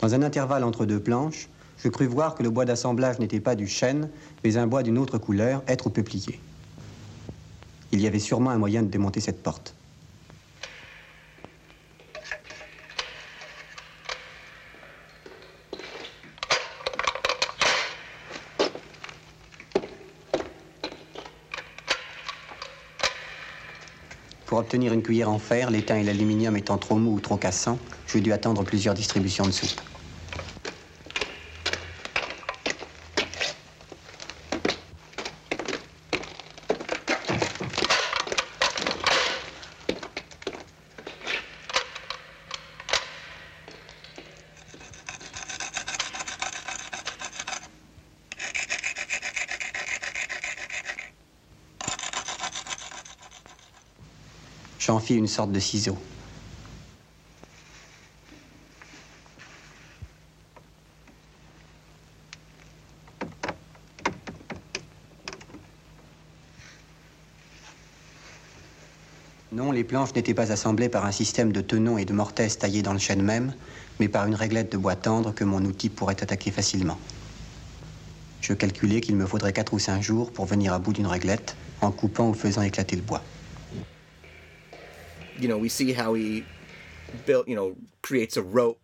Dans 0.00 0.14
un 0.14 0.22
intervalle 0.22 0.62
entre 0.62 0.86
deux 0.86 1.00
planches, 1.00 1.48
je 1.78 1.88
crus 1.88 2.08
voir 2.08 2.34
que 2.34 2.42
le 2.42 2.50
bois 2.50 2.64
d'assemblage 2.64 3.18
n'était 3.18 3.40
pas 3.40 3.54
du 3.54 3.66
chêne, 3.66 4.08
mais 4.44 4.56
un 4.56 4.66
bois 4.66 4.82
d'une 4.82 4.98
autre 4.98 5.18
couleur, 5.18 5.62
être 5.66 5.88
au 5.88 5.90
peuplier. 5.90 6.40
Il 7.92 8.00
y 8.00 8.06
avait 8.06 8.18
sûrement 8.18 8.50
un 8.50 8.58
moyen 8.58 8.82
de 8.82 8.88
démonter 8.88 9.20
cette 9.20 9.42
porte. 9.42 9.74
Pour 24.46 24.58
obtenir 24.58 24.92
une 24.92 25.02
cuillère 25.02 25.30
en 25.30 25.38
fer, 25.38 25.70
l'étain 25.70 25.96
et 25.96 26.04
l'aluminium 26.04 26.56
étant 26.56 26.78
trop 26.78 26.94
mous 26.96 27.14
ou 27.14 27.20
trop 27.20 27.36
cassants, 27.36 27.78
je 28.06 28.18
dus 28.18 28.32
attendre 28.32 28.62
plusieurs 28.62 28.94
distributions 28.94 29.44
de 29.44 29.50
soupe. 29.50 29.80
J'en 54.86 55.00
fis 55.00 55.16
une 55.16 55.26
sorte 55.26 55.50
de 55.50 55.58
ciseau. 55.58 55.98
Non, 69.50 69.72
les 69.72 69.82
planches 69.82 70.14
n'étaient 70.14 70.34
pas 70.34 70.52
assemblées 70.52 70.88
par 70.88 71.04
un 71.04 71.10
système 71.10 71.50
de 71.50 71.60
tenons 71.60 71.98
et 71.98 72.04
de 72.04 72.12
mortaises 72.12 72.56
taillés 72.56 72.82
dans 72.82 72.92
le 72.92 73.00
chêne 73.00 73.22
même, 73.22 73.54
mais 73.98 74.08
par 74.08 74.26
une 74.28 74.36
réglette 74.36 74.70
de 74.70 74.76
bois 74.76 74.94
tendre 74.94 75.34
que 75.34 75.42
mon 75.42 75.64
outil 75.64 75.88
pourrait 75.88 76.22
attaquer 76.22 76.52
facilement. 76.52 77.00
Je 78.40 78.52
calculais 78.52 79.00
qu'il 79.00 79.16
me 79.16 79.26
faudrait 79.26 79.52
quatre 79.52 79.72
ou 79.72 79.80
cinq 79.80 80.00
jours 80.00 80.30
pour 80.30 80.46
venir 80.46 80.72
à 80.72 80.78
bout 80.78 80.92
d'une 80.92 81.08
réglette 81.08 81.56
en 81.80 81.90
coupant 81.90 82.28
ou 82.28 82.34
faisant 82.34 82.62
éclater 82.62 82.94
le 82.94 83.02
bois. 83.02 83.24
You 85.38 85.48
know, 85.48 85.58
we 85.58 85.68
see 85.68 85.92
how 85.92 86.14
he 86.14 86.44
built, 87.24 87.48
you 87.48 87.54
know, 87.54 87.76
creates 88.02 88.36
a 88.36 88.42
rope. 88.42 88.80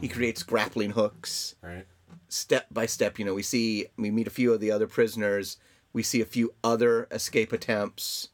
He 0.00 0.08
creates 0.08 0.42
grappling 0.42 0.90
hooks. 0.90 1.54
Right. 1.62 1.86
step 2.28 2.66
by 2.70 2.86
step, 2.86 3.18
you 3.18 3.24
know, 3.24 3.34
we 3.34 3.42
see 3.42 3.86
we 3.98 4.10
meet 4.10 4.26
a 4.26 4.30
few 4.30 4.52
of 4.52 4.60
the 4.60 4.70
other 4.70 4.86
prisoners. 4.86 5.58
We 5.92 6.02
see 6.02 6.20
a 6.20 6.24
few 6.24 6.54
other 6.64 7.06
escape 7.10 7.52
attempts. 7.52 8.28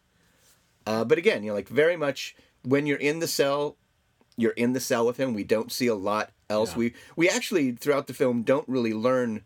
Uh, 0.87 1.05
but 1.05 1.19
again, 1.19 1.43
you 1.43 1.51
know, 1.51 1.55
like 1.57 1.69
very 1.69 1.97
much 1.97 2.37
when 2.63 2.87
you're 2.87 2.99
in 2.99 3.19
the 3.19 3.27
cell, 3.27 3.77
you're 4.37 4.53
in 4.53 4.73
the 4.73 4.81
cell 4.81 5.05
with 5.05 5.17
him. 5.19 5.35
We 5.35 5.45
don't 5.45 5.73
see 5.73 5.89
a 5.89 5.95
lot 5.95 6.31
else. 6.49 6.73
Yeah. 6.73 6.79
We 6.79 6.95
we 7.17 7.29
actually 7.29 7.73
throughout 7.73 8.07
the 8.07 8.15
film 8.15 8.43
don't 8.43 8.69
really 8.69 8.95
learn 8.95 9.43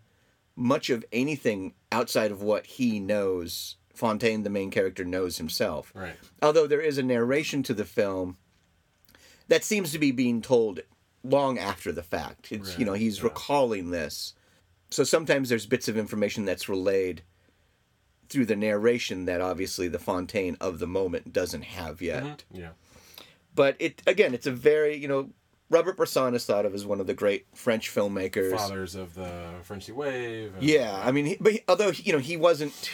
much 0.54 0.90
of 0.90 1.04
anything 1.12 1.74
outside 1.90 2.30
of 2.30 2.42
what 2.42 2.66
he 2.66 3.00
knows. 3.00 3.76
Fontaine, 3.94 4.42
the 4.42 4.50
main 4.50 4.70
character, 4.70 5.04
knows 5.04 5.38
himself. 5.38 5.92
Right. 5.94 6.16
Although 6.40 6.66
there 6.66 6.80
is 6.80 6.98
a 6.98 7.02
narration 7.02 7.62
to 7.64 7.74
the 7.74 7.84
film 7.84 8.36
that 9.48 9.64
seems 9.64 9.92
to 9.92 9.98
be 9.98 10.12
being 10.12 10.40
told 10.40 10.80
long 11.24 11.58
after 11.58 11.92
the 11.92 12.02
fact. 12.02 12.52
It's 12.52 12.78
you 12.78 12.84
know 12.84 12.94
he's 12.94 13.18
yeah. 13.18 13.24
recalling 13.24 13.90
this. 13.90 14.34
So 14.90 15.04
sometimes 15.04 15.48
there's 15.48 15.66
bits 15.66 15.88
of 15.88 15.96
information 15.96 16.44
that's 16.44 16.68
relayed 16.68 17.22
through 18.28 18.46
the 18.46 18.56
narration 18.56 19.26
that 19.26 19.40
obviously 19.40 19.88
the 19.88 19.98
Fontaine 19.98 20.56
of 20.60 20.78
the 20.78 20.86
moment 20.86 21.32
doesn't 21.32 21.62
have 21.62 22.00
yet. 22.00 22.44
Mm-hmm. 22.52 22.60
Yeah. 22.60 22.68
But 23.54 23.76
it 23.78 24.02
again, 24.06 24.34
it's 24.34 24.46
a 24.46 24.52
very 24.52 24.96
you 24.96 25.08
know 25.08 25.30
Robert 25.70 25.96
Bresson 25.96 26.34
is 26.34 26.44
thought 26.44 26.66
of 26.66 26.74
as 26.74 26.84
one 26.84 27.00
of 27.00 27.06
the 27.06 27.14
great 27.14 27.46
French 27.54 27.90
filmmakers. 27.90 28.56
Fathers 28.56 28.94
of 28.94 29.14
the 29.14 29.54
French 29.62 29.88
Wave. 29.88 30.54
and- 30.54 30.62
Yeah, 30.62 31.00
I 31.02 31.12
mean, 31.12 31.24
he, 31.26 31.36
but 31.40 31.52
he, 31.52 31.60
although 31.66 31.90
you 31.90 32.12
know 32.12 32.18
he 32.18 32.36
wasn't, 32.36 32.90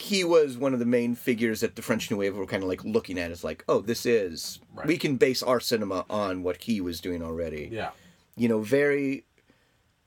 he 0.00 0.24
was 0.24 0.56
one 0.56 0.72
of 0.72 0.78
the 0.78 0.86
main 0.86 1.14
figures 1.14 1.60
that 1.60 1.76
the 1.76 1.82
French 1.82 2.10
New 2.10 2.16
Wave 2.16 2.36
were 2.36 2.46
kind 2.46 2.62
of 2.62 2.68
like 2.68 2.84
looking 2.84 3.18
at 3.18 3.30
as 3.30 3.44
like, 3.44 3.64
oh, 3.68 3.80
this 3.80 4.04
is 4.06 4.58
Right. 4.74 4.86
we 4.86 4.96
can 4.98 5.16
base 5.16 5.42
our 5.42 5.60
cinema 5.60 6.04
on 6.10 6.42
what 6.42 6.62
he 6.62 6.80
was 6.80 7.00
doing 7.00 7.22
already. 7.22 7.68
Yeah. 7.72 7.90
You 8.36 8.48
know, 8.48 8.60
very 8.60 9.24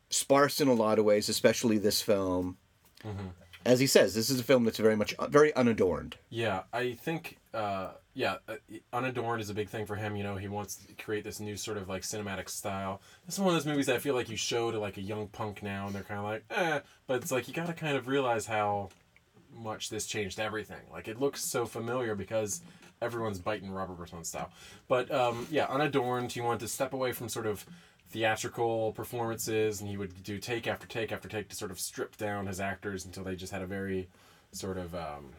sparse 0.09 0.61
in 0.61 0.67
a 0.67 0.73
lot 0.73 0.99
of 0.99 1.05
ways, 1.05 1.29
especially 1.29 1.77
this 1.77 2.01
film. 2.01 2.57
Mm-hmm. 3.03 3.27
As 3.65 3.79
he 3.79 3.87
says, 3.87 4.13
this 4.13 4.29
is 4.29 4.39
a 4.39 4.43
film 4.43 4.65
that's 4.65 4.77
very 4.77 4.95
much 4.97 5.15
very 5.29 5.53
unadorned. 5.55 6.17
Yeah, 6.29 6.63
I 6.73 6.93
think, 6.93 7.37
uh, 7.53 7.91
yeah, 8.13 8.35
uh, 8.47 8.55
unadorned 8.91 9.41
is 9.41 9.49
a 9.49 9.53
big 9.53 9.69
thing 9.69 9.85
for 9.85 9.95
him. 9.95 10.17
You 10.17 10.23
know, 10.23 10.35
he 10.35 10.49
wants 10.49 10.75
to 10.75 10.93
create 11.01 11.23
this 11.23 11.39
new 11.39 11.55
sort 11.55 11.77
of 11.77 11.87
like 11.87 12.01
cinematic 12.01 12.49
style. 12.49 13.01
This 13.25 13.35
is 13.35 13.39
one 13.39 13.49
of 13.49 13.55
those 13.55 13.65
movies 13.65 13.85
that 13.85 13.95
I 13.95 13.99
feel 13.99 14.15
like 14.15 14.27
you 14.27 14.35
show 14.35 14.69
to 14.69 14.79
like 14.79 14.97
a 14.97 15.01
young 15.01 15.27
punk 15.27 15.63
now, 15.63 15.85
and 15.85 15.95
they're 15.95 16.03
kind 16.03 16.19
of 16.19 16.25
like, 16.25 16.43
eh. 16.51 16.79
But 17.07 17.21
it's 17.21 17.31
like 17.31 17.47
you 17.47 17.53
got 17.53 17.67
to 17.67 17.73
kind 17.73 17.95
of 17.95 18.07
realize 18.07 18.45
how 18.47 18.89
much 19.55 19.89
this 19.89 20.05
changed 20.05 20.39
everything. 20.39 20.81
Like 20.91 21.07
it 21.07 21.19
looks 21.19 21.43
so 21.43 21.65
familiar 21.65 22.15
because 22.15 22.61
everyone's 23.01 23.39
biting 23.39 23.71
Robert 23.71 23.97
Bresson 23.97 24.23
style. 24.23 24.51
But 24.87 25.11
um, 25.11 25.47
yeah, 25.51 25.65
unadorned. 25.65 26.31
He 26.31 26.41
wanted 26.41 26.61
to 26.61 26.67
step 26.67 26.93
away 26.93 27.11
from 27.11 27.29
sort 27.29 27.45
of 27.45 27.65
theatrical 28.09 28.91
performances, 28.93 29.81
and 29.81 29.89
he 29.89 29.97
would 29.97 30.23
do 30.23 30.37
take 30.37 30.67
after 30.67 30.87
take 30.87 31.11
after 31.11 31.27
take 31.27 31.49
to 31.49 31.55
sort 31.55 31.71
of 31.71 31.79
strip 31.79 32.15
down 32.17 32.47
his 32.47 32.59
actors 32.59 33.05
until 33.05 33.23
they 33.23 33.35
just 33.35 33.51
had 33.51 33.61
a 33.61 33.67
very 33.67 34.07
sort 34.51 34.77
of 34.77 34.93
um, 34.95 35.31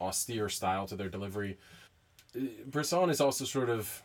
austere 0.00 0.48
style 0.48 0.86
to 0.86 0.96
their 0.96 1.08
delivery. 1.08 1.58
Uh, 2.36 2.42
Bresson 2.66 3.10
is 3.10 3.20
also 3.20 3.44
sort 3.44 3.68
of 3.68 4.02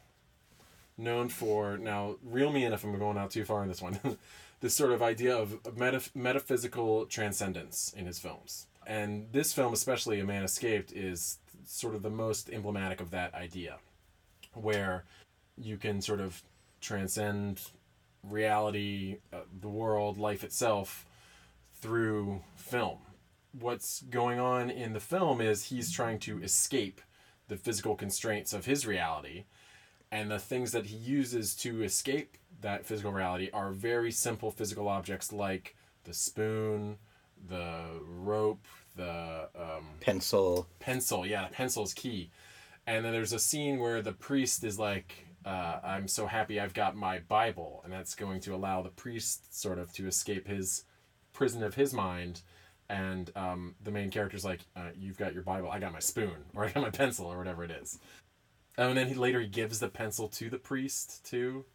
known 0.98 1.30
for 1.30 1.78
now. 1.78 2.16
Reel 2.24 2.52
me 2.52 2.66
in 2.66 2.74
if 2.74 2.84
I'm 2.84 2.98
going 2.98 3.18
out 3.18 3.32
too 3.32 3.46
far 3.46 3.64
in 3.64 3.70
this 3.70 3.82
one. 3.82 4.00
this 4.62 4.74
sort 4.74 4.92
of 4.92 5.02
idea 5.02 5.36
of 5.36 5.62
metaph- 5.64 6.16
metaphysical 6.16 7.06
transcendence 7.06 7.94
in 7.96 8.06
his 8.06 8.20
films, 8.20 8.66
and 8.86 9.28
this 9.32 9.54
film, 9.54 9.74
especially 9.74 10.20
*A 10.20 10.26
Man 10.26 10.44
Escaped*, 10.44 10.92
is 10.92 11.40
sort 11.66 11.96
of 11.96 12.02
the 12.02 12.10
most 12.10 12.50
emblematic 12.50 13.02
of 13.02 13.12
that 13.12 13.34
idea, 13.34 13.78
where 14.54 15.06
you 15.58 15.78
can 15.78 16.02
sort 16.02 16.20
of 16.20 16.44
transcend 16.82 17.62
reality, 18.24 19.18
uh, 19.34 19.42
the 19.62 19.70
world, 19.70 20.18
life 20.18 20.44
itself 20.44 21.06
through 21.74 22.42
film. 22.56 22.98
What's 23.60 24.02
going 24.02 24.40
on 24.40 24.70
in 24.70 24.94
the 24.94 25.00
film 25.00 25.42
is 25.42 25.66
he's 25.66 25.92
trying 25.92 26.20
to 26.20 26.42
escape 26.42 27.02
the 27.48 27.56
physical 27.56 27.96
constraints 27.96 28.54
of 28.54 28.66
his 28.66 28.86
reality, 28.86 29.46
and 30.12 30.30
the 30.30 30.40
things 30.40 30.72
that 30.72 30.88
he 30.88 30.98
uses 30.98 31.56
to 31.56 31.84
escape 31.84 32.38
that 32.62 32.86
physical 32.86 33.12
reality 33.12 33.50
are 33.54 33.72
very 33.72 34.12
simple 34.12 34.52
physical 34.52 34.88
objects 34.88 35.32
like 35.32 35.76
the 36.04 36.14
spoon, 36.14 36.98
the 37.48 38.02
rope, 38.08 38.66
the 38.96 39.50
um, 39.56 39.86
Pencil. 40.00 40.68
pencil. 40.80 41.26
Yeah, 41.26 41.48
pencil's 41.52 41.94
key. 41.94 42.32
And 42.88 43.04
then 43.04 43.14
there's 43.14 43.34
a 43.34 43.40
scene 43.40 43.80
where 43.80 44.02
the 44.02 44.12
priest 44.12 44.64
is 44.64 44.78
like, 44.78 45.26
uh, 45.46 45.80
"I'm 45.84 46.08
so 46.08 46.28
happy 46.28 46.60
I've 46.60 46.74
got 46.74 46.96
my 46.96 47.20
Bible," 47.20 47.82
and 47.84 47.92
that's 47.92 48.16
going 48.16 48.40
to 48.42 48.54
allow 48.54 48.82
the 48.82 48.90
priest 48.90 49.60
sort 49.60 49.80
of 49.80 49.92
to 49.94 50.08
escape 50.08 50.48
his 50.48 50.84
prison 51.34 51.64
of 51.64 51.76
his 51.76 51.94
mind. 51.94 52.42
And 52.88 53.32
um, 53.36 53.76
the 53.84 53.90
main 53.92 54.12
character's 54.12 54.46
like, 54.46 54.62
uh, 54.76 54.90
"You've 54.96 55.18
got 55.18 55.34
your 55.34 55.44
Bible. 55.44 55.70
I 55.72 55.80
got 55.80 55.94
my 55.94 56.00
spoon, 56.00 56.36
or 56.56 56.66
I 56.66 56.72
got 56.72 56.84
my 56.84 56.92
pencil, 56.92 57.26
or 57.26 57.38
whatever 57.38 57.64
it 57.64 57.72
is." 57.72 58.00
Oh, 58.78 58.90
and 58.90 58.98
then 58.98 59.08
he 59.08 59.14
later 59.16 59.40
he 59.42 59.48
gives 59.48 59.80
the 59.80 59.88
pencil 59.88 60.28
to 60.30 60.50
the 60.50 60.60
priest 60.60 61.26
too, 61.26 61.66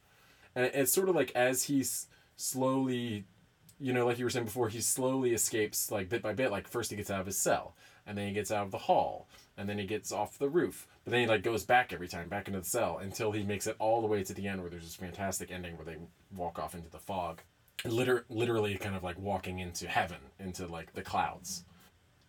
and 0.54 0.66
it's 0.66 0.92
sort 0.92 1.08
of 1.08 1.16
like 1.16 1.32
as 1.34 1.64
he's 1.64 2.06
slowly 2.36 3.24
you 3.80 3.92
know, 3.92 4.06
like 4.06 4.18
you 4.18 4.24
were 4.24 4.30
saying 4.30 4.44
before, 4.44 4.68
he 4.68 4.80
slowly 4.80 5.32
escapes 5.32 5.90
like 5.90 6.08
bit 6.08 6.22
by 6.22 6.34
bit. 6.34 6.50
Like 6.50 6.68
first 6.68 6.90
he 6.90 6.96
gets 6.96 7.10
out 7.10 7.20
of 7.20 7.26
his 7.26 7.38
cell, 7.38 7.74
and 8.06 8.16
then 8.16 8.28
he 8.28 8.34
gets 8.34 8.50
out 8.50 8.66
of 8.66 8.70
the 8.70 8.78
hall, 8.78 9.28
and 9.56 9.68
then 9.68 9.78
he 9.78 9.86
gets 9.86 10.12
off 10.12 10.38
the 10.38 10.48
roof. 10.48 10.86
But 11.04 11.12
then 11.12 11.20
he 11.20 11.26
like 11.26 11.42
goes 11.42 11.64
back 11.64 11.92
every 11.92 12.08
time, 12.08 12.28
back 12.28 12.46
into 12.46 12.60
the 12.60 12.66
cell 12.66 12.98
until 12.98 13.32
he 13.32 13.42
makes 13.42 13.66
it 13.66 13.76
all 13.78 14.00
the 14.00 14.06
way 14.06 14.22
to 14.22 14.34
the 14.34 14.46
end, 14.46 14.60
where 14.60 14.70
there's 14.70 14.84
this 14.84 14.94
fantastic 14.94 15.50
ending 15.50 15.76
where 15.76 15.86
they 15.86 15.96
walk 16.36 16.58
off 16.58 16.74
into 16.74 16.90
the 16.90 16.98
fog, 16.98 17.40
liter- 17.84 18.26
literally 18.28 18.76
kind 18.76 18.94
of 18.96 19.02
like 19.02 19.18
walking 19.18 19.58
into 19.58 19.88
heaven, 19.88 20.18
into 20.38 20.66
like 20.66 20.92
the 20.92 21.02
clouds. 21.02 21.64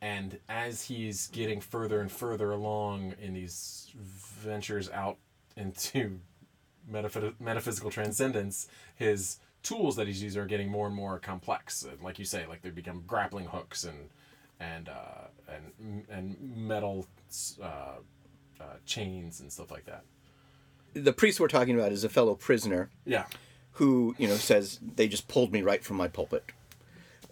And 0.02 0.40
as 0.50 0.86
he's 0.86 1.28
getting 1.28 1.62
further 1.62 2.02
and 2.02 2.12
further 2.12 2.52
along 2.52 3.14
in 3.22 3.34
these 3.34 3.92
ventures 3.96 4.90
out 4.90 5.18
into 5.56 6.20
metaphy- 6.92 7.40
metaphysical 7.40 7.92
transcendence, 7.92 8.68
his 8.96 9.38
tools 9.64 9.96
that 9.96 10.08
he's 10.08 10.22
using 10.24 10.42
are 10.42 10.46
getting 10.46 10.70
more 10.70 10.88
and 10.88 10.96
more 10.96 11.20
complex. 11.20 11.84
And 11.84 12.02
like 12.02 12.20
you 12.20 12.26
say, 12.26 12.46
like 12.48 12.62
they 12.62 12.70
become 12.70 13.04
grappling 13.08 13.46
hooks 13.46 13.84
and 13.84 14.10
and 14.60 14.90
uh, 14.90 15.28
and 15.48 16.06
and 16.10 16.38
metal 16.56 17.08
uh, 17.62 17.66
uh, 18.60 18.64
chains 18.86 19.40
and 19.40 19.52
stuff 19.52 19.72
like 19.72 19.86
that. 19.86 20.04
The 20.94 21.14
priest 21.14 21.40
we're 21.40 21.48
talking 21.48 21.76
about 21.76 21.92
is 21.92 22.04
a 22.04 22.10
fellow 22.10 22.36
prisoner 22.36 22.90
Yeah, 23.06 23.26
who, 23.74 24.14
you 24.18 24.28
know, 24.28 24.36
says 24.36 24.80
they 24.96 25.08
just 25.08 25.28
pulled 25.28 25.52
me 25.54 25.62
right 25.62 25.84
from 25.84 25.98
my 25.98 26.08
pulpit. 26.08 26.44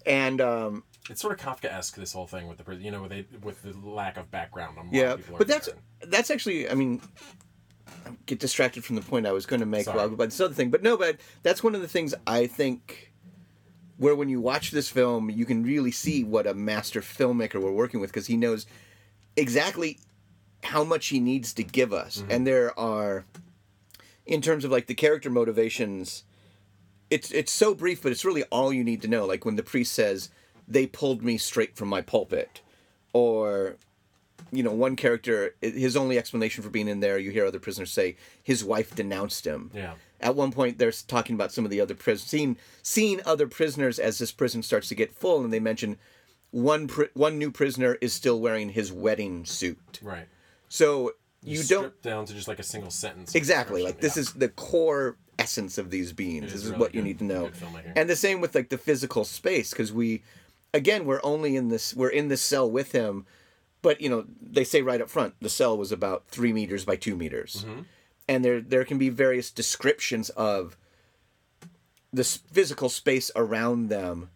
And 0.05 0.39
um, 0.39 0.83
it's 1.09 1.21
sort 1.21 1.37
of 1.37 1.45
Kafkaesque 1.45 1.95
this 1.95 2.13
whole 2.13 2.27
thing 2.27 2.47
with 2.47 2.57
the 2.57 2.63
prison, 2.63 2.85
you 2.85 2.91
know, 2.91 3.01
with 3.01 3.11
they 3.11 3.25
with 3.43 3.61
the 3.63 3.75
lack 3.87 4.17
of 4.17 4.31
background. 4.31 4.77
On 4.77 4.85
what 4.85 4.95
yeah, 4.95 5.15
people 5.15 5.35
are 5.35 5.37
but 5.39 5.47
that's 5.47 5.69
that's 6.07 6.31
actually, 6.31 6.69
I 6.69 6.73
mean, 6.75 7.01
I 8.05 8.11
get 8.25 8.39
distracted 8.39 8.83
from 8.83 8.95
the 8.95 9.01
point 9.01 9.25
I 9.25 9.31
was 9.31 9.45
going 9.45 9.59
to 9.59 9.65
make 9.65 9.85
Sorry. 9.85 10.09
by 10.09 10.25
this 10.25 10.39
other 10.39 10.53
thing. 10.53 10.69
But 10.69 10.83
no, 10.83 10.97
but 10.97 11.17
that's 11.43 11.63
one 11.63 11.75
of 11.75 11.81
the 11.81 11.87
things 11.87 12.13
I 12.25 12.47
think 12.47 13.11
where 13.97 14.15
when 14.15 14.29
you 14.29 14.39
watch 14.39 14.71
this 14.71 14.89
film, 14.89 15.29
you 15.29 15.45
can 15.45 15.63
really 15.63 15.91
see 15.91 16.23
what 16.23 16.47
a 16.47 16.53
master 16.53 17.01
filmmaker 17.01 17.61
we're 17.61 17.71
working 17.71 17.99
with 17.99 18.11
because 18.11 18.27
he 18.27 18.37
knows 18.37 18.65
exactly 19.35 19.99
how 20.63 20.83
much 20.83 21.07
he 21.07 21.19
needs 21.19 21.53
to 21.53 21.63
give 21.63 21.93
us. 21.93 22.19
Mm-hmm. 22.19 22.31
And 22.31 22.47
there 22.47 22.77
are, 22.79 23.25
in 24.25 24.41
terms 24.41 24.63
of 24.63 24.71
like 24.71 24.87
the 24.87 24.93
character 24.93 25.29
motivations, 25.29 26.23
it's 27.09 27.31
it's 27.31 27.51
so 27.51 27.73
brief, 27.73 28.01
but 28.01 28.11
it's 28.11 28.23
really 28.23 28.43
all 28.43 28.71
you 28.71 28.83
need 28.83 29.01
to 29.01 29.07
know. 29.07 29.25
Like 29.25 29.43
when 29.45 29.55
the 29.55 29.63
priest 29.63 29.93
says, 29.93 30.29
"They 30.67 30.87
pulled 30.87 31.23
me 31.23 31.37
straight 31.37 31.75
from 31.75 31.89
my 31.89 32.01
pulpit," 32.01 32.61
or 33.13 33.75
you 34.51 34.63
know, 34.63 34.71
one 34.71 34.95
character, 34.95 35.55
his 35.61 35.95
only 35.95 36.17
explanation 36.17 36.63
for 36.63 36.69
being 36.69 36.87
in 36.87 36.99
there, 36.99 37.17
you 37.17 37.31
hear 37.31 37.45
other 37.45 37.59
prisoners 37.59 37.91
say, 37.91 38.15
his 38.43 38.63
wife 38.63 38.95
denounced 38.95 39.45
him. 39.45 39.71
Yeah. 39.73 39.93
At 40.21 40.35
one 40.35 40.51
point, 40.51 40.77
they're 40.77 40.91
talking 40.91 41.35
about 41.35 41.51
some 41.51 41.63
of 41.63 41.71
the 41.71 41.79
other 41.79 41.95
prisoners, 41.95 42.29
seeing, 42.29 42.57
seeing 42.81 43.21
other 43.25 43.47
prisoners 43.47 43.99
as 43.99 44.17
this 44.19 44.31
prison 44.31 44.63
starts 44.63 44.89
to 44.89 44.95
get 44.95 45.13
full, 45.13 45.43
and 45.43 45.53
they 45.53 45.59
mention 45.59 45.97
one 46.51 46.87
pri- 46.87 47.09
one 47.13 47.37
new 47.37 47.51
prisoner 47.51 47.97
is 48.01 48.11
still 48.11 48.39
wearing 48.39 48.69
his 48.69 48.91
wedding 48.91 49.45
suit. 49.45 49.99
right. 50.01 50.27
So 50.67 51.13
you 51.43 51.63
don't 51.63 51.99
down 52.01 52.25
to 52.25 52.33
just 52.33 52.47
like 52.47 52.59
a 52.59 52.63
single 52.63 52.91
sentence. 52.91 53.33
exactly 53.33 53.81
like 53.81 54.01
this 54.01 54.15
description, 54.15 54.35
is 54.35 54.39
the 54.39 54.49
core 54.61 55.17
essence 55.37 55.77
of 55.77 55.89
these 55.89 56.11
beings. 56.11 56.43
It 56.43 56.47
This 56.47 56.55
is 56.55 56.63
is 56.63 56.69
really 56.71 56.79
what 56.81 56.95
you 56.95 57.01
need 57.01 57.19
to 57.19 57.25
know. 57.25 57.49
And 57.95 58.09
the 58.09 58.15
same 58.15 58.41
with 58.41 58.55
like 58.55 58.69
the 58.69 58.77
physical 58.77 59.23
space 59.23 59.69
because 59.71 59.93
we, 59.93 60.21
again, 60.73 61.05
we're 61.05 61.21
only 61.23 61.55
in 61.55 61.69
this 61.69 61.95
we're 61.95 62.09
in 62.09 62.27
this 62.27 62.41
cell 62.41 62.69
with 62.69 62.91
him, 62.91 63.25
but 63.81 64.01
you 64.01 64.09
know 64.09 64.25
they 64.41 64.63
say 64.63 64.81
right 64.81 65.01
up 65.01 65.09
front 65.09 65.35
the 65.41 65.49
cell 65.49 65.77
was 65.77 65.91
about 65.91 66.27
three 66.27 66.53
meters 66.53 66.85
by 66.85 66.95
two 66.95 67.15
meters, 67.15 67.65
Mm-hmm. 67.67 67.81
and 68.27 68.43
there 68.45 68.61
there 68.61 68.85
can 68.85 68.97
be 68.97 69.09
various 69.09 69.51
descriptions 69.51 70.29
of 70.31 70.77
the 72.11 72.23
physical 72.23 72.89
space 72.89 73.29
around 73.35 73.89
them. 73.89 74.29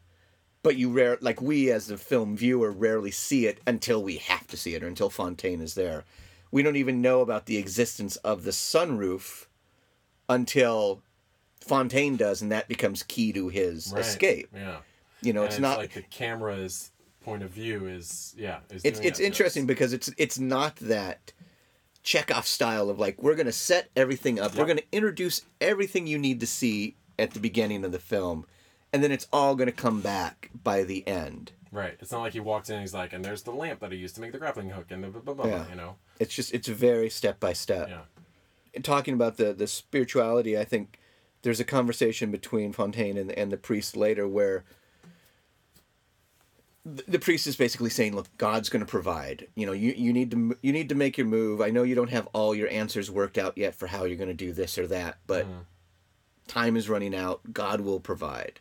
But 0.62 0.78
you 0.78 0.90
rare 0.92 1.18
like 1.20 1.42
we 1.42 1.70
as 1.72 1.88
the 1.88 1.98
film 1.98 2.38
viewer 2.38 2.72
rarely 2.72 3.12
see 3.12 3.48
it 3.48 3.60
until 3.68 4.02
we 4.02 4.16
have 4.18 4.48
to 4.48 4.56
see 4.56 4.76
it 4.76 4.84
or 4.84 4.88
until 4.88 5.10
Fontaine 5.10 5.60
is 5.60 5.74
there. 5.76 6.06
We 6.52 6.64
don't 6.64 6.78
even 6.78 7.02
know 7.02 7.20
about 7.20 7.48
the 7.48 7.58
existence 7.58 8.16
of 8.18 8.44
the 8.44 8.52
sunroof 8.52 9.48
until 10.30 11.02
Fontaine 11.60 12.16
does, 12.16 12.42
and 12.42 12.50
that 12.52 12.70
becomes 12.70 13.04
key 13.04 13.34
to 13.34 13.50
his 13.50 13.92
Right. 13.92 14.00
escape. 14.02 14.50
Yeah. 14.54 14.78
You 15.22 15.34
know, 15.34 15.42
And 15.44 15.52
it's, 15.52 15.60
not. 15.60 15.80
like 15.80 15.94
the 15.94 16.02
camera's 16.04 16.92
point 17.24 17.44
of 17.44 17.50
view 17.52 17.88
is 17.88 18.34
yeah. 18.38 18.60
Is 18.70 18.84
it's 18.84 19.00
it's 19.00 19.20
interesting 19.20 19.64
us. 19.64 19.68
because 19.68 19.94
it's 19.94 20.12
it's 20.18 20.40
not 20.40 20.76
that 20.78 21.32
Chekhov 22.04 22.46
style 22.46 22.90
of 22.90 23.00
like 23.00 23.22
we're 23.22 23.36
gonna 23.36 23.52
set 23.52 23.90
everything 23.96 24.40
up. 24.40 24.56
We're 24.56 24.66
gonna 24.66 24.82
introduce 24.92 25.42
everything 25.62 26.06
you 26.08 26.18
need 26.20 26.40
to 26.42 26.48
see 26.48 26.96
at 27.18 27.32
the 27.32 27.40
beginning 27.40 27.86
of 27.86 27.92
the 27.92 28.00
film, 28.00 28.46
and 28.92 29.04
then 29.04 29.12
it's 29.12 29.28
all 29.32 29.56
gonna 29.56 29.72
come 29.72 30.02
back 30.02 30.50
by 30.64 30.84
the 30.84 31.08
end. 31.08 31.52
Right. 31.72 31.98
It's 32.00 32.12
not 32.12 32.22
like 32.22 32.34
he 32.34 32.40
walks 32.40 32.70
in 32.70 32.76
and 32.76 32.84
he's 32.84 32.94
like, 32.94 33.14
and 33.14 33.26
there's 33.26 33.42
the 33.42 33.52
lamp 33.52 33.80
that 33.80 33.90
I 33.92 33.96
used 33.96 34.14
to 34.16 34.22
make 34.22 34.32
the 34.32 34.38
grappling 34.38 34.70
hook 34.70 34.92
and 34.92 35.04
the 35.04 35.08
blah, 35.08 35.22
blah, 35.22 35.34
blah, 35.34 35.46
Yeah. 35.48 35.66
you 35.70 35.76
know? 35.76 35.96
It's 36.20 36.36
just 36.36 36.54
it's 36.54 36.68
very 36.68 37.10
step 37.10 37.40
by 37.40 37.54
step. 37.54 37.90
Yeah. 37.90 38.02
And 38.76 38.86
talking 38.86 39.14
about 39.16 39.38
the 39.38 39.54
the 39.54 39.66
spirituality, 39.68 40.58
I 40.58 40.66
think 40.66 41.00
there's 41.42 41.60
a 41.60 41.66
conversation 41.66 42.32
between 42.32 42.74
Fontaine 42.74 43.18
and 43.18 43.32
and 43.32 43.52
the 43.52 43.58
priest 43.58 43.96
later 43.98 44.28
where 44.28 44.64
the, 46.86 47.20
priest 47.20 47.48
is 47.48 47.56
basically 47.56 47.90
saying, 47.90 48.16
"Look, 48.16 48.36
God's 48.38 48.70
going 48.70 48.86
to 48.86 48.90
provide. 48.90 49.48
You 49.56 49.66
know, 49.66 49.72
you 49.72 49.94
you 49.96 50.12
need 50.12 50.32
to 50.32 50.58
you 50.62 50.74
need 50.74 50.90
to 50.90 50.96
make 50.96 51.18
your 51.18 51.28
move. 51.28 51.62
I 51.62 51.70
know 51.70 51.84
you 51.84 51.96
don't 51.96 52.10
have 52.10 52.28
all 52.34 52.54
your 52.54 52.70
answers 52.70 53.10
worked 53.10 53.38
out 53.38 53.58
yet 53.58 53.76
for 53.76 53.88
how 53.88 54.04
you're 54.04 54.18
going 54.18 54.28
to 54.28 54.34
do 54.34 54.52
this 54.52 54.78
or 54.78 54.88
that, 54.88 55.20
but 55.26 55.46
mm. 55.46 55.66
time 56.48 56.76
is 56.76 56.90
running 56.90 57.16
out. 57.16 57.54
God 57.54 57.82
will 57.82 58.00
provide." 58.00 58.60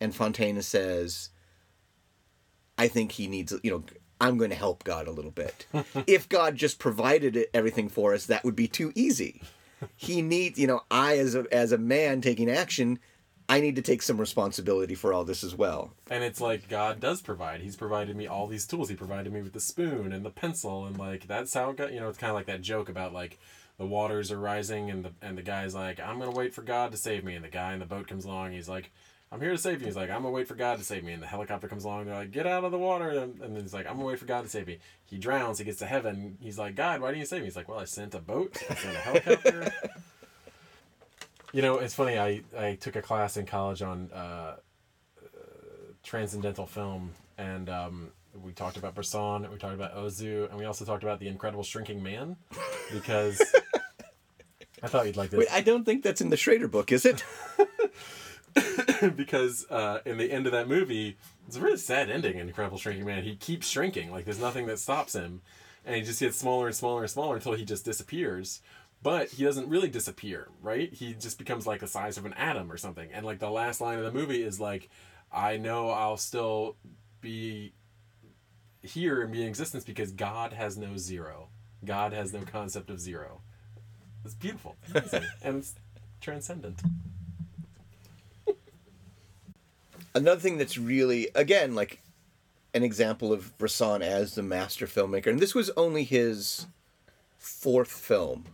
And 0.00 0.14
Fontaine 0.14 0.60
says, 0.62 1.30
"I 2.76 2.88
think 2.88 3.12
he 3.12 3.28
needs. 3.28 3.54
You 3.62 3.70
know, 3.70 3.84
I'm 4.20 4.38
going 4.38 4.50
to 4.50 4.56
help 4.56 4.82
God 4.82 5.06
a 5.06 5.12
little 5.12 5.30
bit. 5.30 5.66
if 6.06 6.28
God 6.28 6.56
just 6.56 6.78
provided 6.78 7.36
it, 7.36 7.50
everything 7.54 7.88
for 7.88 8.14
us, 8.14 8.26
that 8.26 8.44
would 8.44 8.56
be 8.56 8.68
too 8.68 8.92
easy. 8.94 9.42
He 9.96 10.22
needs, 10.22 10.58
you 10.60 10.68
know, 10.68 10.82
I 10.90 11.18
as 11.18 11.34
a 11.34 11.44
as 11.52 11.72
a 11.72 11.78
man 11.78 12.20
taking 12.20 12.50
action, 12.50 12.98
I 13.52 13.60
need 13.60 13.76
to 13.76 13.82
take 13.82 14.00
some 14.00 14.18
responsibility 14.18 14.94
for 14.94 15.12
all 15.12 15.24
this 15.24 15.44
as 15.44 15.54
well. 15.54 15.92
And 16.08 16.24
it's 16.24 16.40
like 16.40 16.70
God 16.70 17.00
does 17.00 17.20
provide. 17.20 17.60
He's 17.60 17.76
provided 17.76 18.16
me 18.16 18.26
all 18.26 18.46
these 18.46 18.66
tools. 18.66 18.88
He 18.88 18.94
provided 18.94 19.30
me 19.30 19.42
with 19.42 19.52
the 19.52 19.60
spoon 19.60 20.10
and 20.10 20.24
the 20.24 20.30
pencil 20.30 20.86
and 20.86 20.98
like 20.98 21.26
that's 21.26 21.52
how 21.52 21.72
God, 21.72 21.92
you 21.92 22.00
know, 22.00 22.08
it's 22.08 22.16
kind 22.16 22.30
of 22.30 22.34
like 22.34 22.46
that 22.46 22.62
joke 22.62 22.88
about 22.88 23.12
like 23.12 23.38
the 23.76 23.84
waters 23.84 24.32
are 24.32 24.38
rising 24.38 24.90
and 24.90 25.04
the 25.04 25.12
and 25.20 25.36
the 25.36 25.42
guy's 25.42 25.74
like, 25.74 26.00
"I'm 26.00 26.18
going 26.18 26.30
to 26.30 26.36
wait 26.36 26.54
for 26.54 26.62
God 26.62 26.92
to 26.92 26.96
save 26.96 27.24
me." 27.24 27.34
And 27.34 27.44
the 27.44 27.50
guy 27.50 27.74
in 27.74 27.80
the 27.80 27.84
boat 27.84 28.06
comes 28.06 28.24
along. 28.24 28.52
He's 28.52 28.70
like, 28.70 28.90
"I'm 29.30 29.40
here 29.40 29.50
to 29.50 29.58
save 29.58 29.80
you." 29.80 29.86
He's 29.86 29.96
like, 29.96 30.08
"I'm 30.08 30.22
going 30.22 30.32
to 30.32 30.36
wait 30.36 30.48
for 30.48 30.54
God 30.54 30.78
to 30.78 30.84
save 30.84 31.04
me." 31.04 31.12
And 31.12 31.22
the 31.22 31.26
helicopter 31.26 31.68
comes 31.68 31.84
along. 31.84 32.06
They're 32.06 32.14
like, 32.14 32.30
"Get 32.30 32.46
out 32.46 32.64
of 32.64 32.70
the 32.70 32.78
water." 32.78 33.10
And, 33.10 33.40
and 33.42 33.54
then 33.54 33.62
he's 33.62 33.74
like, 33.74 33.86
"I'm 33.86 33.94
going 33.94 34.06
to 34.06 34.10
wait 34.12 34.18
for 34.18 34.24
God 34.26 34.44
to 34.44 34.48
save 34.48 34.66
me." 34.66 34.78
He 35.04 35.18
drowns. 35.18 35.58
He 35.58 35.64
gets 35.64 35.80
to 35.80 35.86
heaven. 35.86 36.38
He's 36.40 36.58
like, 36.58 36.74
"God, 36.74 37.00
why 37.00 37.08
didn't 37.08 37.20
you 37.20 37.26
save 37.26 37.40
me?" 37.40 37.46
He's 37.46 37.56
like, 37.56 37.68
"Well, 37.68 37.80
I 37.80 37.84
sent 37.84 38.14
a 38.14 38.20
boat. 38.20 38.62
I 38.70 38.74
sent 38.74 38.96
a 38.96 39.00
helicopter." 39.00 39.72
you 41.52 41.62
know, 41.62 41.78
it's 41.78 41.94
funny. 41.94 42.18
I 42.18 42.42
I 42.58 42.74
took 42.74 42.96
a 42.96 43.02
class 43.02 43.36
in 43.36 43.46
college 43.46 43.82
on 43.82 44.10
uh, 44.12 44.16
uh, 44.16 44.56
transcendental 46.02 46.66
film, 46.66 47.12
and 47.38 47.68
um, 47.68 48.12
we 48.42 48.52
talked 48.52 48.76
about 48.76 48.94
Bresson, 48.94 49.50
we 49.50 49.58
talked 49.58 49.74
about 49.74 49.94
Ozu, 49.94 50.48
and 50.50 50.58
we 50.58 50.64
also 50.64 50.84
talked 50.84 51.02
about 51.02 51.20
the 51.20 51.28
Incredible 51.28 51.62
Shrinking 51.62 52.02
Man, 52.02 52.36
because 52.92 53.40
I 54.82 54.88
thought 54.88 55.06
you'd 55.06 55.16
like 55.16 55.30
this. 55.30 55.38
Wait, 55.38 55.52
I 55.52 55.60
don't 55.60 55.84
think 55.84 56.02
that's 56.02 56.20
in 56.20 56.30
the 56.30 56.36
Schrader 56.36 56.68
book, 56.68 56.92
is 56.92 57.04
it? 57.04 57.24
because 59.16 59.66
uh, 59.70 60.00
in 60.04 60.18
the 60.18 60.30
end 60.30 60.46
of 60.46 60.52
that 60.52 60.68
movie, 60.68 61.16
it's 61.46 61.56
a 61.56 61.60
really 61.60 61.76
sad 61.76 62.10
ending. 62.10 62.38
In 62.38 62.48
Incredible 62.48 62.78
Shrinking 62.78 63.06
Man, 63.06 63.22
he 63.22 63.36
keeps 63.36 63.68
shrinking. 63.68 64.10
Like 64.10 64.24
there's 64.24 64.40
nothing 64.40 64.66
that 64.66 64.78
stops 64.78 65.14
him, 65.14 65.40
and 65.84 65.96
he 65.96 66.02
just 66.02 66.20
gets 66.20 66.36
smaller 66.36 66.66
and 66.66 66.76
smaller 66.76 67.02
and 67.02 67.10
smaller 67.10 67.36
until 67.36 67.54
he 67.54 67.64
just 67.64 67.84
disappears. 67.84 68.60
But 69.02 69.30
he 69.30 69.44
doesn't 69.44 69.68
really 69.68 69.88
disappear, 69.88 70.48
right? 70.60 70.92
He 70.92 71.14
just 71.14 71.38
becomes 71.38 71.66
like 71.66 71.80
the 71.80 71.88
size 71.88 72.16
of 72.16 72.24
an 72.24 72.34
atom 72.34 72.70
or 72.70 72.76
something. 72.76 73.08
And 73.12 73.26
like 73.26 73.40
the 73.40 73.50
last 73.50 73.80
line 73.80 73.98
of 73.98 74.04
the 74.04 74.12
movie 74.12 74.42
is 74.42 74.60
like, 74.60 74.88
"I 75.32 75.56
know 75.56 75.90
I'll 75.90 76.16
still 76.16 76.76
be 77.20 77.72
here 78.82 79.22
and 79.22 79.32
be 79.32 79.42
in 79.42 79.48
existence 79.48 79.84
because 79.84 80.12
God 80.12 80.52
has 80.52 80.76
no 80.76 80.96
zero. 80.96 81.48
God 81.84 82.12
has 82.12 82.32
no 82.32 82.42
concept 82.42 82.90
of 82.90 83.00
zero." 83.00 83.40
It's 84.24 84.34
beautiful, 84.34 84.76
amazing, 84.94 85.26
and 85.42 85.58
it's 85.58 85.74
transcendent. 86.20 86.80
Another 90.14 90.40
thing 90.40 90.58
that's 90.58 90.76
really, 90.76 91.28
again, 91.34 91.74
like 91.74 92.00
an 92.74 92.82
example 92.82 93.32
of 93.32 93.56
Bresson 93.58 94.02
as 94.02 94.34
the 94.34 94.42
master 94.42 94.86
filmmaker, 94.86 95.26
and 95.26 95.40
this 95.40 95.54
was 95.54 95.70
only 95.70 96.04
his 96.04 96.66
fourth 97.38 97.90
film. 97.90 98.44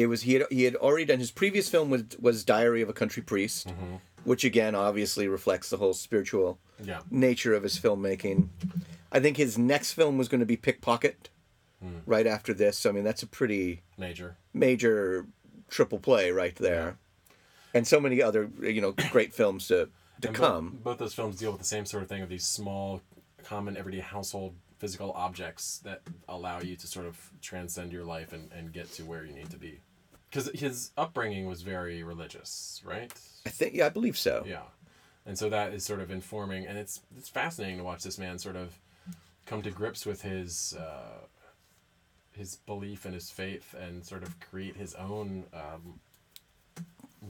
It 0.00 0.06
was 0.06 0.22
he 0.22 0.34
had 0.34 0.44
he 0.50 0.64
had 0.64 0.76
already 0.76 1.04
done 1.04 1.18
his 1.18 1.30
previous 1.30 1.68
film 1.68 1.90
was 1.90 2.04
was 2.18 2.44
Diary 2.44 2.82
of 2.82 2.88
a 2.88 2.92
Country 2.92 3.22
Priest, 3.22 3.68
mm-hmm. 3.68 3.96
which 4.24 4.44
again 4.44 4.74
obviously 4.74 5.28
reflects 5.28 5.68
the 5.70 5.76
whole 5.76 5.92
spiritual 5.94 6.58
Yeah. 6.82 7.00
nature 7.10 7.54
of 7.54 7.62
his 7.62 7.78
filmmaking. 7.78 8.48
I 9.12 9.20
think 9.20 9.36
his 9.36 9.58
next 9.58 9.92
film 9.92 10.16
was 10.18 10.28
going 10.28 10.40
to 10.40 10.46
be 10.46 10.56
Pickpocket, 10.56 11.28
mm. 11.84 12.00
right 12.06 12.26
after 12.26 12.54
this. 12.54 12.78
So 12.78 12.90
I 12.90 12.92
mean 12.92 13.04
that's 13.04 13.22
a 13.22 13.26
pretty 13.26 13.82
Major. 13.98 14.36
major 14.54 15.26
triple 15.68 15.98
play 15.98 16.30
right 16.30 16.56
there, 16.56 16.96
and 17.74 17.86
so 17.86 18.00
many 18.00 18.22
other 18.22 18.50
you 18.62 18.80
know 18.80 18.92
great 19.10 19.34
films 19.34 19.68
to 19.68 19.88
to 20.22 20.28
And 20.28 20.36
come. 20.36 20.70
Both, 20.70 20.82
both 20.84 20.98
those 20.98 21.14
films 21.14 21.36
deal 21.36 21.50
with 21.52 21.60
the 21.60 21.66
same 21.66 21.84
sort 21.86 22.02
of 22.02 22.08
thing 22.08 22.22
of 22.22 22.28
these 22.28 22.46
small, 22.46 23.00
common, 23.42 23.76
everyday 23.76 24.00
household 24.00 24.54
physical 24.78 25.12
objects 25.12 25.78
that 25.84 26.00
allow 26.26 26.58
you 26.60 26.74
to 26.76 26.86
sort 26.86 27.06
of 27.06 27.30
transcend 27.42 27.92
your 27.92 28.04
life 28.04 28.32
and, 28.32 28.50
and 28.52 28.72
get 28.72 28.90
to 28.92 29.02
where 29.04 29.24
you 29.26 29.32
need 29.34 29.50
to 29.50 29.58
be. 29.58 29.80
Because 30.30 30.48
his 30.54 30.92
upbringing 30.96 31.46
was 31.46 31.62
very 31.62 32.02
religious, 32.02 32.80
right? 32.84 33.12
I 33.44 33.50
think 33.50 33.74
yeah, 33.74 33.86
I 33.86 33.88
believe 33.88 34.16
so. 34.16 34.44
Yeah. 34.46 34.62
And 35.26 35.36
so 35.38 35.50
that 35.50 35.72
is 35.74 35.84
sort 35.84 36.00
of 36.00 36.10
informing, 36.10 36.66
and 36.66 36.78
it's 36.78 37.00
it's 37.16 37.28
fascinating 37.28 37.78
to 37.78 37.84
watch 37.84 38.02
this 38.02 38.18
man 38.18 38.38
sort 38.38 38.56
of 38.56 38.78
come 39.46 39.62
to 39.62 39.70
grips 39.70 40.06
with 40.06 40.22
his 40.22 40.74
uh, 40.78 41.26
his 42.32 42.56
belief 42.56 43.04
and 43.04 43.14
his 43.14 43.30
faith, 43.30 43.74
and 43.78 44.04
sort 44.04 44.22
of 44.22 44.38
create 44.40 44.76
his 44.76 44.94
own 44.94 45.44
um, 45.52 46.00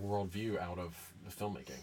worldview 0.03 0.59
out 0.61 0.79
of 0.79 1.13
the 1.25 1.33
filmmaking. 1.33 1.83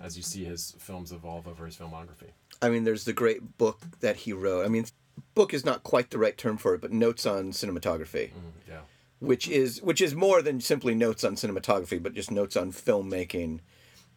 As 0.00 0.16
you 0.16 0.22
see 0.22 0.44
his 0.44 0.74
films 0.78 1.12
evolve 1.12 1.46
over 1.46 1.66
his 1.66 1.76
filmography. 1.76 2.30
I 2.62 2.70
mean, 2.70 2.84
there's 2.84 3.04
the 3.04 3.12
great 3.12 3.58
book 3.58 3.80
that 4.00 4.16
he 4.16 4.32
wrote. 4.32 4.64
I 4.64 4.68
mean, 4.68 4.86
book 5.34 5.52
is 5.52 5.64
not 5.64 5.82
quite 5.82 6.10
the 6.10 6.18
right 6.18 6.36
term 6.36 6.56
for 6.56 6.74
it, 6.74 6.80
but 6.80 6.92
notes 6.92 7.26
on 7.26 7.50
cinematography, 7.52 8.30
Yeah. 8.68 8.80
Which 9.22 9.48
is 9.48 9.80
which 9.82 10.00
is 10.00 10.16
more 10.16 10.42
than 10.42 10.60
simply 10.60 10.96
notes 10.96 11.22
on 11.22 11.36
cinematography, 11.36 12.02
but 12.02 12.12
just 12.12 12.32
notes 12.32 12.56
on 12.56 12.72
filmmaking, 12.72 13.60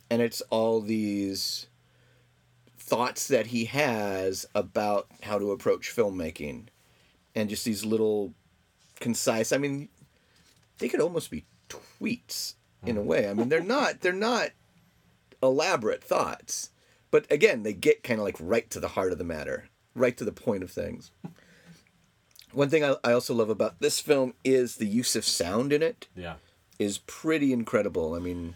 and 0.09 0.21
it's 0.21 0.41
all 0.49 0.81
these 0.81 1.67
thoughts 2.79 3.27
that 3.27 3.47
he 3.47 3.65
has 3.65 4.47
about 4.55 5.07
how 5.21 5.37
to 5.37 5.51
approach 5.51 5.95
filmmaking, 5.95 6.69
and 7.35 7.49
just 7.49 7.65
these 7.65 7.85
little 7.85 8.33
concise. 8.99 9.51
I 9.51 9.59
mean, 9.59 9.89
they 10.79 10.89
could 10.89 11.01
almost 11.01 11.29
be 11.29 11.45
tweets 11.69 12.55
in 12.83 12.97
a 12.97 13.01
hmm. 13.01 13.07
way. 13.07 13.29
I 13.29 13.35
mean, 13.35 13.49
they're 13.49 13.61
not 13.61 14.01
they're 14.01 14.11
not 14.11 14.49
elaborate 15.43 16.03
thoughts, 16.03 16.71
but 17.11 17.31
again, 17.31 17.61
they 17.61 17.73
get 17.73 18.03
kind 18.03 18.19
of 18.19 18.25
like 18.25 18.37
right 18.39 18.67
to 18.71 18.79
the 18.79 18.87
heart 18.87 19.11
of 19.11 19.19
the 19.19 19.23
matter, 19.23 19.69
right 19.93 20.17
to 20.17 20.25
the 20.25 20.31
point 20.31 20.63
of 20.63 20.71
things. 20.71 21.11
One 22.55 22.69
thing 22.69 22.83
I, 22.83 22.95
I 23.03 23.11
also 23.11 23.33
love 23.33 23.49
about 23.49 23.79
this 23.79 23.99
film 23.99 24.33
is 24.43 24.77
the 24.77 24.87
use 24.87 25.15
of 25.15 25.25
sound 25.25 25.73
in 25.73 25.83
it 25.83 26.07
Yeah. 26.15 26.35
is 26.79 26.99
pretty 26.99 27.51
incredible. 27.53 28.13
I 28.15 28.19
mean, 28.19 28.55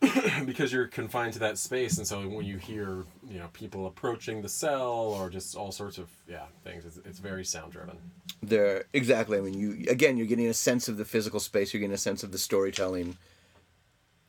because 0.44 0.72
you're 0.72 0.86
confined 0.86 1.32
to 1.34 1.38
that 1.40 1.58
space, 1.58 1.98
and 1.98 2.06
so 2.06 2.20
when 2.28 2.44
you 2.46 2.56
hear, 2.56 3.04
you 3.28 3.38
know, 3.38 3.48
people 3.52 3.86
approaching 3.86 4.42
the 4.42 4.48
cell 4.48 4.92
or 5.16 5.28
just 5.30 5.56
all 5.56 5.72
sorts 5.72 5.98
of 5.98 6.08
yeah 6.28 6.44
things, 6.64 6.84
it's, 6.84 6.98
it's 6.98 7.18
very 7.18 7.44
sound 7.44 7.72
driven. 7.72 7.96
There, 8.42 8.84
exactly. 8.92 9.38
I 9.38 9.40
mean, 9.40 9.54
you 9.54 9.86
again, 9.90 10.16
you're 10.16 10.26
getting 10.28 10.46
a 10.46 10.54
sense 10.54 10.88
of 10.88 10.96
the 10.98 11.04
physical 11.04 11.40
space. 11.40 11.72
You're 11.72 11.80
getting 11.80 11.94
a 11.94 11.98
sense 11.98 12.22
of 12.22 12.30
the 12.30 12.38
storytelling, 12.38 13.16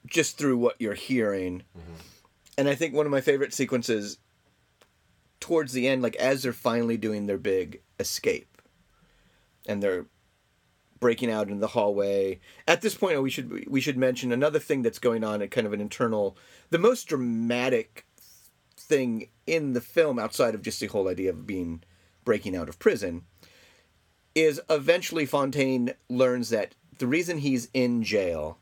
just 0.07 0.37
through 0.37 0.57
what 0.57 0.75
you're 0.79 0.95
hearing. 0.95 1.63
Mm-hmm. 1.77 1.93
And 2.57 2.67
I 2.67 2.75
think 2.75 2.93
one 2.93 3.05
of 3.05 3.11
my 3.11 3.21
favorite 3.21 3.53
sequences, 3.53 4.17
towards 5.39 5.73
the 5.73 5.87
end, 5.87 6.01
like 6.01 6.15
as 6.15 6.43
they're 6.43 6.51
finally 6.53 6.97
doing 6.97 7.27
their 7.27 7.37
big 7.37 7.81
escape, 7.99 8.48
and 9.69 9.81
they're 9.81 10.07
breaking 10.99 11.31
out 11.31 11.49
in 11.49 11.59
the 11.59 11.67
hallway. 11.67 12.39
At 12.67 12.81
this 12.81 12.95
point, 12.95 13.21
we 13.21 13.29
should 13.29 13.69
we 13.69 13.79
should 13.79 13.97
mention 13.97 14.33
another 14.33 14.59
thing 14.59 14.81
that's 14.81 14.99
going 14.99 15.23
on, 15.23 15.41
at 15.41 15.51
kind 15.51 15.65
of 15.65 15.71
an 15.71 15.79
internal, 15.79 16.35
the 16.71 16.77
most 16.77 17.07
dramatic 17.07 18.05
thing 18.75 19.29
in 19.47 19.73
the 19.73 19.81
film, 19.81 20.19
outside 20.19 20.55
of 20.55 20.61
just 20.61 20.79
the 20.79 20.87
whole 20.87 21.07
idea 21.07 21.29
of 21.29 21.47
being 21.47 21.83
breaking 22.25 22.55
out 22.55 22.67
of 22.67 22.79
prison, 22.79 23.23
is 24.35 24.59
eventually 24.69 25.25
Fontaine 25.25 25.93
learns 26.09 26.49
that 26.49 26.75
the 26.97 27.07
reason 27.07 27.37
he's 27.37 27.69
in 27.73 28.03
jail, 28.03 28.57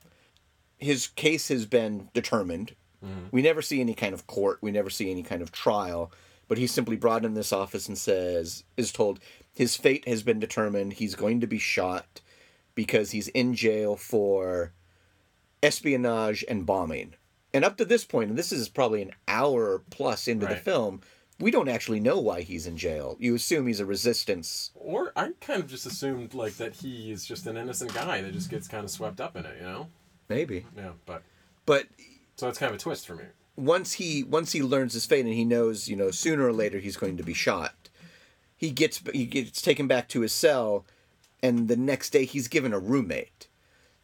his 0.77 1.07
case 1.07 1.47
has 1.47 1.65
been 1.65 2.09
determined. 2.13 2.75
Mm-hmm. 3.03 3.27
We 3.31 3.41
never 3.41 3.61
see 3.61 3.79
any 3.79 3.93
kind 3.93 4.13
of 4.13 4.27
court. 4.27 4.59
We 4.61 4.71
never 4.71 4.89
see 4.89 5.09
any 5.09 5.23
kind 5.23 5.41
of 5.41 5.51
trial. 5.51 6.11
But 6.47 6.57
he's 6.57 6.71
simply 6.71 6.95
brought 6.95 7.25
in 7.25 7.33
this 7.33 7.51
office 7.51 7.87
and 7.87 7.97
says, 7.97 8.63
is 8.77 8.91
told 8.91 9.19
his 9.57 9.75
fate 9.75 10.07
has 10.07 10.21
been 10.21 10.39
determined. 10.39 10.93
He's 10.93 11.15
going 11.15 11.41
to 11.41 11.47
be 11.47 11.57
shot 11.57 12.21
because 12.75 13.09
he's 13.09 13.27
in 13.29 13.55
jail 13.55 13.95
for 13.95 14.71
espionage 15.63 16.45
and 16.47 16.63
bombing. 16.63 17.15
And 17.53 17.65
up 17.65 17.75
to 17.77 17.85
this 17.85 18.05
point, 18.05 18.29
and 18.29 18.37
this 18.37 18.51
is 18.51 18.69
probably 18.69 19.01
an 19.01 19.13
hour 19.27 19.81
plus 19.89 20.27
into 20.27 20.45
the 20.45 20.55
film, 20.55 21.01
we 21.39 21.49
don't 21.49 21.69
actually 21.69 21.99
know 21.99 22.19
why 22.19 22.41
he's 22.41 22.67
in 22.67 22.77
jail. 22.77 23.17
You 23.19 23.33
assume 23.33 23.65
he's 23.65 23.79
a 23.79 23.85
resistance. 23.85 24.69
Or 24.75 25.11
I 25.15 25.31
kind 25.41 25.63
of 25.63 25.67
just 25.67 25.87
assumed 25.87 26.35
like 26.35 26.57
that 26.57 26.75
he 26.75 27.11
is 27.11 27.25
just 27.25 27.47
an 27.47 27.57
innocent 27.57 27.95
guy 27.95 28.21
that 28.21 28.33
just 28.33 28.51
gets 28.51 28.67
kind 28.67 28.83
of 28.83 28.91
swept 28.91 29.19
up 29.19 29.35
in 29.35 29.45
it, 29.45 29.55
you 29.59 29.65
know? 29.65 29.87
Maybe. 30.29 30.67
Yeah, 30.75 30.91
but 31.07 31.23
But 31.65 31.87
so 32.35 32.47
it's 32.47 32.59
kind 32.59 32.69
of 32.69 32.75
a 32.75 32.79
twist 32.79 33.07
for 33.07 33.15
me. 33.15 33.23
once 33.55 33.93
he 33.93 34.23
once 34.23 34.51
he 34.51 34.61
learns 34.61 34.93
his 34.93 35.07
fate 35.07 35.25
and 35.25 35.33
he 35.33 35.45
knows, 35.45 35.87
you 35.87 35.95
know, 35.95 36.11
sooner 36.11 36.45
or 36.45 36.53
later 36.53 36.77
he's 36.77 36.97
going 36.97 37.17
to 37.17 37.23
be 37.23 37.33
shot, 37.33 37.86
he 38.57 38.71
gets 38.71 39.01
he 39.13 39.25
gets 39.25 39.61
taken 39.61 39.87
back 39.87 40.09
to 40.09 40.21
his 40.21 40.33
cell, 40.33 40.85
and 41.41 41.67
the 41.67 41.77
next 41.77 42.09
day 42.09 42.25
he's 42.25 42.47
given 42.47 42.73
a 42.73 42.79
roommate, 42.79 43.47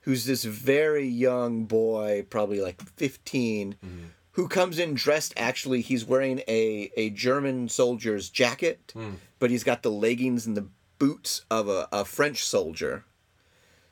who's 0.02 0.26
this 0.26 0.44
very 0.44 1.08
young 1.08 1.66
boy, 1.66 2.26
probably 2.30 2.62
like 2.62 2.82
15 2.82 3.74
mm-hmm. 3.74 3.98
who 4.34 4.48
comes 4.48 4.78
in 4.78 4.94
dressed. 4.94 5.34
Actually, 5.36 5.82
he's 5.82 6.06
wearing 6.06 6.40
a 6.48 6.92
a 6.96 7.10
German 7.10 7.68
soldier's 7.68 8.30
jacket, 8.30 8.94
mm. 8.96 9.16
but 9.40 9.50
he's 9.50 9.64
got 9.64 9.82
the 9.82 9.92
leggings 9.92 10.46
and 10.46 10.56
the 10.56 10.68
boots 11.00 11.44
of 11.50 11.68
a, 11.68 11.88
a 11.92 12.06
French 12.06 12.44
soldier. 12.44 13.04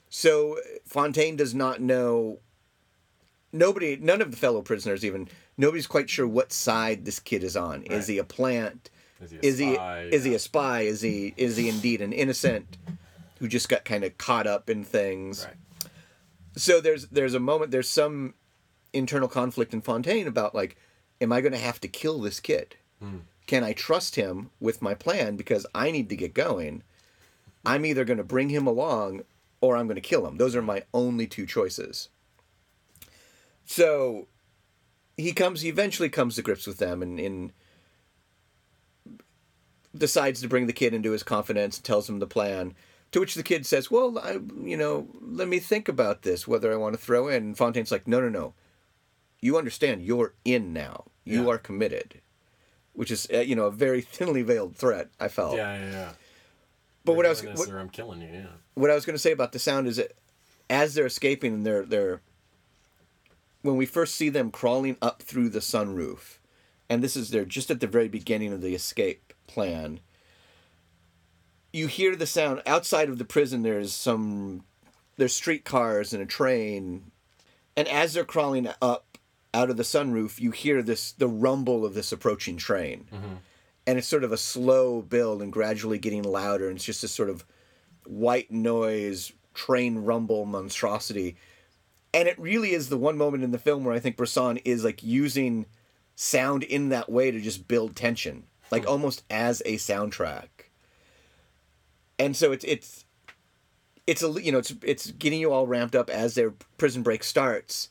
So 0.10 0.60
Fontaine 0.86 1.36
does 1.38 1.56
not 1.56 1.82
know 1.82 2.40
nobody 3.52 3.98
none 3.98 4.22
of 4.22 4.32
the 4.32 4.38
fellow 4.38 4.62
prisoners 4.62 5.04
even 5.04 5.28
nobody's 5.58 5.88
quite 5.88 6.10
sure 6.10 6.28
what 6.28 6.54
side 6.54 7.04
this 7.04 7.20
kid 7.20 7.44
is 7.44 7.58
on 7.58 7.84
is 7.84 8.08
he 8.08 8.18
a 8.18 8.24
plant 8.24 8.90
Is 9.22 9.32
he 9.32 9.38
a 9.38 9.42
is 9.42 9.58
he 9.58 9.74
is 10.16 10.24
he 10.24 10.34
a 10.34 10.40
spy? 10.40 10.82
Is 10.82 11.02
he 11.02 11.34
is 11.38 11.58
he 11.58 11.70
indeed 11.70 12.02
an 12.02 12.14
innocent 12.14 12.78
who 13.40 13.48
just 13.48 13.70
got 13.70 13.86
kind 13.86 14.04
of 14.04 14.18
caught 14.18 14.48
up 14.48 14.70
in 14.70 14.84
things? 14.84 15.46
Right. 15.46 15.92
So 16.56 16.82
there's 16.82 17.08
there's 17.08 17.34
a 17.34 17.40
moment 17.40 17.72
there's 17.72 17.90
some 17.90 18.34
internal 18.94 19.28
conflict 19.28 19.74
in 19.74 19.82
Fontaine 19.82 20.28
about 20.28 20.56
like, 20.56 20.78
am 21.20 21.32
I 21.32 21.42
going 21.42 21.54
to 21.54 21.58
have 21.58 21.80
to 21.82 21.88
kill 21.88 22.20
this 22.20 22.40
kid? 22.40 22.76
Hmm. 23.00 23.20
Can 23.48 23.64
I 23.64 23.74
trust 23.74 24.16
him 24.16 24.50
with 24.60 24.82
my 24.82 24.94
plan 24.94 25.36
because 25.36 25.66
I 25.74 25.92
need 25.92 26.10
to 26.10 26.16
get 26.16 26.34
going? 26.34 26.84
I'm 27.66 27.86
either 27.86 28.06
going 28.06 28.18
to 28.18 28.24
bring 28.24 28.50
him 28.50 28.66
along 28.68 29.24
or 29.60 29.78
I'm 29.78 29.88
going 29.88 29.96
to 29.96 30.02
kill 30.02 30.26
him. 30.26 30.38
Those 30.38 30.56
are 30.56 30.62
my 30.62 30.84
only 30.94 31.28
two 31.28 31.46
choices. 31.46 32.10
So 33.66 34.28
he 35.18 35.34
comes 35.34 35.62
he 35.62 35.70
eventually 35.70 36.10
comes 36.10 36.36
to 36.36 36.42
grips 36.42 36.68
with 36.68 36.78
them 36.78 37.02
and, 37.02 37.20
and 37.20 37.54
decides 39.98 40.42
to 40.42 40.48
bring 40.48 40.68
the 40.68 40.74
kid 40.74 40.94
into 40.94 41.12
his 41.12 41.24
confidence 41.24 41.78
and 41.78 41.84
tells 41.86 42.08
him 42.10 42.20
the 42.20 42.28
plan 42.28 42.74
to 43.12 43.20
which 43.20 43.36
the 43.36 43.44
kid 43.44 43.66
says 43.66 43.92
well 43.92 44.18
I, 44.20 44.40
you 44.64 44.78
know 44.78 45.08
let 45.22 45.48
me 45.48 45.60
think 45.60 45.88
about 45.90 46.22
this 46.22 46.48
whether 46.48 46.72
i 46.72 46.78
want 46.78 46.94
to 46.96 47.02
throw 47.02 47.28
in 47.28 47.44
and 47.44 47.58
fontaine's 47.58 47.92
like 47.92 48.08
no 48.08 48.22
no 48.22 48.30
no 48.30 48.54
you 49.42 49.58
understand 49.58 50.04
you're 50.04 50.34
in 50.46 50.72
now 50.72 51.06
you 51.26 51.44
Yeah. 51.44 51.50
are 51.52 51.58
committed 51.58 52.22
which 52.94 53.12
is 53.12 53.28
uh, 53.34 53.40
you 53.40 53.56
know 53.56 53.66
a 53.66 53.72
very 53.72 54.02
thinly 54.18 54.42
veiled 54.44 54.76
threat 54.78 55.10
i 55.20 55.28
felt 55.28 55.58
Yeah, 55.58 55.78
yeah, 55.78 55.92
yeah. 55.92 56.12
but 57.04 57.16
what 57.18 57.26
i 57.26 57.30
was 57.30 57.44
what, 57.44 57.70
I'm 57.70 57.90
killing 57.90 58.22
you. 58.22 58.30
Yeah. 58.32 58.46
what 58.76 58.90
I 58.90 58.96
was 58.96 59.06
going 59.06 59.16
to 59.16 59.20
say 59.20 59.32
about 59.34 59.52
the 59.52 59.60
sound 59.60 59.88
is 59.88 59.98
that 59.98 60.14
as 60.70 60.94
they're 60.94 61.06
escaping 61.06 61.54
and 61.56 61.66
they're 61.66 61.86
they're 61.86 62.22
when 63.62 63.76
we 63.76 63.86
first 63.86 64.16
see 64.16 64.30
them 64.30 64.50
crawling 64.52 64.98
up 65.02 65.22
through 65.22 65.50
the 65.50 65.60
sunroof, 65.60 66.38
and 66.90 67.04
this 67.04 67.16
is 67.16 67.30
they're 67.30 67.46
just 67.46 67.70
at 67.70 67.80
the 67.80 67.86
very 67.88 68.08
beginning 68.08 68.52
of 68.54 68.62
the 68.62 68.74
escape 68.74 69.31
plan. 69.52 70.00
You 71.74 71.88
hear 71.88 72.16
the 72.16 72.26
sound 72.26 72.62
outside 72.66 73.10
of 73.10 73.18
the 73.18 73.26
prison. 73.26 73.64
There's 73.64 73.94
some 73.94 74.64
there's 75.18 75.36
streetcars 75.36 76.14
and 76.14 76.22
a 76.22 76.26
train, 76.26 77.12
and 77.76 77.88
as 77.88 78.14
they're 78.14 78.26
crawling 78.26 78.68
up 78.82 79.18
out 79.54 79.70
of 79.70 79.78
the 79.78 79.84
sunroof, 79.84 80.40
you 80.40 80.52
hear 80.52 80.82
this 80.82 81.12
the 81.12 81.28
rumble 81.28 81.86
of 81.86 81.94
this 81.94 82.12
approaching 82.12 82.58
train, 82.58 83.06
mm-hmm. 83.14 83.36
and 83.88 83.98
it's 83.98 84.08
sort 84.08 84.24
of 84.24 84.32
a 84.32 84.38
slow 84.38 85.02
build 85.02 85.42
and 85.42 85.54
gradually 85.54 86.00
getting 86.00 86.24
louder. 86.24 86.68
And 86.68 86.78
it's 86.78 86.86
just 86.86 87.02
this 87.02 87.12
sort 87.12 87.30
of 87.30 87.46
white 88.06 88.52
noise 88.52 89.32
train 89.54 90.00
rumble 90.00 90.46
monstrosity 90.46 91.36
and 92.14 92.28
it 92.28 92.40
really 92.40 92.72
is 92.72 92.90
the 92.90 92.98
one 92.98 93.18
moment 93.18 93.44
in 93.44 93.52
the 93.52 93.58
film 93.58 93.84
where 93.84 93.94
i 93.94 94.00
think 94.00 94.16
bresson 94.16 94.58
is 94.58 94.84
like 94.84 95.04
using 95.04 95.66
sound 96.16 96.64
in 96.64 96.90
that 96.90 97.12
way 97.12 97.32
to 97.32 97.40
just 97.40 97.68
build 97.68 97.96
tension 97.96 98.44
like 98.72 98.84
hmm. 98.84 98.90
almost 98.90 99.24
as 99.30 99.62
a 99.66 99.76
soundtrack. 99.76 100.48
And 102.18 102.36
so 102.36 102.52
it's 102.52 102.66
it's 102.66 103.06
it's 104.08 104.24
a 104.24 104.42
you 104.42 104.52
know 104.52 104.60
it's 104.60 104.74
it's 104.84 105.12
getting 105.12 105.40
you 105.40 105.52
all 105.52 105.68
ramped 105.68 105.96
up 105.96 106.10
as 106.10 106.36
their 106.36 106.52
prison 106.78 107.04
break 107.04 107.24
starts. 107.24 107.90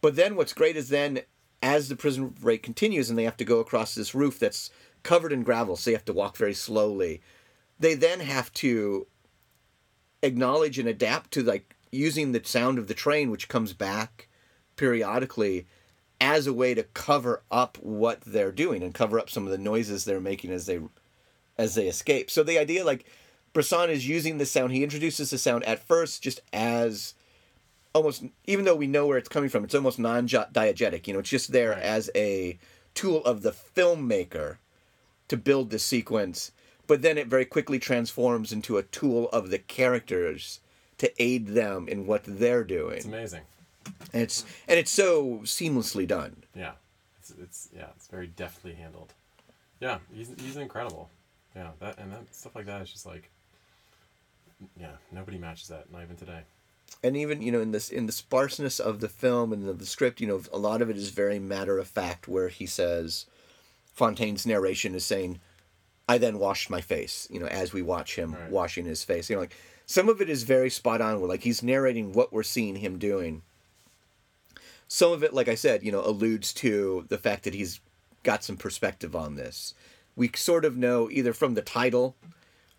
But 0.00 0.16
then 0.16 0.36
what's 0.36 0.52
great 0.52 0.76
is 0.76 0.90
then 0.90 1.20
as 1.64 1.88
the 1.88 1.96
prison 1.96 2.28
break 2.28 2.62
continues 2.62 3.08
and 3.08 3.18
they 3.18 3.24
have 3.24 3.38
to 3.38 3.44
go 3.44 3.58
across 3.58 3.94
this 3.94 4.14
roof 4.14 4.38
that's 4.38 4.70
covered 5.02 5.32
in 5.32 5.42
gravel 5.42 5.76
so 5.76 5.88
they 5.88 5.94
have 5.94 6.04
to 6.04 6.12
walk 6.12 6.36
very 6.36 6.52
slowly 6.52 7.22
they 7.78 7.94
then 7.94 8.20
have 8.20 8.52
to 8.52 9.06
acknowledge 10.22 10.78
and 10.78 10.88
adapt 10.88 11.30
to 11.30 11.42
like 11.42 11.74
using 11.90 12.32
the 12.32 12.42
sound 12.44 12.78
of 12.78 12.86
the 12.86 12.94
train 12.94 13.30
which 13.30 13.48
comes 13.48 13.72
back 13.72 14.28
periodically 14.76 15.66
as 16.20 16.46
a 16.46 16.52
way 16.52 16.74
to 16.74 16.82
cover 16.82 17.42
up 17.50 17.76
what 17.80 18.20
they're 18.22 18.52
doing 18.52 18.82
and 18.82 18.94
cover 18.94 19.18
up 19.18 19.28
some 19.28 19.44
of 19.44 19.50
the 19.50 19.58
noises 19.58 20.04
they're 20.04 20.20
making 20.20 20.50
as 20.50 20.66
they 20.66 20.80
as 21.58 21.74
they 21.74 21.86
escape 21.86 22.30
so 22.30 22.42
the 22.42 22.58
idea 22.58 22.84
like 22.84 23.04
Bresson 23.52 23.90
is 23.90 24.08
using 24.08 24.38
the 24.38 24.46
sound 24.46 24.72
he 24.72 24.82
introduces 24.82 25.30
the 25.30 25.38
sound 25.38 25.64
at 25.64 25.86
first 25.86 26.22
just 26.22 26.40
as 26.52 27.14
almost 27.92 28.24
even 28.46 28.64
though 28.64 28.74
we 28.74 28.86
know 28.86 29.06
where 29.06 29.18
it's 29.18 29.28
coming 29.28 29.48
from 29.50 29.64
it's 29.64 29.74
almost 29.74 29.98
non-diegetic 29.98 31.06
you 31.06 31.12
know 31.12 31.20
it's 31.20 31.30
just 31.30 31.52
there 31.52 31.70
Right. 31.70 31.82
as 31.82 32.10
a 32.14 32.58
tool 32.94 33.24
of 33.24 33.42
the 33.42 33.50
filmmaker 33.52 34.56
to 35.28 35.36
build 35.36 35.70
the 35.70 35.78
sequence, 35.78 36.52
but 36.86 37.02
then 37.02 37.18
it 37.18 37.26
very 37.28 37.44
quickly 37.44 37.78
transforms 37.78 38.52
into 38.52 38.76
a 38.76 38.82
tool 38.82 39.28
of 39.30 39.50
the 39.50 39.58
characters 39.58 40.60
to 40.98 41.10
aid 41.20 41.48
them 41.48 41.88
in 41.88 42.06
what 42.06 42.22
they're 42.24 42.62
doing. 42.62 42.96
It's 42.98 43.06
amazing. 43.06 43.40
And 44.12 44.22
it's 44.22 44.44
and 44.68 44.78
it's 44.78 44.90
so 44.90 45.40
seamlessly 45.44 46.06
done. 46.06 46.44
Yeah, 46.54 46.72
it's, 47.18 47.32
it's 47.40 47.68
yeah, 47.76 47.86
it's 47.96 48.06
very 48.06 48.26
deftly 48.28 48.74
handled. 48.74 49.12
Yeah, 49.80 49.98
he's 50.14 50.30
he's 50.40 50.56
incredible. 50.56 51.10
Yeah, 51.56 51.70
that 51.80 51.98
and 51.98 52.12
that 52.12 52.34
stuff 52.34 52.54
like 52.54 52.66
that 52.66 52.82
is 52.82 52.90
just 52.90 53.06
like, 53.06 53.30
yeah, 54.78 54.92
nobody 55.12 55.38
matches 55.38 55.68
that, 55.68 55.90
not 55.92 56.02
even 56.02 56.16
today. 56.16 56.40
And 57.02 57.16
even 57.16 57.42
you 57.42 57.50
know 57.52 57.60
in 57.60 57.72
this 57.72 57.90
in 57.90 58.06
the 58.06 58.12
sparseness 58.12 58.78
of 58.78 59.00
the 59.00 59.08
film 59.08 59.52
and 59.52 59.68
of 59.68 59.78
the 59.78 59.86
script, 59.86 60.20
you 60.20 60.26
know 60.26 60.42
a 60.52 60.58
lot 60.58 60.80
of 60.82 60.90
it 60.90 60.96
is 60.96 61.10
very 61.10 61.38
matter 61.38 61.78
of 61.78 61.88
fact, 61.88 62.28
where 62.28 62.48
he 62.48 62.66
says, 62.66 63.26
Fontaine's 63.92 64.46
narration 64.46 64.94
is 64.94 65.04
saying, 65.04 65.40
"I 66.08 66.18
then 66.18 66.38
washed 66.38 66.70
my 66.70 66.80
face," 66.80 67.26
you 67.30 67.40
know, 67.40 67.46
as 67.46 67.72
we 67.72 67.82
watch 67.82 68.16
him 68.16 68.34
Right. 68.34 68.50
washing 68.50 68.84
his 68.84 69.02
face. 69.04 69.28
You 69.28 69.36
know, 69.36 69.40
like 69.42 69.56
some 69.86 70.08
of 70.08 70.20
it 70.20 70.30
is 70.30 70.44
very 70.44 70.70
spot 70.70 71.00
on. 71.00 71.20
Where 71.20 71.28
like 71.28 71.42
he's 71.42 71.62
narrating 71.62 72.12
what 72.12 72.32
we're 72.32 72.42
seeing 72.42 72.76
him 72.76 72.98
doing. 72.98 73.42
Some 74.94 75.10
of 75.10 75.24
it, 75.24 75.34
like 75.34 75.48
I 75.48 75.56
said, 75.56 75.82
you 75.82 75.90
know, 75.90 76.06
alludes 76.06 76.52
to 76.52 77.04
the 77.08 77.18
fact 77.18 77.42
that 77.42 77.54
he's 77.54 77.80
got 78.22 78.44
some 78.44 78.56
perspective 78.56 79.16
on 79.16 79.34
this. 79.34 79.74
We 80.14 80.30
sort 80.36 80.64
of 80.64 80.76
know 80.76 81.10
either 81.10 81.32
from 81.32 81.54
the 81.54 81.62
title 81.62 82.14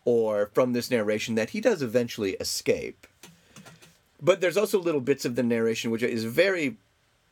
or 0.06 0.50
from 0.54 0.72
this 0.72 0.90
narration 0.90 1.36
that 1.36 1.50
he 1.50 1.60
does 1.60 1.82
eventually 1.82 2.36
escape. 2.36 3.06
But 4.22 4.40
there's 4.40 4.56
also 4.56 4.80
little 4.80 5.02
bits 5.02 5.26
of 5.26 5.36
the 5.36 5.44
narration 5.44 5.92
which 5.92 6.04
is 6.04 6.24
very 6.24 6.78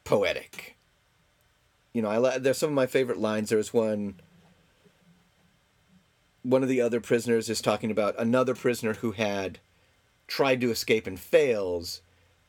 poetic. 0.04 0.76
You 1.94 2.02
know, 2.02 2.10
I 2.26 2.38
there's 2.38 2.58
some 2.58 2.72
of 2.72 2.76
my 2.76 2.86
favorite 2.86 3.20
lines. 3.20 3.52
There's 3.52 3.74
one. 3.74 4.16
One 6.42 6.62
of 6.62 6.68
the 6.68 6.82
other 6.82 7.00
prisoners 7.00 7.50
is 7.50 7.62
talking 7.62 7.90
about 7.90 8.20
another 8.20 8.54
prisoner 8.54 8.96
who 8.96 9.14
had 9.14 9.60
tried 10.28 10.60
to 10.60 10.72
escape 10.72 11.08
and 11.08 11.18
fails, 11.18 12.02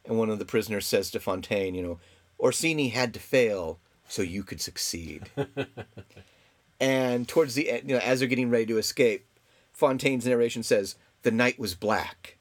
and 0.05 0.18
one 0.18 0.30
of 0.30 0.41
the 0.41 0.45
prisoners 0.45 0.85
says 0.85 1.12
to 1.12 1.20
Fontaine, 1.20 1.76
you 1.76 1.82
know, 1.85 2.01
Orsini 2.41 2.89
had 2.89 3.14
to 3.14 3.20
fail 3.20 3.78
so 4.09 4.22
you 4.22 4.43
could 4.43 4.61
succeed. 4.61 5.30
and 6.80 7.26
towards 7.28 7.55
the 7.55 7.70
end, 7.70 7.89
you 7.89 7.95
know, 7.97 8.01
as 8.03 8.18
they're 8.20 8.28
getting 8.28 8.51
ready 8.51 8.66
to 8.66 8.78
escape, 8.78 9.26
Fontaine's 9.72 10.26
narration 10.26 10.62
says, 10.62 10.97
"The 11.22 11.30
night 11.30 11.59
was 11.59 11.74
black. 11.74 12.37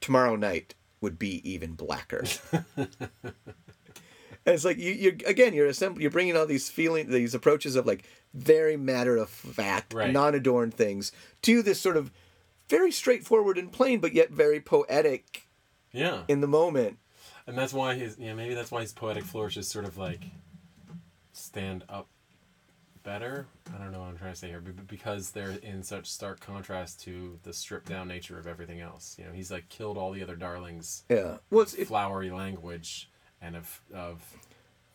Tomorrow 0.00 0.36
night 0.36 0.74
would 1.00 1.18
be 1.18 1.40
even 1.48 1.72
blacker." 1.74 2.24
And 4.46 4.52
it's 4.54 4.64
like 4.66 4.76
you, 4.78 4.92
you 4.92 5.16
again, 5.26 5.54
you're 5.54 5.70
assemb- 5.70 5.98
you're 5.98 6.10
bringing 6.10 6.36
all 6.36 6.44
these 6.44 6.68
feeling, 6.68 7.08
these 7.10 7.34
approaches 7.34 7.76
of 7.76 7.86
like 7.86 8.04
very 8.34 8.76
matter 8.76 9.16
of 9.16 9.30
fact, 9.30 9.94
Right. 9.94 10.12
non-adorned 10.12 10.74
things 10.74 11.12
to 11.42 11.62
this 11.62 11.80
sort 11.80 11.96
of 11.96 12.10
very 12.68 12.92
straightforward 12.92 13.56
and 13.56 13.72
plain, 13.72 14.00
but 14.00 14.12
yet 14.12 14.30
very 14.30 14.60
poetic 14.60 15.46
Yeah, 15.92 16.24
in 16.28 16.42
the 16.42 16.46
moment. 16.46 16.98
And 17.46 17.56
that's 17.56 17.72
why 17.72 17.94
his 17.94 18.16
yeah 18.18 18.34
maybe 18.34 18.54
that's 18.54 18.70
why 18.70 18.80
his 18.80 18.92
poetic 18.92 19.24
flourishes 19.24 19.68
sort 19.68 19.84
of 19.84 19.96
like 19.98 20.24
stand 21.32 21.84
up 21.88 22.08
better. 23.02 23.46
I 23.74 23.78
don't 23.78 23.92
know 23.92 24.00
what 24.00 24.08
I'm 24.08 24.16
trying 24.16 24.32
to 24.32 24.38
say 24.38 24.48
here, 24.48 24.60
but 24.60 24.76
but 24.76 24.88
because 24.88 25.30
they're 25.30 25.50
in 25.62 25.82
such 25.82 26.06
stark 26.10 26.40
contrast 26.40 27.00
to 27.02 27.38
the 27.42 27.52
stripped 27.52 27.88
down 27.88 28.08
nature 28.08 28.38
of 28.38 28.46
everything 28.46 28.80
else. 28.80 29.16
You 29.18 29.26
know, 29.26 29.32
he's 29.32 29.50
like 29.50 29.68
killed 29.68 29.98
all 29.98 30.10
the 30.10 30.22
other 30.22 30.36
darlings. 30.36 31.04
Yeah. 31.08 31.36
Well, 31.50 31.62
it's, 31.62 31.74
it, 31.74 31.88
flowery 31.88 32.30
language 32.30 33.10
and 33.42 33.56
of 33.56 33.80
of 33.92 34.22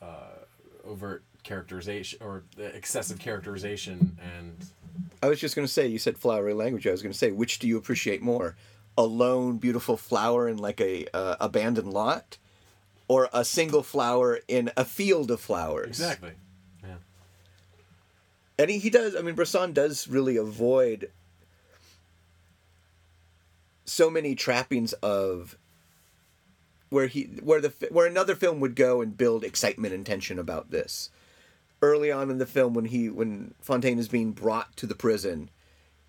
uh, 0.01 0.45
overt 0.85 1.23
characterization 1.43 2.19
or 2.21 2.43
excessive 2.57 3.17
characterization 3.17 4.17
and 4.21 4.65
I 5.21 5.27
was 5.27 5.39
just 5.39 5.55
going 5.55 5.65
to 5.67 5.71
say, 5.71 5.87
you 5.87 5.99
said 5.99 6.17
flowery 6.17 6.53
language. 6.53 6.87
I 6.87 6.91
was 6.91 7.01
going 7.01 7.11
to 7.11 7.17
say, 7.17 7.31
which 7.31 7.59
do 7.59 7.67
you 7.67 7.77
appreciate 7.77 8.21
more? 8.21 8.55
A 8.99 9.03
lone, 9.03 9.57
beautiful 9.57 9.95
flower 9.95 10.49
in 10.49 10.57
like 10.57 10.81
a 10.81 11.07
uh, 11.13 11.37
abandoned 11.39 11.93
lot, 11.93 12.37
or 13.07 13.29
a 13.31 13.45
single 13.45 13.81
flower 13.81 14.39
in 14.47 14.71
a 14.75 14.83
field 14.83 15.31
of 15.31 15.39
flowers? 15.39 15.87
exactly 15.87 16.33
yeah 16.83 16.97
And 18.57 18.69
he, 18.69 18.77
he 18.77 18.89
does. 18.89 19.15
I 19.15 19.21
mean, 19.21 19.35
Bresson 19.35 19.71
does 19.71 20.07
really 20.09 20.35
avoid 20.35 21.11
so 23.85 24.09
many 24.09 24.35
trappings 24.35 24.91
of 24.93 25.57
where 26.89 27.07
he 27.07 27.23
where 27.41 27.61
the 27.61 27.73
where 27.91 28.05
another 28.05 28.35
film 28.35 28.59
would 28.59 28.75
go 28.75 29.01
and 29.01 29.17
build 29.17 29.43
excitement 29.43 29.93
and 29.93 30.05
tension 30.05 30.37
about 30.37 30.71
this. 30.71 31.09
Early 31.81 32.11
on 32.11 32.29
in 32.29 32.37
the 32.37 32.45
film, 32.45 32.73
when 32.73 32.85
he 32.85 33.09
when 33.09 33.53
Fontaine 33.61 33.97
is 33.97 34.09
being 34.09 34.31
brought 34.33 34.75
to 34.75 34.85
the 34.85 34.95
prison, 34.95 35.49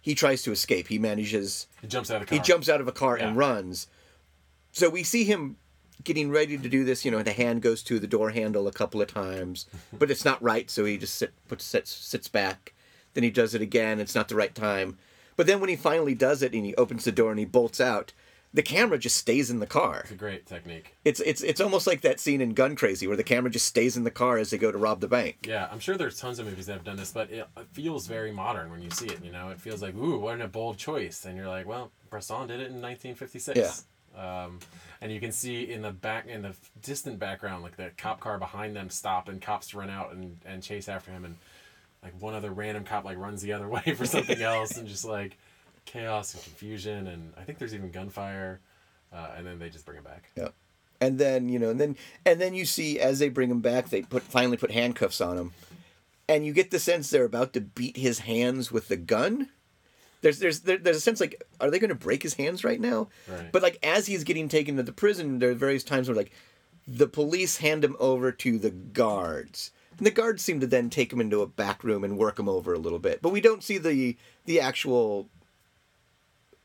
he 0.01 0.15
tries 0.15 0.43
to 0.43 0.53
escape. 0.53 0.89
He 0.89 0.99
manages. 0.99 1.67
he 1.81 1.87
jumps 1.87 2.11
out 2.11 2.17
of 2.17 2.21
the 2.23 2.27
car 2.27 2.39
He 2.39 2.43
jumps 2.43 2.69
out 2.69 2.81
of 2.81 2.89
a 2.89 2.93
car 2.93 3.17
and 3.17 3.37
runs. 3.37 3.87
So 4.73 4.89
we 4.89 5.03
see 5.03 5.25
him 5.25 5.57
getting 6.05 6.31
ready 6.31 6.57
to 6.57 6.69
do 6.69 6.85
this. 6.85 7.05
You 7.05 7.11
know, 7.11 7.23
the 7.23 7.33
hand 7.33 7.63
goes 7.63 7.83
to 7.85 7.99
the 7.99 8.07
door 8.07 8.31
handle 8.31 8.67
a 8.67 8.73
couple 8.73 9.03
of 9.03 9.13
times, 9.13 9.67
but 9.93 10.11
it's 10.11 10.25
not 10.25 10.43
right. 10.43 10.71
So 10.71 10.85
he 10.85 10.97
just 10.97 11.15
sit, 11.15 11.33
puts 11.49 11.65
sits, 11.65 11.91
sits 11.91 12.29
back, 12.29 12.73
Then 13.15 13.25
he 13.25 13.31
does 13.31 13.55
it 13.55 13.63
again. 13.63 14.01
It's 14.01 14.15
not 14.15 14.29
the 14.29 14.37
right 14.37 14.55
time. 14.55 14.99
But 15.37 15.47
then 15.47 15.61
when 15.61 15.71
he 15.71 15.77
finally 15.77 16.15
does 16.15 16.43
it 16.43 16.53
and 16.53 16.65
he 16.65 16.75
opens 16.75 17.05
the 17.05 17.13
door 17.13 17.31
and 17.31 17.39
he 17.39 17.47
bolts 17.47 17.81
out, 17.81 18.13
the 18.53 18.63
camera 18.63 18.99
just 18.99 19.17
stays 19.17 19.51
in 19.51 19.61
the 19.61 19.67
car. 19.67 20.01
It's 20.01 20.11
a 20.11 20.17
great 20.17 20.47
technique. 20.47 20.97
It's 21.05 21.21
it's 21.21 21.43
it's 21.43 21.61
almost 21.61 21.87
like 21.87 22.01
that 22.01 22.19
scene 22.19 22.41
in 22.41 22.55
Gun 22.55 22.75
Crazy 22.75 23.07
where 23.07 23.17
the 23.17 23.23
camera 23.23 23.51
just 23.51 23.67
stays 23.67 23.97
in 23.97 24.05
the 24.05 24.11
car 24.11 24.39
as 24.39 24.51
they 24.51 24.59
go 24.59 24.73
to 24.73 24.79
rob 24.79 25.01
the 25.01 25.09
bank. 25.09 25.47
Yeah, 25.47 25.69
I'm 25.71 25.79
sure 25.79 25.97
there's 25.97 26.19
tons 26.19 26.39
of 26.39 26.47
movies 26.47 26.67
that 26.67 26.73
have 26.75 26.85
done 26.85 26.97
this, 26.97 27.13
but 27.13 27.31
it, 27.31 27.47
it 27.57 27.67
feels 27.73 28.07
very 28.07 28.33
modern 28.33 28.71
when 28.71 28.83
you 28.83 28.91
see 28.91 29.07
it. 29.07 29.23
You 29.23 29.31
know, 29.31 29.51
it 29.51 29.61
feels 29.61 29.83
like, 29.83 29.95
ooh, 29.95 30.19
what 30.19 30.41
a 30.41 30.49
bold 30.49 30.79
choice. 30.79 31.25
And 31.25 31.37
you're 31.37 31.49
like, 31.49 31.67
well, 31.67 31.93
Bresson 32.11 32.49
did 32.49 32.61
it 32.61 32.71
in 32.71 32.83
1956. 32.83 33.57
Yeah. 33.57 33.73
Um, 34.17 34.59
and 35.01 35.13
you 35.13 35.21
can 35.21 35.31
see 35.31 35.71
in 35.71 35.83
the 35.83 35.93
back, 35.93 36.27
in 36.27 36.43
the 36.43 36.55
distant 36.83 37.21
background, 37.21 37.63
like 37.63 37.77
the 37.77 37.91
cop 37.97 38.19
car 38.19 38.39
behind 38.39 38.75
them 38.75 38.91
stop, 38.91 39.29
and 39.29 39.41
cops 39.41 39.75
run 39.75 39.91
out 39.91 40.13
and, 40.13 40.39
and 40.45 40.63
chase 40.63 40.89
after 40.89 41.13
him, 41.13 41.25
and 41.25 41.37
like 42.03 42.21
one 42.21 42.35
other 42.35 42.51
random 42.51 42.85
cop 42.85 43.05
like 43.05 43.17
runs 43.17 43.43
the 43.43 43.53
other 43.53 43.69
way 43.69 43.95
for 43.97 44.07
something 44.07 44.43
else, 44.43 44.77
and 44.77 44.89
just 44.89 45.05
like 45.05 45.39
chaos 45.91 46.34
and 46.34 46.43
confusion, 46.43 47.09
and 47.09 47.32
I 47.36 47.43
think 47.43 47.59
there's 47.59 47.74
even 47.74 47.91
gunfire, 47.91 48.61
uh, 49.12 49.30
and 49.36 49.47
then 49.47 49.59
they 49.59 49.70
just 49.70 49.84
bring 49.84 49.99
him 49.99 50.05
back. 50.05 50.30
Yeah, 50.36 50.49
and 51.01 51.18
then 51.18 51.49
you 51.49 51.59
know, 51.59 51.70
and 51.70 51.80
then 51.80 51.97
and 52.24 52.41
then 52.41 52.55
you 52.55 52.64
see 52.64 53.01
as 53.01 53.18
they 53.18 53.28
bring 53.28 53.51
him 53.51 53.61
back, 53.61 53.88
they 53.91 54.03
put 54.03 54.22
finally 54.22 54.57
put 54.57 54.70
handcuffs 54.70 55.20
on 55.20 55.36
him, 55.36 55.53
and 56.28 56.47
you 56.47 56.53
get 56.53 56.70
the 56.70 56.78
sense 56.78 57.11
they're 57.11 57.24
about 57.24 57.53
to 57.55 57.61
beat 57.61 57.97
his 57.97 58.20
hands 58.20 58.70
with 58.70 58.88
the 58.88 58.97
gun. 58.97 59.49
There's 60.22 60.38
there's 60.38 60.61
there, 60.61 60.78
there's 60.78 60.99
a 60.99 61.01
sense 61.01 61.20
like 61.20 61.43
are 61.61 61.70
they 61.70 61.78
going 61.78 61.88
to 61.88 61.95
break 61.95 62.22
his 62.22 62.34
hands 62.34 62.62
right 62.62 62.80
now? 62.80 63.09
Right. 63.26 63.51
But 63.51 63.62
like 63.62 63.78
as 63.82 64.07
he's 64.07 64.24
getting 64.24 64.49
taken 64.49 64.76
to 64.76 64.82
the 64.82 64.93
prison, 64.93 65.38
there 65.38 65.51
are 65.51 65.55
various 65.55 65.84
times 65.84 66.09
where 66.09 66.16
like 66.16 66.32
the 66.86 67.09
police 67.09 67.59
hand 67.59 67.84
him 67.84 67.97
over 67.99 68.32
to 68.32 68.59
the 68.59 68.70
guards. 68.70 69.70
And 69.97 70.07
the 70.07 70.11
guards 70.11 70.43
seem 70.43 70.61
to 70.61 70.66
then 70.66 70.88
take 70.88 71.12
him 71.12 71.20
into 71.20 71.43
a 71.43 71.47
back 71.47 71.84
room 71.84 72.05
and 72.05 72.16
work 72.16 72.38
him 72.38 72.49
over 72.49 72.72
a 72.72 72.78
little 72.78 72.99
bit. 72.99 73.20
But 73.20 73.32
we 73.32 73.41
don't 73.41 73.64
see 73.64 73.78
the 73.78 74.16
the 74.45 74.61
actual 74.61 75.28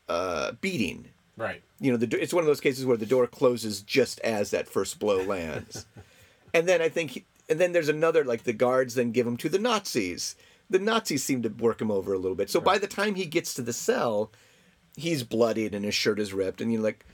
uh, 0.08 0.52
beating. 0.60 1.08
Right. 1.36 1.62
You 1.80 1.90
know, 1.90 1.96
the, 1.98 2.20
it's 2.20 2.32
one 2.32 2.42
of 2.42 2.46
those 2.46 2.60
cases 2.60 2.86
where 2.86 2.96
the 2.96 3.06
door 3.06 3.26
closes 3.26 3.82
just 3.82 4.20
as 4.20 4.50
that 4.50 4.68
first 4.68 4.98
blow 4.98 5.22
lands. 5.22 5.86
and 6.54 6.66
then 6.68 6.80
I 6.80 6.88
think, 6.88 7.10
he, 7.12 7.24
and 7.48 7.58
then 7.60 7.72
there's 7.72 7.88
another, 7.90 8.24
like 8.24 8.44
the 8.44 8.52
guards 8.52 8.94
then 8.94 9.12
give 9.12 9.26
him 9.26 9.36
to 9.38 9.48
the 9.48 9.58
Nazis. 9.58 10.36
The 10.70 10.78
Nazis 10.78 11.22
seem 11.22 11.42
to 11.42 11.48
work 11.48 11.80
him 11.80 11.90
over 11.90 12.12
a 12.12 12.18
little 12.18 12.34
bit. 12.36 12.50
So 12.50 12.60
by 12.60 12.78
the 12.78 12.86
time 12.86 13.14
he 13.14 13.26
gets 13.26 13.52
to 13.54 13.62
the 13.62 13.72
cell, 13.74 14.32
he's 14.96 15.22
bloodied 15.22 15.74
and 15.74 15.84
his 15.84 15.94
shirt 15.94 16.18
is 16.18 16.32
ripped. 16.32 16.60
And 16.60 16.72
you're 16.72 16.82
like, 16.82 17.04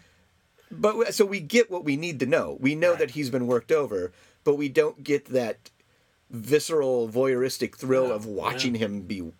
but 0.70 1.12
so 1.14 1.26
we 1.26 1.40
get 1.40 1.70
what 1.70 1.84
we 1.84 1.96
need 1.96 2.20
to 2.20 2.26
know. 2.26 2.56
We 2.60 2.74
know 2.74 2.90
Right. 2.90 3.00
that 3.00 3.10
he's 3.10 3.28
been 3.28 3.46
worked 3.46 3.72
over, 3.72 4.12
but 4.44 4.54
we 4.54 4.68
don't 4.70 5.04
get 5.04 5.26
that 5.26 5.70
visceral, 6.30 7.08
voyeuristic 7.08 7.74
thrill 7.76 8.10
of 8.10 8.24
watching 8.24 8.76
him 8.76 9.02
be 9.02 9.32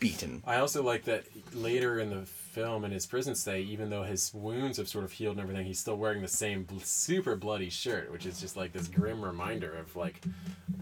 beaten. 0.00 0.42
I 0.46 0.56
also 0.56 0.82
like 0.82 1.04
that 1.04 1.24
later 1.54 2.00
in 2.00 2.10
the 2.10 2.26
film, 2.50 2.84
in 2.84 2.90
his 2.90 3.06
prison 3.06 3.34
stay, 3.34 3.60
even 3.62 3.90
though 3.90 4.02
his 4.02 4.32
wounds 4.34 4.76
have 4.78 4.88
sort 4.88 5.04
of 5.04 5.12
healed 5.12 5.32
and 5.36 5.40
everything, 5.42 5.66
he's 5.66 5.78
still 5.78 5.96
wearing 5.96 6.20
the 6.22 6.28
same 6.28 6.64
bl- 6.64 6.78
super 6.82 7.36
bloody 7.36 7.70
shirt, 7.70 8.10
which 8.12 8.26
is 8.26 8.40
just 8.40 8.56
like 8.56 8.72
this 8.72 8.88
grim 8.88 9.22
reminder 9.24 9.72
of 9.76 9.94
like 9.96 10.20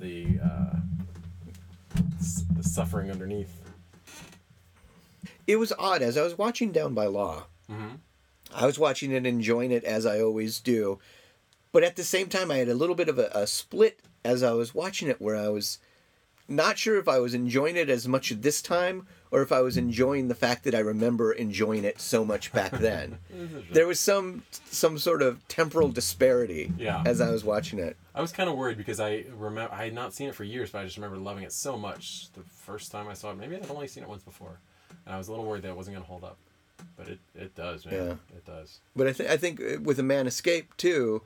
the 0.01 0.39
uh, 0.43 0.77
s- 2.19 2.45
the 2.57 2.63
suffering 2.63 3.11
underneath. 3.11 3.53
it 5.47 5.57
was 5.57 5.73
odd 5.79 6.03
as 6.03 6.17
I 6.17 6.23
was 6.23 6.37
watching 6.39 6.73
Down 6.73 6.95
by 6.95 7.07
Law. 7.07 7.47
I 8.55 8.65
was 8.65 8.79
watching 8.79 9.13
it, 9.13 9.27
enjoying 9.27 9.71
it 9.73 9.85
as 9.85 10.07
I 10.07 10.21
always 10.23 10.59
do, 10.61 10.99
but 11.71 11.85
at 11.85 11.97
the 11.97 12.05
same 12.05 12.29
time, 12.29 12.51
I 12.51 12.57
had 12.57 12.69
a 12.71 12.75
little 12.75 12.95
bit 12.95 13.11
of 13.11 13.19
a, 13.19 13.31
a 13.35 13.47
split 13.47 14.01
as 14.25 14.43
I 14.43 14.53
was 14.53 14.75
watching 14.75 15.09
it, 15.09 15.21
where 15.21 15.37
I 15.37 15.49
was 15.49 15.79
not 16.49 16.79
sure 16.79 16.97
if 16.99 17.07
I 17.09 17.19
was 17.19 17.35
enjoying 17.35 17.77
it 17.77 17.91
as 17.91 18.09
much 18.09 18.31
this 18.31 18.63
time 18.63 19.07
or 19.31 19.43
if 19.43 19.53
I 19.53 19.61
was 19.61 19.77
enjoying 19.77 20.29
the 20.29 20.35
fact 20.35 20.65
that 20.65 20.75
I 20.75 20.79
remember 20.79 21.33
enjoying 21.33 21.85
it 21.85 22.01
so 22.01 22.25
much 22.25 22.53
back 22.53 22.71
then. 22.79 23.19
there 23.71 23.87
was 23.87 24.01
some 24.01 24.43
some 24.71 24.99
sort 24.99 25.23
of 25.23 25.47
temporal 25.49 25.89
disparity 25.91 26.73
Yeah. 26.79 27.03
as 27.07 27.21
I 27.21 27.31
was 27.31 27.45
watching 27.45 27.79
it. 27.79 27.97
I 28.15 28.21
was 28.21 28.33
kind 28.33 28.49
of 28.51 28.57
worried 28.57 28.79
because 28.79 29.01
I 29.01 29.25
remember 29.37 29.73
I 29.75 29.85
had 29.85 29.95
not 29.95 30.13
seen 30.15 30.29
it 30.29 30.35
for 30.35 30.45
years, 30.45 30.71
but 30.71 30.81
I 30.81 30.85
just 30.85 30.97
remember 30.97 31.17
loving 31.19 31.45
it 31.45 31.53
so 31.53 31.77
much 31.79 32.29
the 32.35 32.43
first 32.43 32.91
time 32.91 33.09
I 33.09 33.15
saw 33.15 33.31
it. 33.31 33.37
Maybe 33.39 33.57
I'd 33.57 33.71
only 33.71 33.87
seen 33.89 34.03
it 34.03 34.09
once 34.09 34.23
before, 34.23 34.59
and 35.07 35.15
I 35.15 35.19
was 35.19 35.29
a 35.29 35.31
little 35.33 35.47
worried 35.47 35.63
that 35.63 35.69
it 35.71 35.77
wasn't 35.77 35.95
going 35.97 36.05
to 36.05 36.11
hold 36.11 36.25
up, 36.25 36.37
but 36.97 37.09
it 37.09 37.19
it 37.35 37.55
does, 37.55 37.87
man. 37.87 37.95
Yeah. 37.95 38.37
It 38.37 38.47
does. 38.47 38.79
But 38.97 39.07
I 39.07 39.13
think 39.13 39.31
I 39.31 39.37
think 39.37 39.61
uh, 39.61 39.81
with 39.83 39.99
a 39.99 40.03
Man 40.03 40.27
Escape 40.27 40.77
too, 40.77 41.23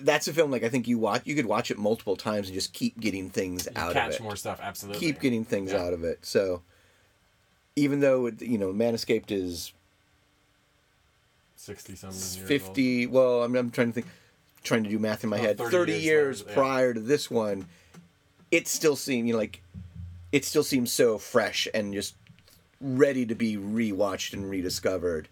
that's 0.00 0.26
a 0.28 0.32
film 0.34 0.50
like 0.50 0.64
I 0.64 0.68
think 0.68 0.88
you 0.88 0.98
watch 0.98 1.22
you 1.24 1.34
could 1.34 1.46
watch 1.46 1.70
it 1.70 1.78
multiple 1.78 2.16
times 2.16 2.48
and 2.48 2.54
just 2.54 2.72
keep 2.72 2.98
getting 3.00 3.30
things 3.30 3.66
You 3.66 3.80
out 3.80 3.92
of 3.92 3.96
it. 3.96 4.00
catch 4.12 4.20
more 4.20 4.36
stuff, 4.36 4.58
absolutely. 4.62 5.00
keep 5.00 5.20
getting 5.20 5.44
things 5.44 5.72
Yeah. 5.72 5.82
out 5.82 5.92
of 5.92 6.02
it. 6.04 6.18
So 6.26 6.62
even 7.76 8.00
though 8.00 8.26
it, 8.26 8.40
you 8.42 8.58
know 8.58 8.72
Man 8.72 8.94
Escaped 8.94 9.30
is 9.30 9.72
sixty 11.56 11.94
something 11.96 12.16
years 12.18 12.36
fifty, 12.36 13.06
well, 13.06 13.42
I'm, 13.42 13.54
I'm 13.56 13.70
trying 13.70 13.88
to 13.88 13.92
think, 13.92 14.06
trying 14.62 14.84
to 14.84 14.90
do 14.90 14.98
math 14.98 15.24
in 15.24 15.30
my 15.30 15.38
Oh, 15.38 15.42
head. 15.42 15.58
30 15.58 15.70
Thirty 15.70 15.92
years 15.92 16.04
years, 16.04 16.40
later, 16.40 16.50
yeah. 16.50 16.54
prior 16.54 16.94
to 16.94 17.00
this 17.00 17.30
one, 17.30 17.66
it 18.50 18.68
still 18.68 18.96
seemed 18.96 19.26
you 19.28 19.34
know 19.34 19.38
like 19.38 19.62
it 20.32 20.44
still 20.44 20.62
seems 20.64 20.92
so 20.92 21.18
fresh 21.18 21.68
and 21.74 21.94
just 21.94 22.14
ready 22.80 23.24
to 23.26 23.34
be 23.34 23.56
rewatched 23.56 24.32
and 24.32 24.48
rediscovered. 24.50 25.28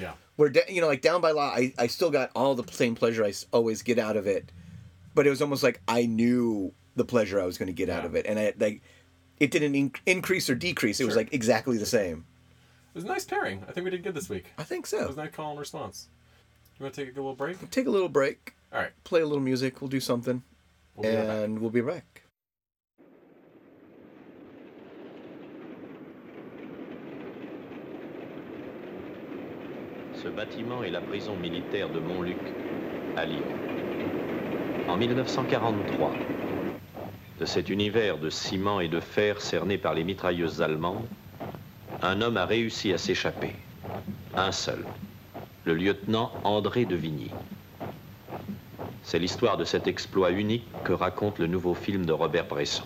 Yeah. 0.00 0.12
Where 0.36 0.52
you 0.68 0.80
know 0.80 0.86
like 0.86 1.02
Down 1.02 1.20
by 1.20 1.30
Law, 1.32 1.50
I 1.50 1.72
I 1.78 1.86
still 1.86 2.10
got 2.10 2.30
all 2.34 2.54
the 2.54 2.70
same 2.72 2.94
pleasure 2.94 3.24
I 3.24 3.32
always 3.52 3.82
get 3.82 3.98
out 3.98 4.16
of 4.16 4.26
it, 4.26 4.50
but 5.14 5.26
it 5.26 5.30
was 5.30 5.40
almost 5.42 5.62
like 5.62 5.80
I 5.88 6.06
knew 6.06 6.72
the 6.94 7.04
pleasure 7.04 7.40
I 7.40 7.44
was 7.44 7.58
going 7.58 7.66
to 7.68 7.72
get 7.74 7.90
out 7.90 8.04
of 8.04 8.14
it, 8.14 8.26
and 8.26 8.38
I 8.38 8.52
like. 8.58 8.82
It 9.38 9.50
didn't 9.50 9.74
in- 9.74 9.92
increase 10.06 10.48
or 10.48 10.54
decrease. 10.54 11.00
It 11.00 11.04
was 11.04 11.16
like 11.16 11.32
exactly 11.32 11.76
the 11.78 11.86
same. 11.86 12.24
It 12.94 12.94
was 12.94 13.04
a 13.04 13.08
nice 13.08 13.24
pairing. 13.24 13.62
I 13.68 13.72
think 13.72 13.84
we 13.84 13.90
did 13.90 14.02
good 14.02 14.14
this 14.14 14.30
week. 14.30 14.46
I 14.56 14.62
think 14.62 14.86
so. 14.86 14.98
It 15.02 15.06
was 15.08 15.16
a 15.18 15.24
nice 15.24 15.32
call 15.34 15.50
and 15.50 15.60
response. 15.60 16.08
You 16.78 16.84
want 16.84 16.94
to 16.94 17.04
take 17.04 17.12
a 17.14 17.16
little 17.18 17.34
break? 17.34 17.70
Take 17.70 17.86
a 17.86 17.90
little 17.90 18.08
break, 18.08 18.54
All 18.72 18.80
right. 18.80 18.92
play 19.04 19.20
a 19.20 19.26
little 19.26 19.42
music. 19.42 19.80
We'll 19.80 19.88
do 19.88 20.00
something, 20.00 20.42
We'll 20.94 21.10
be 21.10 21.16
right 21.16 21.26
and 21.28 21.58
we'll 21.58 21.70
be 21.70 21.80
back. 21.82 22.22
Ce 30.14 30.28
bâtiment 30.28 30.82
est 30.82 30.90
la 30.90 31.00
prison 31.00 31.36
militaire 31.36 31.88
de 31.90 32.00
Montluc, 32.00 32.36
à 33.16 33.24
Lyon. 33.26 33.42
En 34.88 34.96
1943, 34.96 36.12
de 37.38 37.44
cet 37.44 37.68
univers 37.68 38.18
de 38.18 38.30
ciment 38.30 38.80
et 38.80 38.88
de 38.88 39.00
fer 39.00 39.40
cerné 39.40 39.78
par 39.78 39.94
les 39.94 40.04
mitrailleuses 40.04 40.62
allemandes, 40.62 41.06
un 42.02 42.20
homme 42.22 42.36
a 42.36 42.46
réussi 42.46 42.92
à 42.92 42.98
s'échapper. 42.98 43.52
Un 44.36 44.52
seul, 44.52 44.84
le 45.64 45.74
lieutenant 45.74 46.32
André 46.44 46.84
de 46.84 46.96
Vigny. 46.96 47.30
C'est 49.02 49.18
l'histoire 49.18 49.56
de 49.56 49.64
cet 49.64 49.86
exploit 49.86 50.30
unique 50.30 50.66
que 50.84 50.92
raconte 50.92 51.38
le 51.38 51.46
nouveau 51.46 51.74
film 51.74 52.06
de 52.06 52.12
Robert 52.12 52.46
Bresson. 52.46 52.84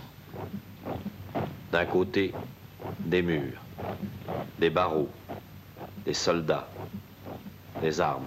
D'un 1.72 1.86
côté, 1.86 2.32
des 3.00 3.22
murs, 3.22 3.60
des 4.58 4.70
barreaux, 4.70 5.08
des 6.04 6.14
soldats, 6.14 6.68
des 7.80 8.00
armes. 8.00 8.26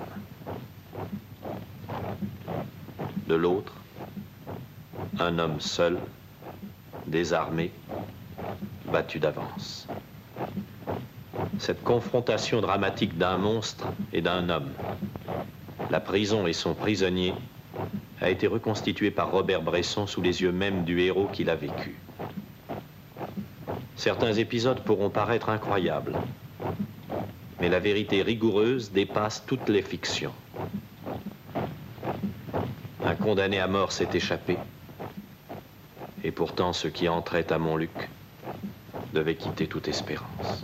De 3.27 3.35
l'autre, 3.35 3.73
un 5.19 5.39
homme 5.39 5.59
seul, 5.59 5.97
désarmé, 7.07 7.71
battu 8.91 9.19
d'avance. 9.19 9.87
Cette 11.59 11.83
confrontation 11.83 12.61
dramatique 12.61 13.17
d'un 13.17 13.37
monstre 13.37 13.87
et 14.11 14.21
d'un 14.21 14.49
homme, 14.49 14.71
la 15.89 15.99
prison 15.99 16.47
et 16.47 16.53
son 16.53 16.73
prisonnier, 16.73 17.33
a 18.21 18.29
été 18.29 18.47
reconstituée 18.47 19.11
par 19.11 19.31
Robert 19.31 19.61
Bresson 19.61 20.07
sous 20.07 20.21
les 20.21 20.41
yeux 20.41 20.51
même 20.51 20.83
du 20.83 21.01
héros 21.01 21.27
qui 21.31 21.43
l'a 21.43 21.55
vécu. 21.55 21.95
Certains 23.95 24.33
épisodes 24.33 24.79
pourront 24.81 25.09
paraître 25.09 25.49
incroyables, 25.49 26.17
mais 27.59 27.69
la 27.69 27.79
vérité 27.79 28.21
rigoureuse 28.21 28.91
dépasse 28.91 29.43
toutes 29.45 29.69
les 29.69 29.81
fictions. 29.81 30.33
Un 33.05 33.15
condamné 33.15 33.59
à 33.59 33.67
mort 33.67 33.91
s'est 33.91 34.09
échappé, 34.13 34.57
et 36.23 36.31
pourtant 36.31 36.73
ceux 36.73 36.89
qui 36.89 37.07
entraient 37.07 37.51
à 37.51 37.57
Montluc 37.57 38.09
devaient 39.13 39.35
quitter 39.35 39.67
toute 39.67 39.87
espérance. 39.87 40.63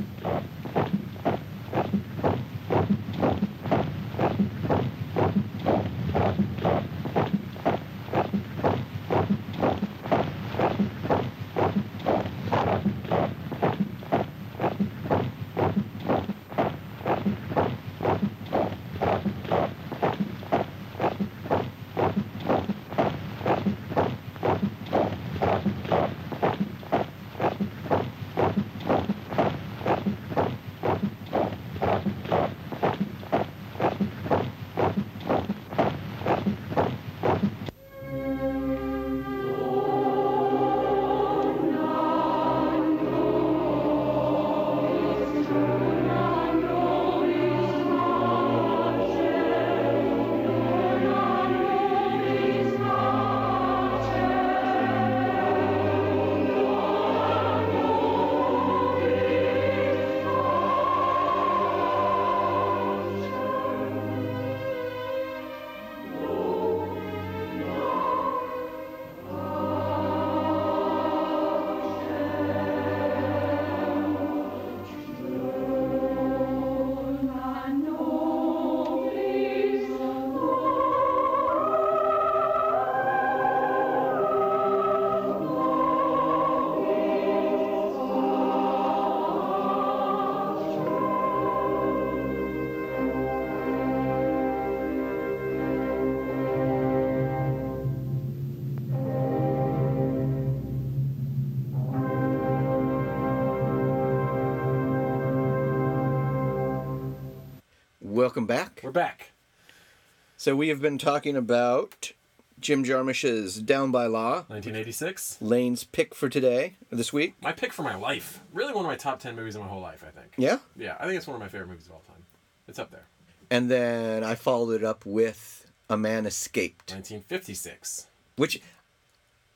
So 110.40 110.56
we 110.56 110.70
have 110.70 110.82
been 110.82 110.98
talking 110.98 111.36
about 111.36 112.14
Jim 112.62 112.86
Jarmusch's 112.86 113.62
Down 113.62 113.92
by 113.92 114.06
Law, 114.06 114.46
1986. 114.48 115.38
Lane's 115.42 115.84
pick 115.84 116.16
for 116.16 116.30
today, 116.30 116.76
this 116.90 117.12
week. 117.12 117.34
My 117.42 117.52
pick 117.52 117.74
for 117.74 117.84
my 117.84 117.96
life. 117.96 118.40
Really 118.54 118.72
one 118.74 118.86
of 118.86 118.90
my 118.90 118.96
top 118.96 119.20
10 119.20 119.36
movies 119.36 119.56
of 119.56 119.62
my 119.64 119.68
whole 119.68 119.82
life, 119.82 120.02
I 120.02 120.12
think. 120.12 120.32
Yeah. 120.38 120.60
Yeah, 120.78 120.96
I 120.98 121.08
think 121.08 121.18
it's 121.18 121.28
one 121.28 121.36
of 121.36 121.42
my 121.42 121.50
favorite 121.50 121.68
movies 121.68 121.88
of 121.88 121.92
all 121.92 122.04
time. 122.08 122.24
It's 122.70 122.80
up 122.80 122.90
there. 122.90 123.04
And 123.52 123.70
then 123.70 124.24
I 124.24 124.36
followed 124.36 124.76
it 124.76 124.84
up 124.86 125.06
with 125.06 125.70
A 125.90 125.98
Man 125.98 126.26
Escaped, 126.26 126.90
1956. 126.90 128.08
which 128.38 128.62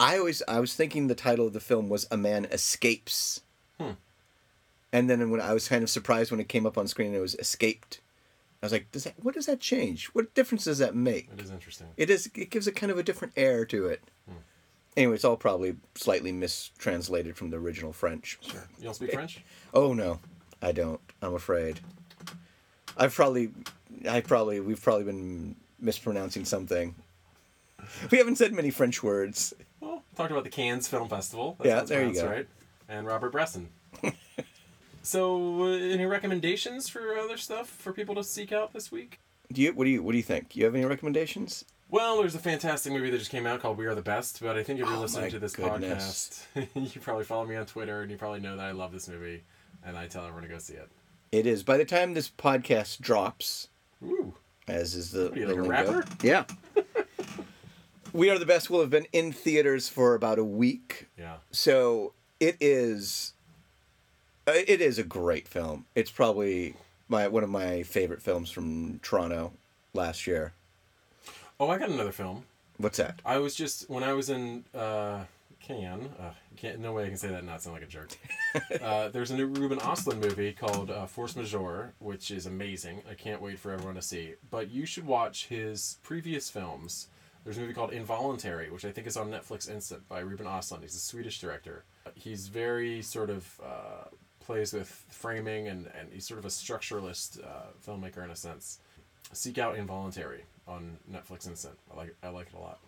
I 0.02 0.18
always 0.18 0.44
I 0.50 0.60
was 0.60 0.74
thinking 0.74 1.08
the 1.08 1.16
title 1.16 1.48
of 1.48 1.54
the 1.54 1.62
film 1.62 1.88
was 1.88 2.08
A 2.12 2.18
Man 2.18 2.44
Escapes. 2.52 3.40
Hmm. 3.80 3.92
And 4.92 5.10
then 5.10 5.32
when 5.32 5.40
I 5.40 5.54
was 5.54 5.70
kind 5.70 5.82
of 5.82 5.90
surprised 5.90 6.30
when 6.30 6.42
it 6.42 6.50
came 6.50 6.66
up 6.66 6.78
on 6.78 6.90
screen 6.90 7.08
and 7.08 7.16
it 7.16 7.22
was 7.22 7.36
Escaped. 7.36 8.02
I 8.64 8.66
was 8.66 8.72
like, 8.72 8.90
does 8.94 9.04
that 9.04 9.16
what 9.22 9.36
does 9.36 9.48
that 9.48 9.60
change? 9.60 10.06
What 10.14 10.34
difference 10.34 10.64
does 10.64 10.78
that 10.78 10.96
make? 10.96 11.28
It 11.34 11.42
is 11.42 11.52
interesting. 11.52 11.88
It 11.98 12.10
is 12.10 12.32
it 12.34 12.50
gives 12.50 12.66
a 12.66 12.72
kind 12.72 12.94
of 12.94 12.98
a 12.98 13.04
different 13.04 13.34
air 13.36 13.66
to 13.66 13.88
it. 13.88 14.02
Hmm. 14.26 14.38
Anyway, 14.96 15.16
it's 15.16 15.26
all 15.26 15.36
probably 15.36 15.76
slightly 15.96 16.32
mistranslated 16.32 17.36
from 17.36 17.50
the 17.50 17.58
original 17.58 17.92
French. 17.92 18.40
Sure. 18.42 18.66
You 18.78 18.86
don't 18.86 18.94
speak 18.94 19.12
French? 19.12 19.40
Eh, 19.40 19.42
oh 19.74 19.94
no, 19.94 20.22
I 20.62 20.72
don't. 20.72 21.02
I'm 21.22 21.36
afraid. 21.36 21.82
I've 22.96 23.14
probably, 23.14 23.52
I 24.10 24.22
probably, 24.22 24.62
we've 24.62 24.82
probably 24.82 25.04
been 25.04 25.58
mispronouncing 25.82 26.46
something. 26.46 26.96
We 28.12 28.18
haven't 28.18 28.38
said 28.38 28.54
many 28.54 28.70
French 28.70 29.04
words. 29.04 29.54
Well, 29.82 30.04
talked 30.16 30.32
about 30.32 30.46
the 30.46 30.50
Cannes 30.50 30.88
Film 30.88 31.10
Festival. 31.10 31.58
Yeah, 31.62 31.82
there 31.82 32.06
you 32.06 32.14
go. 32.14 32.28
Right? 32.28 32.48
And 32.88 33.06
Robert 33.06 33.34
Bresson. 33.34 33.68
so, 35.04 35.64
uh, 35.64 35.68
any 35.78 36.06
recommendations 36.08 36.90
for 36.90 37.16
other 37.18 37.38
stuff 37.38 37.70
for 37.70 37.94
people 37.94 38.16
to 38.16 38.24
seek 38.24 38.52
out 38.52 38.74
this 38.74 38.92
week? 38.92 39.20
Do 39.52 39.62
you? 39.62 39.72
What 39.74 39.84
do 39.84 39.92
you? 39.92 40.02
What 40.02 40.14
do 40.14 40.18
you 40.18 40.24
think? 40.24 40.50
Do 40.50 40.60
You 40.60 40.66
have 40.66 40.74
any 40.74 40.86
recommendations? 40.86 41.66
Well, 41.90 42.18
there's 42.22 42.34
a 42.34 42.40
fantastic 42.40 42.92
movie 42.92 43.12
that 43.12 43.20
just 43.20 43.30
came 43.30 43.46
out 43.46 43.62
called 43.62 43.78
We 43.78 43.86
Are 43.86 43.94
the 43.94 44.02
Best, 44.02 44.42
but 44.42 44.58
I 44.58 44.64
think 44.64 44.80
if 44.80 44.88
you're 44.88 44.96
Oh, 44.98 45.02
listening 45.02 45.30
to 45.30 45.38
this 45.38 45.56
goodness. 45.56 46.48
podcast, 46.56 46.94
you 46.96 47.02
probably 47.02 47.24
follow 47.24 47.46
me 47.46 47.56
on 47.56 47.68
Twitter 47.68 48.02
and 48.02 48.10
you 48.10 48.18
probably 48.18 48.40
know 48.40 48.58
that 48.58 48.66
I 48.66 48.72
love 48.72 48.92
this 48.92 49.08
movie 49.08 49.44
and 49.86 49.96
I 49.96 50.08
tell 50.08 50.24
everyone 50.24 50.42
to 50.42 50.50
go 50.50 50.58
see 50.58 50.74
it. 50.74 50.90
It 51.32 51.46
is. 51.46 51.62
By 51.62 51.78
the 51.78 51.86
time 51.86 52.16
this 52.16 52.30
podcast 52.32 53.00
drops, 53.00 53.68
Ooh. 54.04 54.34
as 54.68 54.96
is 54.96 55.12
the, 55.12 55.26
What 55.26 55.34
are 55.34 55.40
you, 55.40 55.46
the 55.46 55.56
like 55.56 55.66
a 55.66 55.70
rapper? 55.70 56.06
Yeah. 56.24 56.46
we 58.14 58.30
are 58.32 58.40
the 58.40 58.46
best. 58.46 58.70
Will 58.72 58.82
have 58.82 58.90
been 58.90 59.08
in 59.14 59.32
theaters 59.32 59.90
for 59.90 60.16
about 60.16 60.40
a 60.40 60.44
week. 60.44 61.08
Yeah. 61.18 61.36
So 61.52 62.14
it 62.40 62.58
is. 62.60 63.34
Uh, 64.48 64.52
It 64.56 64.82
is 64.82 64.98
a 64.98 65.04
great 65.04 65.48
film. 65.48 65.86
It's 65.96 66.12
probably 66.12 66.76
my 67.08 67.28
one 67.28 67.44
of 67.44 67.50
my 67.50 67.84
favorite 67.84 68.22
films 68.22 68.50
from 68.50 69.00
Toronto 69.00 69.54
last 69.94 70.28
year. 70.28 70.54
Oh, 71.60 71.70
I 71.70 71.78
got 71.78 71.90
another 71.90 72.12
film. 72.12 72.44
What's 72.78 72.98
that? 72.98 73.20
I 73.26 73.38
was 73.38 73.56
just 73.56 73.90
when 73.90 74.04
I 74.04 74.14
was 74.14 74.30
in 74.30 74.66
uh, 74.74 75.24
Cannes. 75.60 76.10
Uh, 76.20 76.32
can't 76.58 76.80
no 76.80 76.94
way 76.94 77.06
I 77.06 77.08
can 77.10 77.18
say 77.18 77.30
that 77.30 77.40
and 77.40 77.48
not 77.48 77.62
sound 77.62 77.76
like 77.76 77.84
a 77.84 77.88
jerk. 77.88 78.18
uh, 78.82 79.10
there's 79.10 79.32
a 79.32 79.36
new 79.36 79.48
Ruben 79.48 79.80
Ostlund 79.80 80.20
movie 80.20 80.54
called 80.54 80.92
uh, 80.92 81.06
Force 81.06 81.36
Majeure, 81.36 81.94
which 82.00 82.32
is 82.32 82.46
amazing. 82.46 83.02
I 83.10 83.14
can't 83.16 83.42
wait 83.42 83.60
for 83.60 83.72
everyone 83.72 83.96
to 83.96 84.02
see. 84.02 84.34
But 84.50 84.72
you 84.72 84.86
should 84.86 85.06
watch 85.06 85.48
his 85.48 85.98
previous 86.04 86.50
films. 86.50 87.08
There's 87.44 87.58
a 87.58 87.62
movie 87.62 87.74
called 87.74 87.92
Involuntary, 87.92 88.70
which 88.72 88.86
I 88.86 88.92
think 88.92 89.08
is 89.08 89.18
on 89.18 89.30
Netflix 89.30 89.70
Instant 89.70 90.08
by 90.08 90.20
Ruben 90.20 90.46
Ostlund. 90.46 90.82
He's 90.82 90.96
a 90.96 91.00
Swedish 91.00 91.42
director. 91.42 91.84
He's 92.16 92.48
very 92.48 93.02
sort 93.02 93.30
of 93.30 93.60
uh, 93.62 94.06
plays 94.46 94.74
with 94.74 94.88
framing 95.10 95.68
and, 95.68 95.90
and 95.98 96.10
he's 96.12 96.28
sort 96.28 96.40
of 96.40 96.46
a 96.46 96.50
structuralist 96.50 97.44
uh, 97.44 97.68
filmmaker 97.86 98.24
in 98.24 98.30
a 98.30 98.36
sense. 98.36 98.80
Seek 99.32 99.58
out 99.58 99.78
Involuntary 99.78 100.44
on 100.68 100.98
Netflix 101.12 101.48
Instant. 101.48 101.78
I 101.92 101.98
like 101.98 102.16
I 102.24 102.30
like 102.30 102.48
it 102.48 102.58
a 102.58 102.60
lot. 102.60 102.80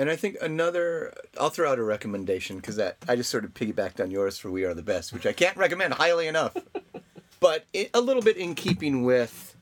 And 0.00 0.08
I 0.08 0.14
think 0.14 0.36
another, 0.40 1.12
I'll 1.40 1.50
throw 1.50 1.72
out 1.72 1.80
a 1.80 1.82
recommendation 1.82 2.56
because 2.56 2.76
that 2.76 2.98
I 3.08 3.16
just 3.16 3.30
sort 3.30 3.44
of 3.44 3.52
piggybacked 3.52 4.00
on 4.00 4.12
yours 4.12 4.38
for 4.38 4.50
"We 4.50 4.64
Are 4.64 4.74
the 4.74 4.82
Best," 4.82 5.12
which 5.12 5.26
I 5.26 5.32
can't 5.32 5.56
recommend 5.56 5.94
highly 5.94 6.28
enough. 6.28 6.56
but 7.40 7.64
it, 7.72 7.90
a 7.92 8.00
little 8.00 8.22
bit 8.22 8.36
in 8.36 8.54
keeping 8.54 9.02
with 9.02 9.56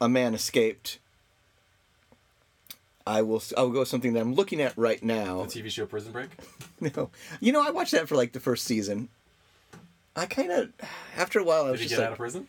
"A 0.00 0.08
Man 0.08 0.34
Escaped," 0.34 0.98
I 3.06 3.22
will 3.22 3.42
I'll 3.56 3.70
go 3.70 3.80
with 3.80 3.88
something 3.88 4.14
that 4.14 4.20
I'm 4.20 4.34
looking 4.34 4.60
at 4.60 4.76
right 4.76 5.02
now. 5.02 5.44
The 5.44 5.62
TV 5.62 5.70
show 5.70 5.86
Prison 5.86 6.12
Break. 6.12 6.30
No, 6.80 7.10
you 7.40 7.52
know 7.52 7.66
I 7.66 7.70
watched 7.70 7.92
that 7.92 8.08
for 8.08 8.14
like 8.16 8.32
the 8.32 8.40
first 8.40 8.64
season. 8.64 9.08
I 10.16 10.26
kind 10.26 10.50
of 10.52 10.72
after 11.16 11.38
a 11.38 11.44
while 11.44 11.62
I 11.62 11.66
Did 11.66 11.70
was 11.72 11.80
he 11.80 11.86
just 11.86 11.96
get 11.96 11.98
like, 12.00 12.06
out 12.08 12.12
of 12.12 12.18
prison? 12.18 12.48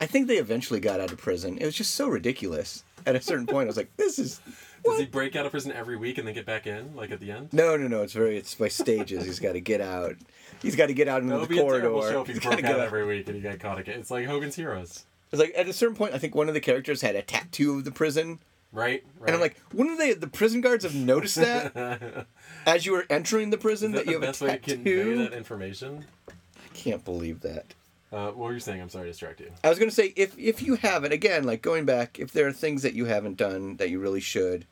I 0.00 0.06
think 0.06 0.26
they 0.26 0.36
eventually 0.38 0.80
got 0.80 1.00
out 1.00 1.12
of 1.12 1.18
prison. 1.18 1.58
It 1.58 1.64
was 1.64 1.74
just 1.74 1.94
so 1.94 2.08
ridiculous. 2.08 2.84
At 3.06 3.14
a 3.14 3.20
certain 3.20 3.46
point, 3.46 3.66
I 3.66 3.68
was 3.68 3.76
like, 3.76 3.90
"This 3.96 4.18
is." 4.18 4.40
Does 4.84 4.98
he 4.98 5.06
break 5.06 5.34
out 5.36 5.46
of 5.46 5.52
prison 5.52 5.72
every 5.72 5.96
week 5.96 6.18
and 6.18 6.26
then 6.26 6.34
get 6.34 6.46
back 6.46 6.66
in, 6.66 6.94
like 6.94 7.10
at 7.10 7.18
the 7.20 7.30
end? 7.32 7.52
No, 7.52 7.76
no, 7.76 7.88
no. 7.88 8.02
It's 8.02 8.12
very. 8.12 8.36
It's 8.36 8.54
by 8.54 8.68
stages. 8.68 9.24
He's 9.24 9.40
got 9.40 9.52
to 9.52 9.60
get 9.60 9.80
out. 9.80 10.16
He's 10.62 10.76
got 10.76 10.86
to 10.86 10.94
get 10.94 11.08
out 11.08 11.22
into 11.22 11.38
the 11.38 11.46
be 11.46 11.56
corridor. 11.58 11.82
terrible 11.82 12.02
show 12.02 12.20
if 12.22 12.26
he 12.26 12.34
He's 12.34 12.42
broke 12.42 12.54
out 12.54 12.62
get 12.62 12.78
every 12.78 13.04
week 13.06 13.26
and 13.26 13.36
he 13.36 13.42
got 13.42 13.58
caught 13.58 13.78
again. 13.78 14.00
It's 14.00 14.10
like 14.10 14.26
Hogan's 14.26 14.54
Heroes, 14.56 15.04
It's 15.32 15.40
like 15.40 15.52
at 15.56 15.68
a 15.68 15.72
certain 15.72 15.96
point, 15.96 16.14
I 16.14 16.18
think 16.18 16.34
one 16.34 16.48
of 16.48 16.54
the 16.54 16.60
characters 16.60 17.00
had 17.02 17.16
a 17.16 17.22
tattoo 17.22 17.78
of 17.78 17.84
the 17.84 17.90
prison, 17.90 18.38
right? 18.72 19.04
right. 19.18 19.26
and 19.26 19.34
I'm 19.34 19.40
like, 19.40 19.60
wouldn't 19.72 19.98
they? 19.98 20.14
The 20.14 20.26
prison 20.26 20.60
guards 20.60 20.84
have 20.84 20.94
noticed 20.94 21.36
that 21.36 22.26
as 22.66 22.86
you 22.86 22.92
were 22.92 23.06
entering 23.10 23.50
the 23.50 23.58
prison 23.58 23.92
that, 23.92 24.06
that 24.06 24.10
you 24.12 24.20
have 24.20 24.28
a 24.28 24.32
to 24.32 24.58
tattoo? 24.58 25.18
that 25.18 25.32
information? 25.32 26.04
I 26.28 26.68
can't 26.74 27.04
believe 27.04 27.40
that. 27.40 27.74
Uh, 28.12 28.26
what 28.28 28.36
were 28.36 28.52
you 28.52 28.60
saying? 28.60 28.80
I'm 28.80 28.88
sorry 28.88 29.06
to 29.06 29.10
distract 29.10 29.40
you. 29.40 29.50
I 29.64 29.68
was 29.68 29.78
gonna 29.78 29.90
say 29.90 30.12
if 30.16 30.38
if 30.38 30.62
you 30.62 30.76
haven't 30.76 31.12
again, 31.12 31.44
like 31.44 31.60
going 31.60 31.84
back, 31.84 32.18
if 32.18 32.32
there 32.32 32.46
are 32.46 32.52
things 32.52 32.82
that 32.82 32.94
you 32.94 33.06
haven't 33.06 33.36
done 33.36 33.76
that 33.76 33.90
you 33.90 33.98
really 33.98 34.20
should, 34.20 34.64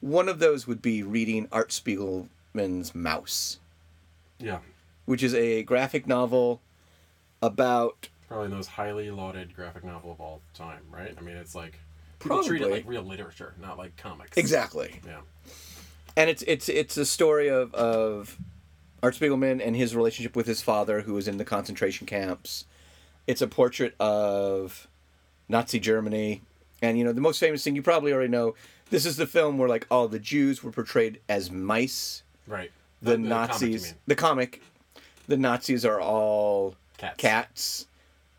one 0.00 0.28
of 0.28 0.38
those 0.38 0.66
would 0.66 0.80
be 0.80 1.02
reading 1.02 1.48
Art 1.52 1.68
Spiegelman's 1.68 2.94
Mouse, 2.94 3.58
Yeah, 4.38 4.60
which 5.04 5.22
is 5.22 5.34
a 5.34 5.62
graphic 5.64 6.06
novel 6.06 6.60
about 7.42 8.08
probably 8.26 8.48
the 8.48 8.56
most 8.56 8.68
highly 8.68 9.10
lauded 9.10 9.54
graphic 9.54 9.84
novel 9.84 10.12
of 10.12 10.20
all 10.20 10.40
time, 10.54 10.82
right? 10.90 11.14
I 11.16 11.20
mean, 11.20 11.36
it's 11.36 11.54
like 11.54 11.78
people 12.18 12.42
treat 12.44 12.62
it 12.62 12.70
like 12.70 12.84
real 12.86 13.02
literature, 13.02 13.54
not 13.60 13.78
like 13.78 13.96
comics. 13.96 14.36
exactly. 14.36 15.00
Yeah. 15.06 15.20
and 16.16 16.28
it's 16.30 16.42
it's 16.46 16.68
it's 16.68 16.96
a 16.96 17.06
story 17.06 17.48
of 17.48 17.74
of 17.74 18.36
Art 19.02 19.14
Spiegelman 19.14 19.64
and 19.64 19.76
his 19.76 19.94
relationship 19.94 20.34
with 20.34 20.46
his 20.46 20.60
father, 20.62 21.02
who 21.02 21.14
was 21.14 21.28
in 21.28 21.36
the 21.38 21.44
concentration 21.44 22.06
camps. 22.06 22.64
It's 23.26 23.42
a 23.42 23.46
portrait 23.46 23.94
of 24.00 24.88
Nazi 25.48 25.78
Germany, 25.78 26.42
and 26.82 26.98
you 26.98 27.04
know 27.04 27.12
the 27.12 27.20
most 27.20 27.38
famous 27.38 27.62
thing 27.62 27.76
you 27.76 27.82
probably 27.82 28.12
already 28.12 28.30
know. 28.30 28.54
This 28.90 29.04
is 29.04 29.16
the 29.18 29.26
film 29.26 29.58
where 29.58 29.68
like 29.68 29.86
all 29.90 30.08
the 30.08 30.18
Jews 30.18 30.64
were 30.64 30.72
portrayed 30.72 31.20
as 31.28 31.50
mice. 31.50 32.22
Right. 32.46 32.70
The, 33.02 33.12
comic, 33.12 33.22
you 33.24 33.28
Nazis, 33.28 33.84
mean. 33.84 33.94
the 34.06 34.14
comic, 34.16 34.62
the 35.28 35.36
Nazis 35.36 35.84
are 35.84 36.00
all 36.00 36.74
Cats. 36.96 37.14
cats. 37.18 37.86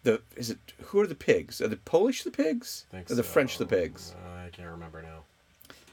The 0.10 0.22
is 0.36 0.50
it 0.50 0.58
who 0.86 1.00
are 1.00 1.08
the 1.08 1.16
pigs? 1.16 1.62
Are 1.62 1.68
the 1.68 1.78
Polish 1.78 2.24
the 2.24 2.32
pigs? 2.32 2.86
Or 2.94 3.16
the 3.16 3.24
French 3.24 3.58
the 3.58 3.66
pigs? 3.66 4.16
Uh, 4.16 4.46
I 4.46 4.50
can't 4.50 4.70
remember 4.70 5.02
now. 5.02 5.24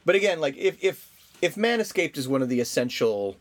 But 0.07 0.15
again, 0.15 0.41
like 0.41 0.57
if 0.57 0.83
if 0.83 1.11
if 1.43 1.57
Man 1.57 1.81
Escaped 1.81 2.17
is 2.17 2.27
one 2.27 2.41
of 2.41 2.49
the 2.49 2.61
essential 2.61 3.37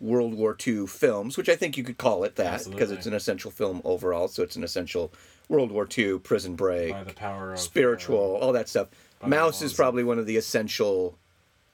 World 0.00 0.34
War 0.34 0.56
II 0.66 0.88
films, 0.88 1.36
which 1.36 1.48
I 1.48 1.54
think 1.54 1.76
you 1.76 1.84
could 1.84 1.98
call 1.98 2.24
it 2.24 2.34
that 2.36 2.68
because 2.68 2.90
it's 2.90 3.06
an 3.06 3.14
essential 3.14 3.52
film 3.52 3.80
overall, 3.84 4.26
so 4.26 4.42
it's 4.42 4.56
an 4.56 4.64
essential 4.64 5.12
World 5.48 5.70
War 5.70 5.86
II 5.96 6.18
prison 6.18 6.56
break, 6.56 6.92
By 6.92 7.04
the 7.04 7.12
power 7.12 7.52
of 7.52 7.60
spiritual, 7.60 8.38
all 8.40 8.52
that 8.52 8.68
stuff. 8.68 8.88
Mouse 9.24 9.62
is 9.62 9.72
probably 9.72 10.02
one 10.02 10.18
of 10.18 10.26
the 10.26 10.36
essential 10.36 11.16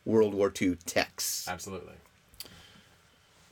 World 0.04 0.34
War 0.34 0.52
II 0.60 0.76
texts. 0.84 1.48
uh, 1.48 1.52
absolutely. 1.52 1.94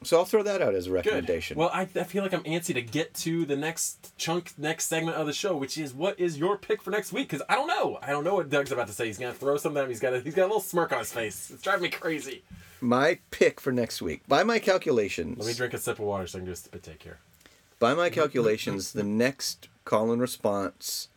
So 0.06 0.18
I'll 0.18 0.24
throw 0.24 0.42
that 0.44 0.62
out 0.62 0.74
as 0.74 0.86
a 0.86 0.90
Good. 0.90 0.94
recommendation. 0.94 1.58
Well, 1.58 1.70
I, 1.72 1.82
I 1.82 2.04
feel 2.04 2.22
like 2.22 2.32
I'm 2.32 2.44
antsy 2.44 2.72
to 2.74 2.82
get 2.82 3.12
to 3.14 3.44
the 3.44 3.56
next 3.56 4.16
chunk, 4.16 4.52
next 4.56 4.86
segment 4.86 5.16
of 5.16 5.26
the 5.26 5.32
show, 5.32 5.56
which 5.56 5.76
is 5.76 5.92
what 5.92 6.18
is 6.20 6.38
your 6.38 6.56
pick 6.56 6.80
for 6.82 6.90
next 6.90 7.12
week? 7.12 7.28
Because 7.28 7.44
I 7.48 7.54
don't 7.54 7.66
know. 7.66 7.98
I 8.02 8.10
don't 8.10 8.24
know 8.24 8.34
what 8.36 8.48
Doug's 8.48 8.70
about 8.72 8.86
to 8.86 8.92
say. 8.92 9.06
He's 9.06 9.18
gonna 9.18 9.32
throw 9.34 9.56
something. 9.56 9.82
at 9.82 9.88
me. 9.88 9.92
He's 9.94 10.00
got 10.00 10.14
a, 10.14 10.20
he's 10.20 10.34
got 10.34 10.42
a 10.44 10.46
little 10.46 10.60
smirk 10.60 10.92
on 10.92 11.00
his 11.00 11.12
face. 11.12 11.50
It's 11.50 11.62
driving 11.62 11.82
me 11.82 11.88
crazy. 11.90 12.42
my 12.80 13.18
pick 13.30 13.60
for 13.60 13.72
next 13.72 14.00
week, 14.00 14.22
by 14.28 14.44
my 14.44 14.58
calculations, 14.58 15.38
Let 15.38 15.46
me 15.48 15.54
drink 15.54 15.74
a 15.74 15.78
sip 15.78 15.98
of 15.98 16.04
water 16.04 16.26
so 16.26 16.38
I 16.38 16.40
can 16.40 16.46
do 16.46 16.52
a 16.52 16.56
spit 16.56 16.82
take 16.82 17.02
here. 17.02 17.18
by 17.78 17.94
my 17.94 18.08
calculations, 18.10 18.92
the 18.92 19.02
next 19.02 19.68
call 19.84 20.12
and 20.12 20.20
response, 20.20 21.08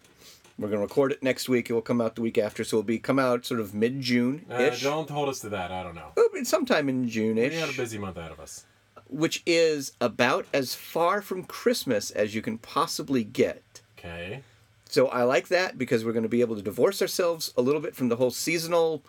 we're 0.58 0.68
gonna 0.70 0.82
record 0.82 1.12
it 1.12 1.22
next 1.22 1.48
week. 1.48 1.70
It 1.70 1.74
will 1.74 1.82
come 1.82 2.02
out 2.02 2.16
the 2.16 2.22
week 2.22 2.38
after, 2.38 2.64
so 2.64 2.78
it'll 2.78 2.88
be 2.88 2.98
come 3.00 3.20
out 3.20 3.46
sort 3.46 3.60
of 3.60 3.74
mid 3.76 4.02
June 4.02 4.46
Uh, 4.50 4.56
ish. 4.56 4.82
don't 4.82 5.10
hold 5.10 5.30
us 5.30 5.40
to 5.42 5.50
that. 5.50 5.72
I 5.72 5.84
don't 5.84 5.96
know. 5.96 6.12
sometime 6.44 6.90
in 6.90 7.08
June 7.08 7.36
We 7.36 7.50
got 7.50 7.68
a 7.68 7.70
ish, 7.70 7.78
busy 7.78 7.98
month 8.00 8.18
ahead 8.18 8.32
of 8.32 8.40
us. 8.40 8.66
Which 9.10 9.42
is 9.46 9.92
about 10.00 10.46
as 10.54 10.76
far 10.76 11.22
from 11.22 11.44
Christmas 11.44 12.12
as 12.12 12.36
you 12.36 12.42
can 12.42 12.58
possibly 12.58 13.24
get. 13.24 13.82
Okay. 13.98 14.42
So 14.90 15.08
I 15.08 15.24
like 15.24 15.50
that 15.50 15.78
because 15.78 16.04
we're 16.04 16.14
going 16.14 16.24
to 16.24 16.30
be 16.30 16.42
able 16.42 16.56
to 16.56 16.62
divorce 16.62 17.02
ourselves 17.02 17.54
a 17.58 17.62
little 17.62 17.82
bit 17.82 17.96
from 17.96 18.10
the 18.10 18.16
whole 18.16 18.32
seasonal 18.32 19.04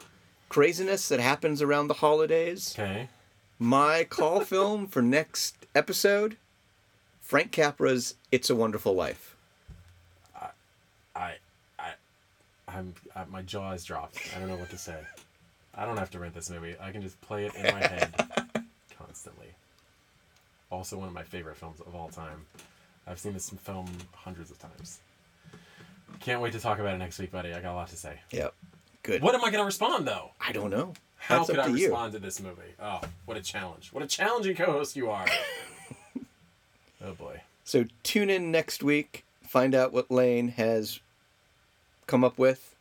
craziness 0.48 1.08
that 1.08 1.20
happens 1.20 1.62
around 1.62 1.88
the 1.88 1.94
holidays. 1.94 2.74
Okay. 2.78 3.08
My 3.58 4.04
call 4.04 4.40
film 4.44 4.86
for 4.86 5.00
next 5.00 5.66
episode 5.74 6.36
Frank 7.20 7.52
Capra's 7.52 8.14
It's 8.32 8.50
a 8.50 8.56
Wonderful 8.56 8.94
Life. 8.94 9.36
I, 11.14 11.34
I, 11.78 11.92
I'm 12.66 12.94
I, 13.14 13.24
my 13.30 13.42
jaw 13.42 13.72
is 13.72 13.84
dropped. 13.84 14.18
I 14.34 14.38
don't 14.38 14.48
know 14.48 14.56
what 14.56 14.70
to 14.70 14.78
say. 14.78 14.96
I 15.74 15.84
don't 15.84 15.96
have 15.96 16.10
to 16.10 16.18
rent 16.18 16.34
this 16.34 16.50
movie. 16.50 16.74
I 16.80 16.90
can 16.90 17.02
just 17.02 17.20
play 17.20 17.46
it 17.46 17.54
in 17.54 17.62
my 17.74 17.80
head 17.80 18.12
constantly. 18.98 19.46
Also, 20.70 20.96
one 20.96 21.08
of 21.08 21.14
my 21.14 21.22
favorite 21.22 21.56
films 21.56 21.80
of 21.80 21.94
all 21.94 22.08
time. 22.08 22.46
I've 23.06 23.18
seen 23.18 23.32
this 23.32 23.50
film 23.50 23.86
hundreds 24.14 24.50
of 24.50 24.58
times. 24.58 25.00
Can't 26.20 26.40
wait 26.40 26.52
to 26.52 26.60
talk 26.60 26.78
about 26.78 26.94
it 26.94 26.98
next 26.98 27.18
week, 27.18 27.32
buddy. 27.32 27.52
I 27.52 27.60
got 27.60 27.72
a 27.72 27.74
lot 27.74 27.88
to 27.88 27.96
say. 27.96 28.20
Yep. 28.30 28.54
Good. 29.02 29.22
What 29.22 29.34
am 29.34 29.40
I 29.40 29.50
going 29.50 29.60
to 29.60 29.64
respond 29.64 30.06
though? 30.06 30.30
I 30.40 30.52
don't 30.52 30.70
know. 30.70 30.92
How 31.16 31.38
That's 31.38 31.50
could 31.50 31.58
I 31.58 31.66
to 31.68 31.76
you. 31.76 31.88
respond 31.88 32.12
to 32.14 32.18
this 32.18 32.40
movie? 32.40 32.74
Oh, 32.80 33.00
what 33.26 33.36
a 33.36 33.42
challenge! 33.42 33.90
What 33.92 34.02
a 34.02 34.06
challenging 34.06 34.56
co-host 34.56 34.96
you 34.96 35.10
are. 35.10 35.26
oh 37.04 37.12
boy. 37.12 37.42
So 37.64 37.84
tune 38.02 38.30
in 38.30 38.50
next 38.50 38.82
week. 38.82 39.24
Find 39.42 39.74
out 39.74 39.92
what 39.92 40.10
Lane 40.10 40.48
has 40.48 41.00
come 42.06 42.24
up 42.24 42.38
with. 42.38 42.74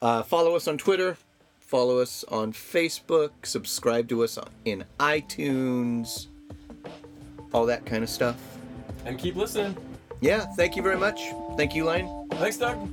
Uh, 0.00 0.22
follow 0.22 0.56
us 0.56 0.66
on 0.66 0.76
Twitter. 0.76 1.16
Follow 1.60 2.00
us 2.00 2.24
on 2.28 2.52
Facebook. 2.52 3.30
Subscribe 3.44 4.08
to 4.08 4.24
us 4.24 4.38
in 4.64 4.84
iTunes. 4.98 6.26
All 7.52 7.66
that 7.66 7.84
kind 7.86 8.02
of 8.02 8.10
stuff. 8.10 8.36
And 9.04 9.18
keep 9.18 9.36
listening. 9.36 9.76
Yeah. 10.20 10.46
Thank 10.56 10.76
you 10.76 10.82
very 10.82 10.96
much. 10.96 11.20
Thank 11.56 11.74
you, 11.74 11.84
Lane. 11.84 12.28
Thanks, 12.32 12.56
Doug. 12.56 12.88